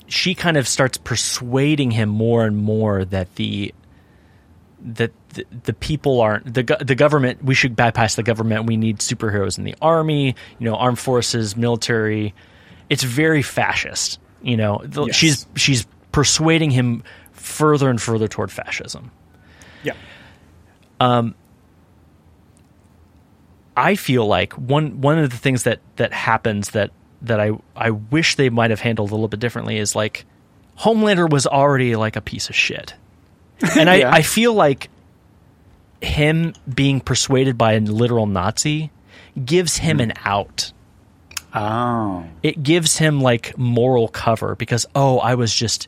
she 0.07 0.35
kind 0.35 0.57
of 0.57 0.67
starts 0.67 0.97
persuading 0.97 1.91
him 1.91 2.09
more 2.09 2.45
and 2.45 2.57
more 2.57 3.05
that 3.05 3.35
the 3.35 3.73
that 4.79 5.11
the, 5.33 5.45
the 5.63 5.73
people 5.73 6.21
aren't 6.21 6.53
the 6.53 6.63
the 6.81 6.95
government. 6.95 7.43
We 7.43 7.55
should 7.55 7.75
bypass 7.75 8.15
the 8.15 8.23
government. 8.23 8.65
We 8.65 8.77
need 8.77 8.99
superheroes 8.99 9.57
in 9.57 9.63
the 9.63 9.75
army, 9.81 10.35
you 10.59 10.69
know, 10.69 10.75
armed 10.75 10.99
forces, 10.99 11.55
military. 11.55 12.33
It's 12.89 13.03
very 13.03 13.41
fascist. 13.41 14.19
You 14.41 14.57
know, 14.57 14.83
yes. 14.83 15.15
she's 15.15 15.47
she's 15.55 15.87
persuading 16.11 16.71
him 16.71 17.03
further 17.31 17.89
and 17.89 18.01
further 18.01 18.27
toward 18.27 18.51
fascism. 18.51 19.11
Yeah. 19.83 19.93
Um, 20.99 21.35
I 23.75 23.95
feel 23.95 24.25
like 24.27 24.53
one 24.53 25.01
one 25.01 25.17
of 25.19 25.29
the 25.29 25.37
things 25.37 25.63
that 25.63 25.79
that 25.95 26.13
happens 26.13 26.71
that 26.71 26.91
that 27.23 27.39
I 27.39 27.51
I 27.75 27.91
wish 27.91 28.35
they 28.35 28.49
might 28.49 28.69
have 28.69 28.81
handled 28.81 29.11
a 29.11 29.13
little 29.15 29.27
bit 29.27 29.39
differently 29.39 29.77
is 29.77 29.95
like 29.95 30.25
Homelander 30.79 31.29
was 31.29 31.47
already 31.47 31.95
like 31.95 32.15
a 32.15 32.21
piece 32.21 32.49
of 32.49 32.55
shit. 32.55 32.93
And 33.77 33.89
I, 33.89 33.95
Yeah. 33.97 34.11
I 34.11 34.23
feel 34.23 34.53
like 34.53 34.89
him 36.03 36.53
being 36.71 36.99
persuaded 36.99 37.57
by 37.57 37.73
a 37.73 37.79
literal 37.79 38.25
Nazi 38.25 38.91
gives 39.43 39.77
him 39.77 39.99
an 39.99 40.13
out. 40.23 40.71
Oh, 41.53 42.25
It 42.41 42.63
gives 42.63 42.97
him 42.97 43.21
like 43.21 43.57
moral 43.57 44.07
cover 44.07 44.55
because 44.55 44.85
oh, 44.95 45.19
I 45.19 45.35
was 45.35 45.53
just. 45.53 45.87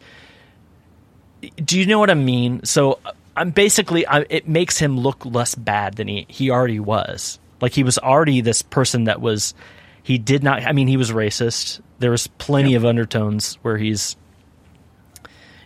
Do 1.64 1.80
you 1.80 1.86
know 1.86 2.00
what 2.00 2.10
I 2.10 2.16
mean? 2.16 2.64
So 2.64 3.00
I'm 3.36 3.52
basically 3.52 4.06
I, 4.08 4.26
it 4.30 4.48
makes 4.48 4.78
him 4.78 5.00
look 5.00 5.26
less 5.26 5.56
bad 5.56 5.96
than 5.96 6.08
he 6.08 6.26
he 6.30 6.50
already 6.50 6.80
was. 6.80 7.40
Like 7.62 7.74
he 7.74 7.84
was 7.84 7.98
already 7.98 8.42
this 8.42 8.62
person 8.62 9.06
that 9.06 9.22
was 9.22 9.54
he 10.04 10.20
did 10.20 10.44
not. 10.44 10.64
I 10.64 10.72
mean, 10.72 10.88
he 10.88 10.98
was 10.98 11.12
racist. 11.12 11.82
There 11.98 12.12
was 12.12 12.28
plenty 12.28 12.76
of 12.76 12.86
undertones 12.86 13.56
where 13.64 13.78
he's, 13.78 14.16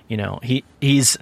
you 0.08 0.16
know, 0.16 0.40
he 0.42 0.64
he's. 0.80 1.18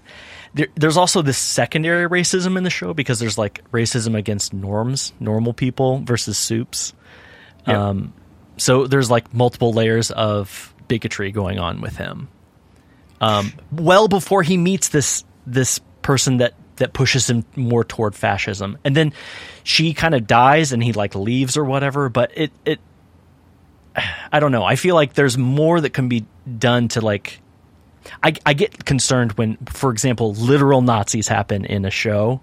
There, 0.54 0.68
there's 0.76 0.98
also 0.98 1.22
this 1.22 1.38
secondary 1.38 2.08
racism 2.10 2.58
in 2.58 2.64
the 2.64 2.70
show 2.70 2.94
because 2.94 3.20
there's 3.20 3.38
like 3.38 3.64
racism 3.72 4.18
against 4.18 4.54
norms, 4.54 5.14
normal 5.20 5.54
people 5.54 6.00
versus 6.00 6.38
supes. 6.38 6.94
Um, 7.66 8.14
so 8.58 8.88
there's 8.88 9.12
like 9.12 9.34
multiple 9.34 9.74
layers 9.74 10.10
of 10.12 10.74
bigotry 10.88 11.32
going 11.32 11.60
on 11.60 11.82
with 11.82 11.98
him. 11.98 12.30
Um, 13.20 13.54
well 13.72 14.08
before 14.08 14.44
he 14.44 14.58
meets 14.58 14.90
this 14.90 15.24
this 15.46 15.80
person 16.02 16.38
that 16.38 16.54
that 16.76 16.94
pushes 16.94 17.30
him 17.30 17.44
more 17.56 17.84
toward 17.84 18.16
fascism, 18.16 18.78
and 18.84 18.96
then 18.96 19.14
she 19.64 19.94
kind 19.94 20.14
of 20.14 20.28
dies 20.28 20.72
and 20.72 20.84
he 20.84 20.94
like 20.94 21.16
leaves 21.16 21.58
or 21.58 21.66
whatever. 21.66 22.10
But 22.10 22.32
it 22.36 22.52
it 22.66 22.80
I 24.32 24.40
don't 24.40 24.52
know. 24.52 24.64
I 24.64 24.76
feel 24.76 24.96
like 24.96 25.14
there's 25.14 25.38
more 25.38 25.82
that 25.82 25.92
can 25.92 26.08
be 26.08 26.26
done 26.58 26.88
to 26.90 27.02
like. 27.02 27.42
I, 28.24 28.34
I 28.46 28.54
get 28.54 28.86
concerned 28.86 29.34
when, 29.34 29.58
for 29.67 29.91
example, 29.91 30.34
literal 30.34 30.82
Nazis 30.82 31.28
happen 31.28 31.65
in 31.65 31.86
a 31.86 31.91
show 31.91 32.41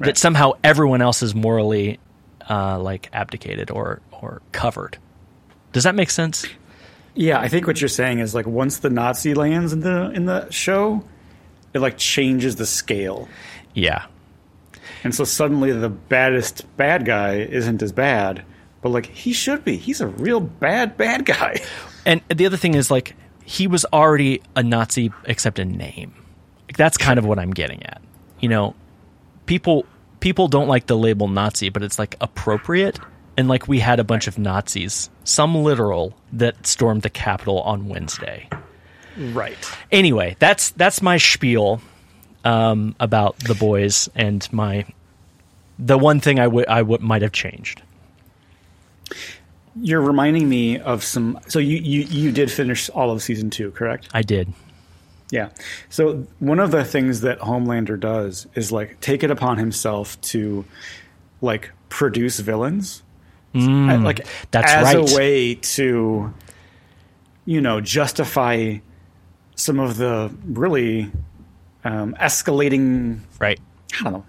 that 0.00 0.16
somehow 0.16 0.52
everyone 0.64 1.02
else 1.02 1.22
is 1.22 1.34
morally 1.34 2.00
uh, 2.48 2.78
like 2.78 3.08
abdicated 3.12 3.70
or 3.70 4.00
or 4.12 4.42
covered. 4.52 4.98
Does 5.72 5.84
that 5.84 5.94
make 5.94 6.10
sense? 6.10 6.46
yeah. 7.14 7.38
I 7.40 7.48
think 7.48 7.66
what 7.66 7.80
you're 7.80 7.88
saying 7.88 8.18
is 8.18 8.34
like 8.34 8.46
once 8.46 8.78
the 8.78 8.90
Nazi 8.90 9.34
lands 9.34 9.72
in 9.72 9.80
the 9.80 10.10
in 10.10 10.24
the 10.26 10.50
show, 10.50 11.04
it 11.72 11.80
like 11.80 11.96
changes 11.98 12.56
the 12.56 12.66
scale, 12.66 13.28
Yeah. 13.74 14.06
and 15.04 15.14
so 15.14 15.24
suddenly 15.24 15.72
the 15.72 15.88
baddest 15.90 16.64
bad 16.76 17.04
guy 17.04 17.36
isn't 17.36 17.82
as 17.82 17.92
bad, 17.92 18.44
but 18.82 18.88
like 18.90 19.06
he 19.06 19.32
should 19.32 19.64
be. 19.64 19.76
He's 19.76 20.00
a 20.00 20.06
real 20.08 20.40
bad 20.40 20.96
bad 20.96 21.24
guy. 21.24 21.60
And 22.06 22.20
the 22.28 22.46
other 22.46 22.56
thing 22.56 22.74
is 22.74 22.90
like 22.90 23.16
he 23.44 23.66
was 23.66 23.84
already 23.92 24.42
a 24.56 24.62
Nazi 24.62 25.12
except 25.24 25.58
in 25.58 25.72
name. 25.72 26.14
Like, 26.68 26.76
that's 26.76 26.96
kind 26.96 27.18
of 27.18 27.26
what 27.26 27.38
I'm 27.38 27.52
getting 27.52 27.84
at. 27.84 28.02
You 28.40 28.48
know, 28.48 28.74
people 29.46 29.86
people 30.20 30.48
don't 30.48 30.68
like 30.68 30.86
the 30.86 30.96
label 30.96 31.28
Nazi, 31.28 31.68
but 31.68 31.82
it's 31.82 31.98
like 31.98 32.16
appropriate. 32.20 32.98
And 33.36 33.48
like 33.48 33.68
we 33.68 33.80
had 33.80 34.00
a 34.00 34.04
bunch 34.04 34.26
of 34.26 34.38
Nazis, 34.38 35.10
some 35.24 35.54
literal, 35.56 36.14
that 36.32 36.66
stormed 36.66 37.02
the 37.02 37.10
Capitol 37.10 37.60
on 37.60 37.88
Wednesday. 37.88 38.48
Right. 39.16 39.58
Anyway, 39.92 40.36
that's 40.38 40.70
that's 40.70 41.02
my 41.02 41.18
spiel 41.18 41.80
um, 42.44 42.94
about 43.00 43.38
the 43.38 43.54
boys 43.54 44.08
and 44.14 44.50
my 44.52 44.86
the 45.78 45.98
one 45.98 46.20
thing 46.20 46.38
I 46.38 46.46
would 46.46 46.68
I 46.68 46.82
might 46.82 47.22
have 47.22 47.32
changed. 47.32 47.82
You're 49.80 50.00
reminding 50.00 50.48
me 50.48 50.78
of 50.78 51.02
some. 51.02 51.38
So 51.48 51.58
you 51.58 51.76
you 51.78 52.02
you 52.02 52.32
did 52.32 52.50
finish 52.50 52.88
all 52.90 53.10
of 53.10 53.22
season 53.22 53.50
two, 53.50 53.70
correct? 53.72 54.08
I 54.14 54.22
did. 54.22 54.52
Yeah. 55.30 55.48
So 55.88 56.26
one 56.38 56.60
of 56.60 56.70
the 56.70 56.84
things 56.84 57.22
that 57.22 57.40
Homelander 57.40 57.98
does 57.98 58.46
is 58.54 58.70
like 58.70 59.00
take 59.00 59.24
it 59.24 59.30
upon 59.30 59.58
himself 59.58 60.20
to 60.22 60.64
like 61.40 61.70
produce 61.88 62.38
villains. 62.40 63.02
Uh, 63.56 63.98
like 64.00 64.18
Mm, 64.18 64.26
that's 64.50 64.72
as 64.72 64.84
right. 64.94 64.96
a 65.12 65.16
way 65.16 65.54
to 65.54 66.34
you 67.44 67.60
know 67.60 67.80
justify 67.80 68.78
some 69.54 69.78
of 69.78 69.96
the 69.96 70.34
really 70.44 71.10
um, 71.84 72.14
escalating 72.20 73.20
Right. 73.38 73.60
I 74.00 74.02
don't 74.04 74.12
know. 74.12 74.26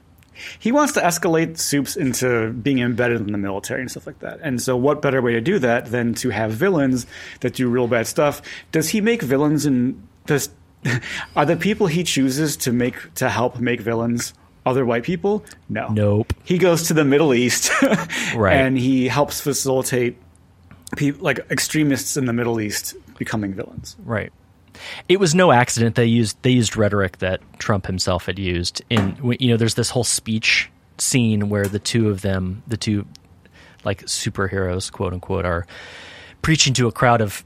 He 0.60 0.71
wants 0.71 0.93
to 0.93 1.02
escalate 1.02 1.58
supes 1.58 1.95
into 1.95 2.52
being 2.54 2.80
embedded 2.80 3.21
in 3.21 3.32
the 3.32 3.38
military 3.38 3.82
and 3.82 3.89
stuff 3.89 4.06
like 4.08 4.19
that. 4.19 4.39
And 4.41 4.62
so, 4.62 4.76
what 4.76 5.02
better 5.02 5.21
way 5.21 5.34
to 5.34 5.41
do 5.41 5.60
that 5.60 5.86
than 5.91 6.13
to 6.15 6.30
have 6.30 6.52
villains 6.52 7.06
that 7.41 7.54
do 7.56 7.69
real 7.69 7.88
bad 7.88 8.08
stuff? 8.08 8.41
Does 8.71 8.89
he 8.89 9.02
make 9.02 9.21
villains 9.21 9.65
and 9.65 10.06
does 10.26 10.50
are 11.36 11.45
the 11.45 11.56
people 11.58 11.88
he 11.88 12.04
chooses 12.04 12.58
to 12.58 12.71
make 12.71 13.13
to 13.15 13.30
help 13.30 13.60
make 13.60 13.82
villains 13.82 14.34
other 14.65 14.86
white 14.86 15.04
people? 15.04 15.43
No. 15.69 15.88
Nope. 15.89 16.34
He 16.43 16.58
goes 16.58 16.84
to 16.88 16.93
the 16.93 17.06
Middle 17.06 17.34
East, 17.34 17.71
Right. 18.36 18.56
and 18.56 18.78
he 18.78 19.08
helps 19.08 19.39
facilitate 19.41 20.17
people 20.95 21.24
like 21.24 21.39
extremists 21.52 22.17
in 22.17 22.26
the 22.26 22.34
Middle 22.34 22.60
East 22.60 22.95
becoming 23.17 23.54
villains. 23.54 23.95
Right. 24.04 24.32
It 25.10 25.20
was 25.20 25.36
no 25.36 25.52
accident 25.52 25.96
they 25.96 26.06
used 26.06 26.42
they 26.42 26.52
used 26.52 26.76
rhetoric 26.76 27.20
that 27.20 27.42
Trump 27.60 27.86
himself 27.88 28.26
had 28.26 28.40
used 28.40 28.82
in 28.90 29.18
you 29.40 29.50
know 29.50 29.58
there's 29.58 29.76
this 29.76 29.90
whole 29.90 30.04
speech 30.04 30.70
scene 30.98 31.50
where 31.50 31.66
the 31.66 31.80
two 31.80 32.10
of 32.10 32.22
them 32.22 32.64
the 32.68 32.78
two 32.78 33.06
like 33.84 34.04
superheroes 34.06 34.92
quote 34.92 35.14
unquote 35.14 35.46
are 35.46 35.68
preaching 36.42 36.74
to 36.74 36.88
a 36.88 36.92
crowd 36.92 37.22
of 37.22 37.44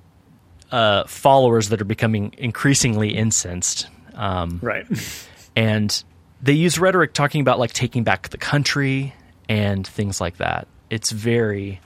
uh, 0.71 1.03
followers 1.05 1.69
that 1.69 1.81
are 1.81 1.85
becoming 1.85 2.33
increasingly 2.37 3.09
incensed 3.09 3.87
um, 4.15 4.59
Right. 4.61 4.85
and 5.55 6.03
they 6.41 6.53
use 6.53 6.77
rhetoric 6.77 7.13
talking 7.13 7.41
about 7.41 7.59
like 7.59 7.73
taking 7.73 8.03
back 8.03 8.29
the 8.29 8.37
country 8.37 9.13
and 9.47 9.85
things 9.85 10.21
like 10.21 10.37
that. 10.37 10.67
It's 10.89 11.11
very 11.11 11.81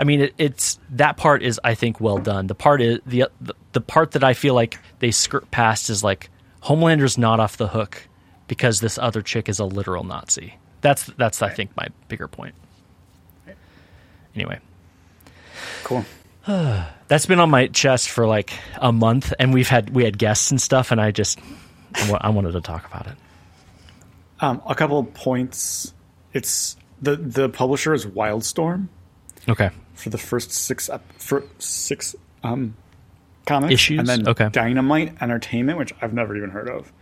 I 0.00 0.04
mean 0.04 0.22
it, 0.22 0.34
it's 0.38 0.78
that 0.92 1.18
part 1.18 1.42
is 1.42 1.60
I 1.62 1.74
think 1.74 2.00
well 2.00 2.16
done. 2.16 2.46
The 2.46 2.54
part 2.54 2.80
is 2.80 3.00
the 3.04 3.26
the, 3.40 3.54
the 3.72 3.82
part 3.82 4.12
that 4.12 4.24
I 4.24 4.32
feel 4.32 4.54
like 4.54 4.78
they 4.98 5.10
skirt 5.10 5.50
past 5.50 5.90
is 5.90 6.02
like 6.02 6.30
Homelander's 6.60 7.18
not 7.18 7.38
off 7.38 7.58
the 7.58 7.68
hook 7.68 8.08
because 8.48 8.80
this 8.80 8.96
other 8.96 9.20
chick 9.20 9.48
is 9.50 9.58
a 9.60 9.66
literal 9.66 10.02
Nazi. 10.02 10.54
That's 10.80 11.04
that's 11.18 11.42
I 11.42 11.50
think 11.50 11.76
my 11.76 11.88
bigger 12.08 12.28
point. 12.28 12.54
Anyway, 14.34 14.58
Cool. 15.84 16.06
that's 16.46 17.26
been 17.26 17.40
on 17.40 17.50
my 17.50 17.66
chest 17.66 18.08
for 18.08 18.26
like 18.26 18.54
a 18.76 18.92
month 18.92 19.34
and 19.38 19.52
we've 19.52 19.68
had 19.68 19.90
we 19.90 20.04
had 20.04 20.16
guests 20.16 20.50
and 20.50 20.60
stuff 20.60 20.92
and 20.92 21.00
I 21.00 21.10
just 21.10 21.38
I 21.94 22.16
I 22.22 22.28
wanted 22.30 22.52
to 22.52 22.62
talk 22.62 22.86
about 22.86 23.06
it. 23.06 23.14
Um, 24.40 24.62
a 24.66 24.74
couple 24.74 24.98
of 24.98 25.12
points. 25.12 25.92
It's 26.32 26.78
the 27.02 27.16
the 27.16 27.50
publisher 27.50 27.92
is 27.92 28.06
Wildstorm. 28.06 28.88
Okay. 29.48 29.70
For 30.00 30.10
the 30.10 30.18
first 30.18 30.50
six 30.52 30.88
ep- 30.88 31.12
for 31.18 31.44
six 31.58 32.16
um, 32.42 32.74
comics 33.46 33.72
Issues? 33.74 33.98
and 34.00 34.08
then 34.08 34.28
Okay. 34.28 34.48
Dynamite 34.50 35.20
Entertainment, 35.22 35.78
which 35.78 35.92
I've 36.00 36.12
never 36.14 36.36
even 36.36 36.50
heard 36.50 36.68
of. 36.68 36.92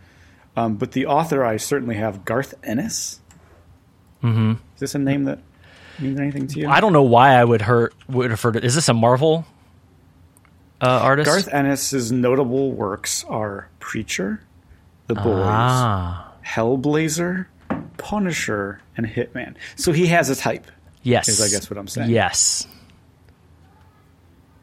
Um, 0.55 0.75
but 0.75 0.91
the 0.91 1.05
author 1.05 1.43
I 1.45 1.57
certainly 1.57 1.95
have 1.95 2.25
Garth 2.25 2.53
Ennis. 2.63 3.19
Mm-hmm. 4.23 4.51
Is 4.75 4.79
this 4.79 4.95
a 4.95 4.99
name 4.99 5.23
that 5.25 5.39
means 5.99 6.19
anything 6.19 6.47
to 6.47 6.59
you? 6.59 6.67
I 6.69 6.81
don't 6.81 6.91
know 6.93 7.03
why 7.03 7.35
I 7.35 7.43
would 7.43 7.61
hurt 7.61 7.93
would 8.09 8.29
have 8.31 8.41
to. 8.41 8.63
Is 8.65 8.75
this 8.75 8.89
a 8.89 8.93
Marvel 8.93 9.45
uh, 10.81 10.87
artist? 10.87 11.29
Garth 11.29 11.47
Ennis's 11.53 12.11
notable 12.11 12.71
works 12.71 13.23
are 13.29 13.69
Preacher, 13.79 14.41
The 15.07 15.15
Boys, 15.15 15.23
Ah, 15.45 16.33
Hellblazer, 16.45 17.45
Punisher, 17.97 18.81
and 18.97 19.05
Hitman. 19.05 19.55
So 19.77 19.91
he 19.93 20.07
has 20.07 20.29
a 20.29 20.35
type. 20.35 20.67
yes. 21.03 21.29
Is 21.29 21.41
I 21.41 21.47
guess 21.49 21.69
what 21.69 21.77
I'm 21.77 21.87
saying. 21.87 22.09
Yes. 22.09 22.67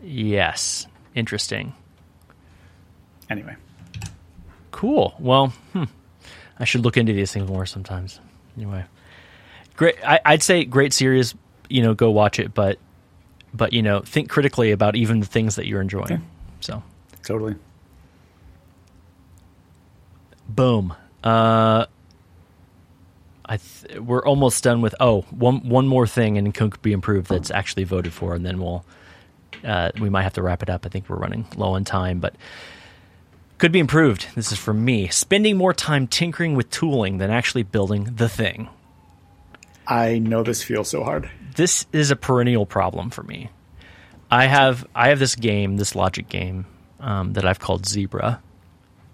Yes. 0.02 0.87
Interesting. 1.14 1.73
Anyway, 3.29 3.56
Cool. 4.71 5.14
Well, 5.18 5.48
hmm. 5.73 5.85
I 6.58 6.64
should 6.64 6.83
look 6.83 6.96
into 6.98 7.12
these 7.14 7.33
things 7.33 7.48
more 7.48 7.64
sometimes. 7.66 8.21
Anyway, 8.56 8.85
great. 9.77 9.96
I, 10.06 10.21
I'd 10.25 10.42
say 10.42 10.64
great 10.64 10.92
series. 10.92 11.35
You 11.71 11.83
know, 11.83 11.94
go 11.94 12.10
watch 12.10 12.38
it, 12.38 12.52
but 12.52 12.79
but 13.54 13.73
you 13.73 13.83
know, 13.83 14.00
think 14.00 14.29
critically 14.29 14.71
about 14.73 14.94
even 14.94 15.21
the 15.21 15.27
things 15.27 15.56
that 15.56 15.66
you're 15.66 15.81
enjoying. 15.81 16.23
So, 16.60 16.83
totally. 17.23 17.54
boom. 20.48 20.94
Uh, 21.25 21.87
I 23.44 23.56
th- 23.56 24.00
we're 24.00 24.25
almost 24.25 24.62
done 24.62 24.83
with. 24.83 24.94
Oh, 25.00 25.23
one 25.31 25.68
one 25.68 25.88
more 25.88 26.06
thing, 26.06 26.37
and 26.38 26.46
it 26.46 26.54
could 26.54 26.81
be 26.83 26.92
improved. 26.92 27.29
That's 27.29 27.50
actually 27.50 27.85
voted 27.85 28.12
for, 28.12 28.35
and 28.35 28.44
then 28.44 28.60
we'll. 28.60 28.85
Uh, 29.65 29.90
we 30.01 30.11
might 30.11 30.23
have 30.23 30.35
to 30.35 30.42
wrap 30.42 30.63
it 30.63 30.71
up. 30.71 30.87
I 30.87 30.88
think 30.88 31.09
we're 31.09 31.17
running 31.17 31.47
low 31.57 31.75
on 31.75 31.85
time, 31.85 32.21
but 32.21 32.35
could 33.59 33.73
be 33.73 33.79
improved. 33.79 34.27
This 34.35 34.53
is 34.53 34.59
from 34.59 34.85
me. 34.85 35.09
Spending 35.09 35.57
more 35.57 35.73
time 35.73 36.07
tinkering 36.07 36.55
with 36.55 36.71
tooling 36.71 37.19
than 37.19 37.31
actually 37.31 37.63
building 37.63 38.05
the 38.17 38.29
thing. 38.29 38.69
I 39.87 40.19
know 40.19 40.42
this 40.42 40.63
feels 40.63 40.90
so 40.90 41.05
hard. 41.05 41.31
This 41.55 41.87
is 41.92 42.11
a 42.11 42.17
perennial 42.17 42.67
problem 42.67 43.11
for 43.11 43.23
me. 43.23 43.51
I 44.31 44.47
have 44.47 44.87
I 44.94 45.09
have 45.09 45.19
this 45.19 45.37
game, 45.37 45.77
this 45.77 45.94
logic 45.94 46.29
game 46.29 46.67
um, 47.01 47.33
that 47.35 47.47
I've 47.47 47.61
called 47.61 47.87
Zebra, 47.87 48.42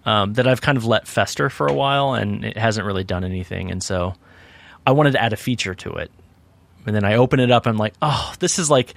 um, 0.06 0.32
that 0.34 0.48
I've 0.48 0.60
kind 0.62 0.78
of 0.78 0.86
let 0.86 1.06
fester 1.06 1.50
for 1.50 1.66
a 1.66 1.72
while, 1.72 2.14
and 2.14 2.44
it 2.44 2.56
hasn't 2.56 2.86
really 2.86 3.04
done 3.04 3.22
anything. 3.22 3.70
And 3.70 3.82
so 3.82 4.14
I 4.86 4.92
wanted 4.92 5.12
to 5.12 5.22
add 5.22 5.32
a 5.32 5.36
feature 5.36 5.74
to 5.74 5.92
it. 5.94 6.10
And 6.86 6.96
then 6.96 7.04
I 7.04 7.14
open 7.14 7.38
it 7.38 7.50
up. 7.50 7.66
And 7.66 7.74
I'm 7.74 7.78
like, 7.78 7.94
oh, 8.02 8.34
this 8.40 8.58
is 8.58 8.70
like 8.70 8.94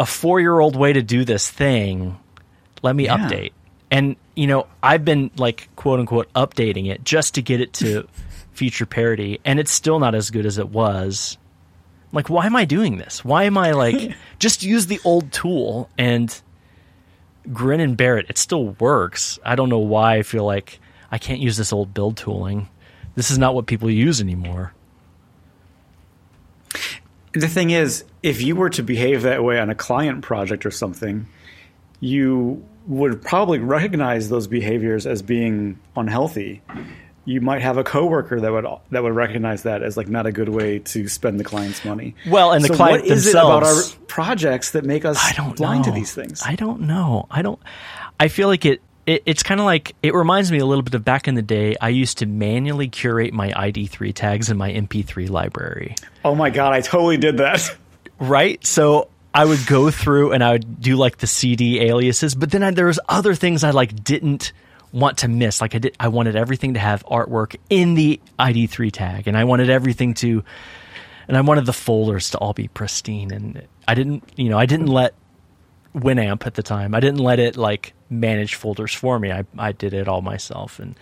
a 0.00 0.06
four 0.06 0.40
year 0.40 0.58
old 0.58 0.74
way 0.74 0.92
to 0.92 1.02
do 1.02 1.24
this 1.24 1.48
thing. 1.50 2.16
Let 2.82 2.96
me 2.96 3.04
Yeah. 3.04 3.18
update. 3.18 3.52
And 3.90 4.16
you 4.34 4.46
know, 4.46 4.66
I've 4.82 5.04
been 5.04 5.30
like 5.36 5.68
quote 5.76 6.00
unquote 6.00 6.32
updating 6.32 6.90
it 6.90 7.04
just 7.04 7.34
to 7.34 7.42
get 7.42 7.60
it 7.60 7.72
to 7.74 8.08
feature 8.52 8.86
parity, 8.86 9.38
and 9.44 9.60
it's 9.60 9.70
still 9.70 9.98
not 9.98 10.14
as 10.14 10.30
good 10.30 10.46
as 10.46 10.56
it 10.58 10.70
was. 10.70 11.36
Like, 12.12 12.28
why 12.30 12.46
am 12.46 12.56
I 12.56 12.64
doing 12.64 12.96
this? 12.96 13.24
Why 13.24 13.44
am 13.44 13.56
I 13.58 13.72
like 13.72 14.14
just 14.38 14.62
use 14.62 14.86
the 14.86 14.98
old 15.04 15.30
tool 15.32 15.88
and 15.98 16.34
grin 17.52 17.80
and 17.80 17.96
bear 17.96 18.16
it? 18.18 18.26
It 18.30 18.38
still 18.38 18.70
works. 18.80 19.38
I 19.44 19.54
don't 19.54 19.68
know 19.68 19.78
why 19.78 20.16
I 20.16 20.22
feel 20.22 20.44
like 20.46 20.80
I 21.12 21.18
can't 21.18 21.40
use 21.40 21.56
this 21.56 21.72
old 21.72 21.92
build 21.92 22.16
tooling. 22.16 22.68
This 23.16 23.30
is 23.30 23.38
not 23.38 23.54
what 23.54 23.66
people 23.66 23.90
use 23.90 24.20
anymore. 24.20 24.72
The 27.32 27.48
thing 27.48 27.70
is, 27.70 28.04
if 28.22 28.42
you 28.42 28.56
were 28.56 28.70
to 28.70 28.82
behave 28.82 29.22
that 29.22 29.44
way 29.44 29.58
on 29.60 29.70
a 29.70 29.74
client 29.74 30.22
project 30.22 30.66
or 30.66 30.70
something, 30.70 31.26
you 32.00 32.64
would 32.86 33.22
probably 33.22 33.58
recognize 33.58 34.28
those 34.28 34.46
behaviors 34.46 35.06
as 35.06 35.22
being 35.22 35.78
unhealthy. 35.96 36.62
You 37.26 37.40
might 37.40 37.60
have 37.62 37.76
a 37.76 37.84
coworker 37.84 38.40
that 38.40 38.50
would 38.50 38.64
that 38.90 39.02
would 39.02 39.14
recognize 39.14 39.62
that 39.64 39.82
as 39.82 39.96
like 39.96 40.08
not 40.08 40.26
a 40.26 40.32
good 40.32 40.48
way 40.48 40.78
to 40.80 41.06
spend 41.06 41.38
the 41.38 41.44
client's 41.44 41.84
money. 41.84 42.14
Well, 42.26 42.52
and 42.52 42.64
the 42.64 42.68
so 42.68 42.74
client 42.74 43.02
what 43.04 43.12
is 43.12 43.26
it 43.26 43.30
about 43.34 43.62
our 43.62 43.74
themselves- 43.74 43.98
projects 44.08 44.70
that 44.72 44.84
make 44.84 45.04
us 45.04 45.18
I 45.22 45.32
don't 45.34 45.54
blind 45.56 45.80
know. 45.86 45.92
to 45.92 45.94
these 45.94 46.12
things? 46.12 46.42
I 46.44 46.56
don't 46.56 46.80
know. 46.82 47.26
I 47.30 47.42
don't. 47.42 47.60
I 48.18 48.28
feel 48.28 48.48
like 48.48 48.64
it. 48.64 48.80
It 49.06 49.22
it's 49.26 49.42
kind 49.42 49.60
of 49.60 49.66
like 49.66 49.94
it 50.02 50.14
reminds 50.14 50.50
me 50.52 50.58
a 50.58 50.66
little 50.66 50.82
bit 50.82 50.94
of 50.94 51.04
back 51.04 51.28
in 51.28 51.34
the 51.34 51.42
day. 51.42 51.76
I 51.80 51.88
used 51.88 52.18
to 52.18 52.26
manually 52.26 52.88
curate 52.88 53.32
my 53.32 53.50
ID3 53.50 54.14
tags 54.14 54.50
in 54.50 54.56
my 54.56 54.70
MP3 54.70 55.28
library. 55.28 55.94
oh 56.24 56.34
my 56.34 56.50
god, 56.50 56.72
I 56.72 56.80
totally 56.80 57.16
did 57.16 57.38
that. 57.38 57.76
Right. 58.18 58.64
So 58.66 59.08
I 59.32 59.44
would 59.44 59.66
go 59.66 59.90
through 59.90 60.32
and 60.32 60.44
I 60.44 60.52
would 60.52 60.80
do 60.80 60.96
like 60.96 61.18
the 61.18 61.26
CD 61.26 61.80
aliases, 61.80 62.34
but 62.34 62.50
then 62.50 62.62
I, 62.62 62.70
there 62.70 62.86
was 62.86 63.00
other 63.08 63.34
things 63.34 63.64
I 63.64 63.70
like 63.70 64.04
didn't 64.04 64.52
want 64.92 65.18
to 65.18 65.28
miss. 65.28 65.60
Like 65.60 65.74
I 65.74 65.78
did, 65.78 65.96
I 66.00 66.08
wanted 66.08 66.36
everything 66.36 66.74
to 66.74 66.80
have 66.80 67.04
artwork 67.06 67.56
in 67.68 67.94
the 67.94 68.20
ID3 68.38 68.90
tag, 68.92 69.28
and 69.28 69.36
I 69.36 69.44
wanted 69.44 69.70
everything 69.70 70.14
to, 70.14 70.44
and 71.28 71.36
I 71.36 71.42
wanted 71.42 71.66
the 71.66 71.72
folders 71.72 72.30
to 72.30 72.38
all 72.38 72.52
be 72.52 72.68
pristine. 72.68 73.30
And 73.30 73.66
I 73.86 73.94
didn't, 73.94 74.24
you 74.36 74.48
know, 74.48 74.58
I 74.58 74.66
didn't 74.66 74.88
let 74.88 75.14
Winamp 75.94 76.46
at 76.46 76.54
the 76.54 76.62
time. 76.62 76.94
I 76.94 77.00
didn't 77.00 77.20
let 77.20 77.38
it 77.38 77.56
like 77.56 77.94
manage 78.10 78.56
folders 78.56 78.92
for 78.92 79.18
me. 79.18 79.30
I 79.32 79.44
I 79.56 79.72
did 79.72 79.94
it 79.94 80.08
all 80.08 80.20
myself, 80.20 80.78
and 80.78 80.94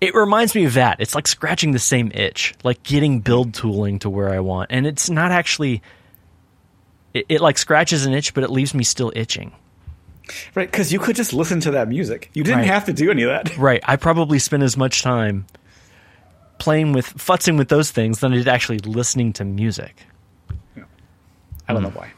it 0.00 0.14
reminds 0.14 0.54
me 0.54 0.64
of 0.64 0.74
that. 0.74 1.00
It's 1.00 1.14
like 1.14 1.28
scratching 1.28 1.72
the 1.72 1.78
same 1.78 2.10
itch, 2.14 2.54
like 2.64 2.82
getting 2.82 3.20
build 3.20 3.54
tooling 3.54 3.98
to 4.00 4.10
where 4.10 4.30
I 4.30 4.40
want, 4.40 4.70
and 4.72 4.86
it's 4.86 5.08
not 5.10 5.30
actually. 5.30 5.82
It, 7.12 7.26
it 7.28 7.40
like 7.40 7.58
scratches 7.58 8.06
an 8.06 8.12
itch, 8.12 8.34
but 8.34 8.42
it 8.42 8.50
leaves 8.50 8.74
me 8.74 8.82
still 8.82 9.12
itching. 9.14 9.52
right, 10.54 10.68
because 10.70 10.92
you 10.92 10.98
could 10.98 11.14
just 11.14 11.32
listen 11.32 11.60
to 11.60 11.70
that 11.72 11.86
music. 11.86 12.30
You 12.34 12.42
didn't 12.42 12.60
Right. 12.60 12.66
have 12.68 12.86
to 12.86 12.92
do 12.92 13.10
any 13.10 13.22
of 13.22 13.28
that. 13.28 13.56
Right. 13.58 13.82
I 13.84 13.96
probably 13.96 14.38
spend 14.40 14.62
as 14.62 14.76
much 14.76 15.02
time 15.02 15.46
playing 16.58 16.92
with 16.92 17.06
futzing 17.18 17.58
with 17.58 17.68
those 17.68 17.90
things 17.90 18.20
than 18.20 18.32
I 18.32 18.36
did 18.36 18.48
actually 18.48 18.78
listening 18.78 19.32
to 19.34 19.44
music. 19.44 19.94
I 21.68 21.72
don't 21.72 21.82
Hmm. 21.82 21.88
know 21.90 21.90
why. 22.00 22.10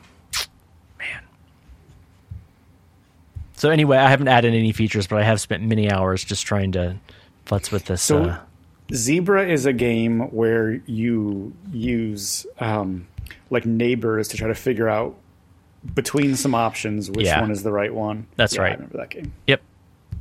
So 3.56 3.70
anyway, 3.70 3.96
I 3.96 4.08
haven't 4.10 4.28
added 4.28 4.54
any 4.54 4.72
features, 4.72 5.06
but 5.06 5.18
I 5.18 5.24
have 5.24 5.40
spent 5.40 5.62
many 5.62 5.90
hours 5.90 6.22
just 6.24 6.46
trying 6.46 6.72
to 6.72 6.96
futz 7.46 7.72
with 7.72 7.86
this. 7.86 8.02
So- 8.02 8.24
uh, 8.24 8.38
Zebra 8.94 9.48
is 9.48 9.66
a 9.66 9.72
game 9.72 10.20
where 10.30 10.74
you 10.86 11.52
use 11.72 12.46
um, 12.60 13.08
like 13.50 13.66
neighbors 13.66 14.28
to 14.28 14.36
try 14.36 14.46
to 14.46 14.54
figure 14.54 14.88
out 14.88 15.16
between 15.94 16.36
some 16.36 16.54
options 16.54 17.10
which 17.10 17.26
Yeah. 17.26 17.40
one 17.40 17.50
is 17.50 17.64
the 17.64 17.72
right 17.72 17.92
one. 17.92 18.26
That's 18.36 18.54
Yeah, 18.54 18.62
right. 18.62 18.70
I 18.72 18.74
remember 18.74 18.98
that 18.98 19.10
game. 19.10 19.32
Yep. 19.48 19.60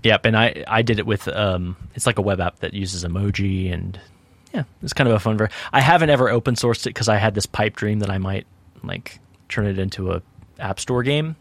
Yep. 0.03 0.25
And 0.25 0.35
I, 0.37 0.63
I 0.67 0.81
did 0.81 0.97
it 0.97 1.05
with, 1.05 1.27
um, 1.27 1.75
it's 1.93 2.07
like 2.07 2.17
a 2.17 2.21
web 2.23 2.39
app 2.39 2.59
that 2.59 2.73
uses 2.73 3.03
emoji 3.05 3.71
and 3.71 3.99
yeah, 4.53 4.63
it's 4.81 4.93
kind 4.93 5.09
of 5.09 5.15
a 5.15 5.19
fun 5.19 5.37
ver 5.37 5.49
I 5.73 5.81
haven't 5.81 6.09
ever 6.09 6.29
open 6.29 6.55
sourced 6.55 6.81
it 6.81 6.89
because 6.89 7.09
I 7.09 7.17
had 7.17 7.35
this 7.35 7.45
pipe 7.45 7.75
dream 7.75 7.99
that 7.99 8.09
I 8.09 8.17
might 8.17 8.47
like 8.83 9.19
turn 9.49 9.67
it 9.67 9.77
into 9.77 10.11
a 10.11 10.21
app 10.59 10.79
store 10.79 11.03
game. 11.03 11.35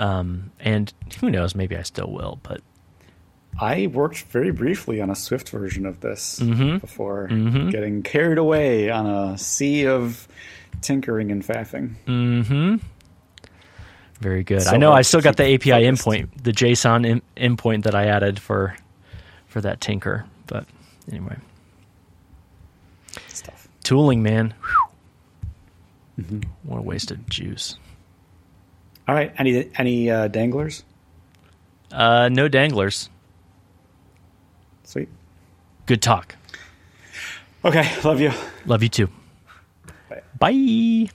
Um, 0.00 0.50
and 0.60 0.92
who 1.20 1.28
knows, 1.30 1.54
maybe 1.54 1.76
I 1.76 1.82
still 1.82 2.10
will, 2.10 2.38
but 2.42 2.62
I 3.60 3.88
worked 3.88 4.22
very 4.24 4.50
briefly 4.50 5.00
on 5.02 5.10
a 5.10 5.14
Swift 5.14 5.50
version 5.50 5.84
of 5.84 6.00
this 6.00 6.40
Mm-hmm. 6.40 6.78
before 6.78 7.26
getting 7.28 8.02
carried 8.02 8.38
away 8.38 8.88
on 8.88 9.06
a 9.06 9.36
sea 9.36 9.86
of 9.86 10.26
tinkering 10.80 11.30
and 11.30 11.44
faffing. 11.44 11.96
Mm. 12.06 12.80
very 14.20 14.42
good. 14.42 14.62
So 14.62 14.70
I 14.70 14.78
know 14.78 14.92
I 14.92 15.02
still 15.02 15.20
got 15.20 15.36
the 15.36 15.44
API 15.54 15.70
focused. 15.70 16.06
endpoint, 16.06 16.42
the 16.42 16.52
JSON 16.52 17.06
in, 17.06 17.22
endpoint 17.36 17.82
that 17.82 17.94
I 17.94 18.06
added 18.06 18.38
for, 18.38 18.74
for 19.48 19.60
that 19.60 19.82
tinker. 19.82 20.24
But 20.46 20.64
anyway, 21.12 21.36
Stuff. 23.28 23.68
tooling, 23.84 24.22
man. 24.22 24.54
Whew. 26.16 26.40
What 26.62 26.78
a 26.78 26.82
waste 26.82 27.10
of 27.10 27.28
juice. 27.28 27.76
All 29.10 29.16
right. 29.16 29.32
Any 29.38 29.68
any 29.74 30.08
uh, 30.08 30.28
danglers? 30.28 30.84
Uh, 31.90 32.28
no 32.30 32.46
danglers. 32.46 33.10
Sweet. 34.84 35.08
Good 35.86 36.00
talk. 36.00 36.36
Okay. 37.64 37.90
Love 38.04 38.20
you. 38.20 38.30
Love 38.66 38.84
you 38.84 38.88
too. 38.88 39.08
Bye. 40.08 40.22
Bye. 40.38 41.10